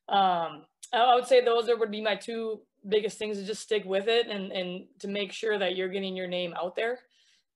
um, 0.09 0.65
I 0.91 1.15
would 1.15 1.25
say 1.25 1.43
those 1.43 1.69
are, 1.69 1.77
would 1.77 1.91
be 1.91 2.01
my 2.01 2.15
two 2.15 2.61
biggest 2.88 3.17
things 3.17 3.38
to 3.38 3.45
just 3.45 3.61
stick 3.61 3.84
with 3.86 4.07
it 4.07 4.27
and, 4.27 4.51
and 4.51 4.86
to 4.99 5.07
make 5.07 5.31
sure 5.31 5.57
that 5.57 5.75
you're 5.75 5.88
getting 5.88 6.15
your 6.15 6.27
name 6.27 6.53
out 6.61 6.75
there 6.75 6.99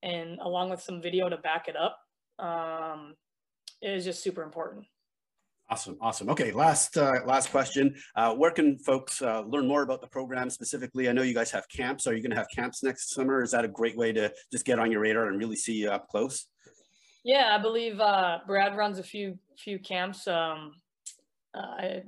and 0.03 0.39
along 0.39 0.69
with 0.69 0.81
some 0.81 1.01
video 1.01 1.29
to 1.29 1.37
back 1.37 1.67
it 1.67 1.75
up 1.75 1.99
um, 2.39 3.15
is 3.81 4.05
just 4.05 4.23
super 4.23 4.43
important. 4.43 4.85
Awesome, 5.69 5.97
awesome. 5.99 6.29
Okay, 6.29 6.53
last 6.53 6.97
uh, 6.97 7.19
last 7.25 7.51
question. 7.51 7.93
Uh, 8.15 8.33
where 8.33 8.51
can 8.51 8.77
folks 8.77 9.21
uh, 9.21 9.41
learn 9.41 9.67
more 9.67 9.81
about 9.81 9.99
the 9.99 10.07
program 10.07 10.49
specifically? 10.49 11.09
I 11.09 11.11
know 11.11 11.23
you 11.23 11.33
guys 11.33 11.51
have 11.51 11.67
camps. 11.67 12.07
Are 12.07 12.15
you 12.15 12.21
going 12.21 12.31
to 12.31 12.37
have 12.37 12.47
camps 12.55 12.83
next 12.83 13.13
summer? 13.13 13.43
Is 13.43 13.51
that 13.51 13.65
a 13.65 13.67
great 13.67 13.97
way 13.97 14.13
to 14.13 14.31
just 14.49 14.63
get 14.63 14.79
on 14.79 14.93
your 14.93 15.01
radar 15.01 15.27
and 15.27 15.37
really 15.37 15.57
see 15.57 15.73
you 15.73 15.89
up 15.89 16.07
close? 16.07 16.45
Yeah, 17.27 17.53
I 17.53 17.61
believe 17.61 17.99
uh, 17.99 18.39
Brad 18.47 18.77
runs 18.77 18.99
a 18.99 19.03
few 19.03 19.37
few 19.57 19.79
camps. 19.79 20.29
Um, 20.29 20.75
uh, 21.53 21.59
I 21.59 22.03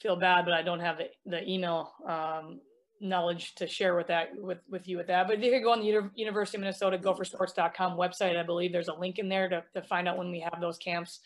feel 0.00 0.14
bad, 0.14 0.44
but 0.44 0.54
I 0.54 0.62
don't 0.62 0.78
have 0.78 0.98
the, 0.98 1.08
the 1.26 1.42
email 1.50 1.90
um, 2.06 2.60
knowledge 3.00 3.56
to 3.56 3.66
share 3.66 3.96
with 3.96 4.06
that 4.06 4.28
with 4.36 4.58
with 4.70 4.86
you 4.86 4.98
with 4.98 5.08
that. 5.08 5.26
But 5.26 5.38
if 5.38 5.42
you 5.42 5.50
can 5.50 5.64
go 5.64 5.72
on 5.72 5.80
the 5.80 5.86
Uni 5.86 6.08
University 6.14 6.58
of 6.58 6.60
Minnesota 6.60 6.96
Gophersports.com 6.96 7.98
website. 7.98 8.38
I 8.38 8.44
believe 8.44 8.70
there's 8.70 8.86
a 8.86 8.94
link 8.94 9.18
in 9.18 9.28
there 9.28 9.48
to 9.48 9.64
to 9.74 9.82
find 9.82 10.06
out 10.06 10.16
when 10.16 10.30
we 10.30 10.38
have 10.38 10.60
those 10.60 10.78
camps. 10.78 11.18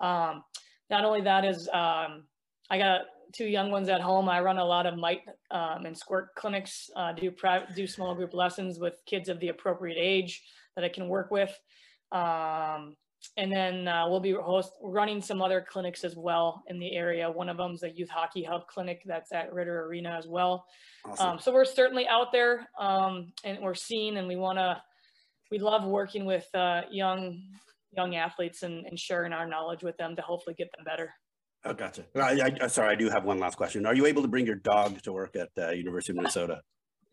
Um, 0.00 0.42
not 0.90 1.04
only 1.04 1.20
that 1.20 1.44
is 1.44 1.68
um, 1.68 2.24
I 2.68 2.78
got 2.78 3.02
two 3.36 3.46
young 3.46 3.70
ones 3.70 3.88
at 3.88 4.00
home. 4.00 4.28
I 4.28 4.40
run 4.40 4.58
a 4.58 4.64
lot 4.64 4.86
of 4.86 4.98
mite 4.98 5.22
um, 5.52 5.86
and 5.86 5.96
squirt 5.96 6.34
clinics. 6.34 6.90
Uh, 6.96 7.12
do 7.12 7.32
do 7.76 7.86
small 7.86 8.16
group 8.16 8.34
lessons 8.34 8.80
with 8.80 9.00
kids 9.06 9.28
of 9.28 9.38
the 9.38 9.50
appropriate 9.50 9.98
age 10.00 10.42
that 10.74 10.84
I 10.84 10.88
can 10.88 11.06
work 11.06 11.30
with. 11.30 11.56
Um, 12.12 12.96
and 13.36 13.52
then 13.52 13.88
uh, 13.88 14.08
we'll 14.08 14.20
be 14.20 14.32
host 14.32 14.72
running 14.82 15.20
some 15.20 15.42
other 15.42 15.64
clinics 15.68 16.04
as 16.04 16.16
well 16.16 16.62
in 16.68 16.78
the 16.78 16.94
area. 16.94 17.30
One 17.30 17.48
of 17.48 17.56
them 17.56 17.72
is 17.72 17.82
a 17.82 17.90
youth 17.90 18.08
hockey 18.08 18.44
hub 18.44 18.66
clinic 18.66 19.02
that's 19.04 19.32
at 19.32 19.52
Ridder 19.52 19.84
Arena 19.86 20.16
as 20.16 20.26
well. 20.26 20.66
Awesome. 21.04 21.28
Um, 21.28 21.38
so 21.38 21.52
we're 21.52 21.64
certainly 21.64 22.06
out 22.06 22.32
there 22.32 22.68
um, 22.78 23.32
and 23.44 23.58
we're 23.60 23.74
seen 23.74 24.16
and 24.16 24.28
we 24.28 24.36
want 24.36 24.58
to, 24.58 24.80
we 25.50 25.58
love 25.58 25.84
working 25.84 26.24
with 26.24 26.46
uh, 26.54 26.82
young 26.90 27.42
young 27.96 28.14
athletes 28.14 28.62
and, 28.62 28.84
and, 28.84 28.98
sharing 28.98 29.32
our 29.32 29.46
knowledge 29.46 29.82
with 29.82 29.96
them 29.96 30.14
to 30.16 30.20
hopefully 30.20 30.54
get 30.58 30.68
them 30.76 30.84
better. 30.84 31.14
Oh, 31.64 31.72
gotcha. 31.72 32.04
I, 32.14 32.52
I, 32.60 32.66
sorry, 32.66 32.92
I 32.92 32.94
do 32.94 33.08
have 33.08 33.24
one 33.24 33.38
last 33.38 33.56
question. 33.56 33.86
Are 33.86 33.94
you 33.94 34.06
able 34.06 34.20
to 34.22 34.28
bring 34.28 34.44
your 34.44 34.56
dog 34.56 35.00
to 35.02 35.12
work 35.12 35.34
at 35.34 35.48
uh, 35.58 35.70
University 35.70 36.12
of 36.12 36.16
Minnesota? 36.16 36.60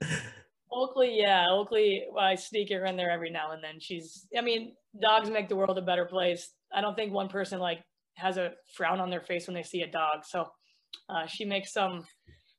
Oakley, 0.73 1.19
yeah, 1.19 1.47
Oakley. 1.49 2.05
I 2.19 2.35
sneak 2.35 2.71
her 2.71 2.85
in 2.85 2.97
there 2.97 3.11
every 3.11 3.29
now 3.29 3.51
and 3.51 3.63
then. 3.63 3.79
She's, 3.79 4.27
I 4.37 4.41
mean, 4.41 4.73
dogs 5.01 5.29
make 5.29 5.49
the 5.49 5.55
world 5.55 5.77
a 5.77 5.81
better 5.81 6.05
place. 6.05 6.51
I 6.73 6.81
don't 6.81 6.95
think 6.95 7.13
one 7.13 7.29
person 7.29 7.59
like 7.59 7.83
has 8.15 8.37
a 8.37 8.51
frown 8.75 8.99
on 8.99 9.09
their 9.09 9.21
face 9.21 9.47
when 9.47 9.55
they 9.55 9.63
see 9.63 9.81
a 9.81 9.91
dog. 9.91 10.25
So 10.25 10.47
uh, 11.09 11.25
she 11.27 11.45
makes 11.45 11.73
some 11.73 12.05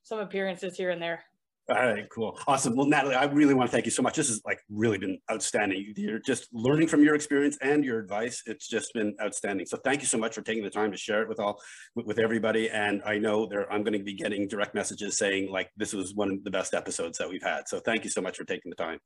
some 0.03 0.19
appearances 0.19 0.77
here 0.77 0.91
and 0.91 1.01
there. 1.01 1.23
All 1.67 1.75
right, 1.77 2.07
cool. 2.13 2.37
Awesome. 2.45 2.75
Well, 2.75 2.85
Natalie, 2.85 3.15
I 3.15 3.23
really 3.25 3.55
want 3.55 3.67
to 3.67 3.71
thank 3.71 3.85
you 3.85 3.91
so 3.91 4.03
much. 4.03 4.15
This 4.15 4.27
has 4.27 4.39
like 4.45 4.59
really 4.69 4.99
been 4.99 5.17
outstanding. 5.31 5.93
You're 5.97 6.19
just 6.19 6.47
learning 6.53 6.87
from 6.87 7.03
your 7.03 7.15
experience 7.15 7.57
and 7.59 7.83
your 7.83 7.99
advice. 7.99 8.43
It's 8.45 8.67
just 8.67 8.93
been 8.93 9.15
outstanding. 9.19 9.65
So 9.65 9.77
thank 9.83 10.01
you 10.01 10.07
so 10.07 10.19
much 10.19 10.35
for 10.35 10.43
taking 10.43 10.63
the 10.63 10.69
time 10.69 10.91
to 10.91 10.97
share 10.97 11.23
it 11.23 11.29
with 11.29 11.39
all, 11.39 11.59
with, 11.95 12.19
everybody. 12.19 12.69
And 12.69 13.01
I 13.03 13.17
know 13.17 13.47
there, 13.47 13.71
I'm 13.73 13.83
going 13.83 13.97
to 13.97 14.03
be 14.03 14.13
getting 14.13 14.47
direct 14.47 14.75
messages 14.75 15.17
saying 15.17 15.49
like, 15.49 15.71
this 15.75 15.91
was 15.91 16.13
one 16.13 16.29
of 16.29 16.43
the 16.43 16.51
best 16.51 16.75
episodes 16.75 17.17
that 17.17 17.27
we've 17.27 17.41
had. 17.41 17.67
So 17.67 17.79
thank 17.79 18.03
you 18.03 18.11
so 18.11 18.21
much 18.21 18.37
for 18.37 18.43
taking 18.43 18.69
the 18.69 18.75
time. 18.75 18.99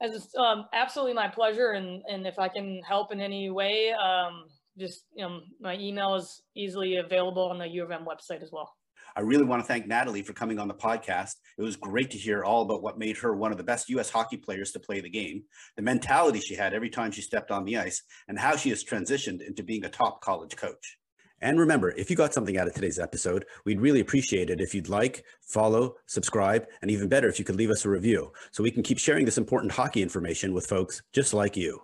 It's 0.00 0.28
um, 0.36 0.66
absolutely 0.74 1.14
my 1.14 1.28
pleasure. 1.28 1.70
And, 1.70 2.02
and 2.06 2.26
if 2.26 2.38
I 2.38 2.48
can 2.48 2.82
help 2.86 3.12
in 3.12 3.20
any 3.20 3.48
way, 3.48 3.92
um, 3.92 4.44
just, 4.78 5.04
you 5.14 5.24
know, 5.24 5.40
my 5.58 5.76
email 5.76 6.16
is 6.16 6.42
easily 6.54 6.96
available 6.96 7.44
on 7.44 7.58
the 7.58 7.68
U 7.68 7.82
of 7.82 7.90
M 7.90 8.04
website 8.04 8.42
as 8.42 8.50
well. 8.52 8.74
I 9.16 9.20
really 9.20 9.44
want 9.44 9.62
to 9.62 9.66
thank 9.66 9.86
Natalie 9.86 10.22
for 10.22 10.32
coming 10.32 10.58
on 10.58 10.66
the 10.66 10.74
podcast. 10.74 11.34
It 11.56 11.62
was 11.62 11.76
great 11.76 12.10
to 12.10 12.18
hear 12.18 12.42
all 12.42 12.62
about 12.62 12.82
what 12.82 12.98
made 12.98 13.16
her 13.18 13.36
one 13.36 13.52
of 13.52 13.58
the 13.58 13.64
best 13.64 13.88
U.S. 13.90 14.10
hockey 14.10 14.36
players 14.36 14.72
to 14.72 14.80
play 14.80 15.00
the 15.00 15.08
game, 15.08 15.44
the 15.76 15.82
mentality 15.82 16.40
she 16.40 16.56
had 16.56 16.74
every 16.74 16.90
time 16.90 17.12
she 17.12 17.22
stepped 17.22 17.52
on 17.52 17.64
the 17.64 17.78
ice, 17.78 18.02
and 18.26 18.38
how 18.38 18.56
she 18.56 18.70
has 18.70 18.82
transitioned 18.82 19.46
into 19.46 19.62
being 19.62 19.84
a 19.84 19.88
top 19.88 20.20
college 20.20 20.56
coach. 20.56 20.98
And 21.40 21.60
remember, 21.60 21.90
if 21.90 22.10
you 22.10 22.16
got 22.16 22.34
something 22.34 22.58
out 22.58 22.66
of 22.66 22.74
today's 22.74 22.98
episode, 22.98 23.44
we'd 23.64 23.80
really 23.80 24.00
appreciate 24.00 24.50
it 24.50 24.60
if 24.60 24.74
you'd 24.74 24.88
like, 24.88 25.24
follow, 25.42 25.94
subscribe, 26.06 26.66
and 26.82 26.90
even 26.90 27.08
better, 27.08 27.28
if 27.28 27.38
you 27.38 27.44
could 27.44 27.56
leave 27.56 27.70
us 27.70 27.84
a 27.84 27.90
review 27.90 28.32
so 28.50 28.62
we 28.62 28.70
can 28.70 28.82
keep 28.82 28.98
sharing 28.98 29.26
this 29.26 29.38
important 29.38 29.72
hockey 29.72 30.02
information 30.02 30.52
with 30.52 30.66
folks 30.66 31.02
just 31.12 31.34
like 31.34 31.56
you. 31.56 31.82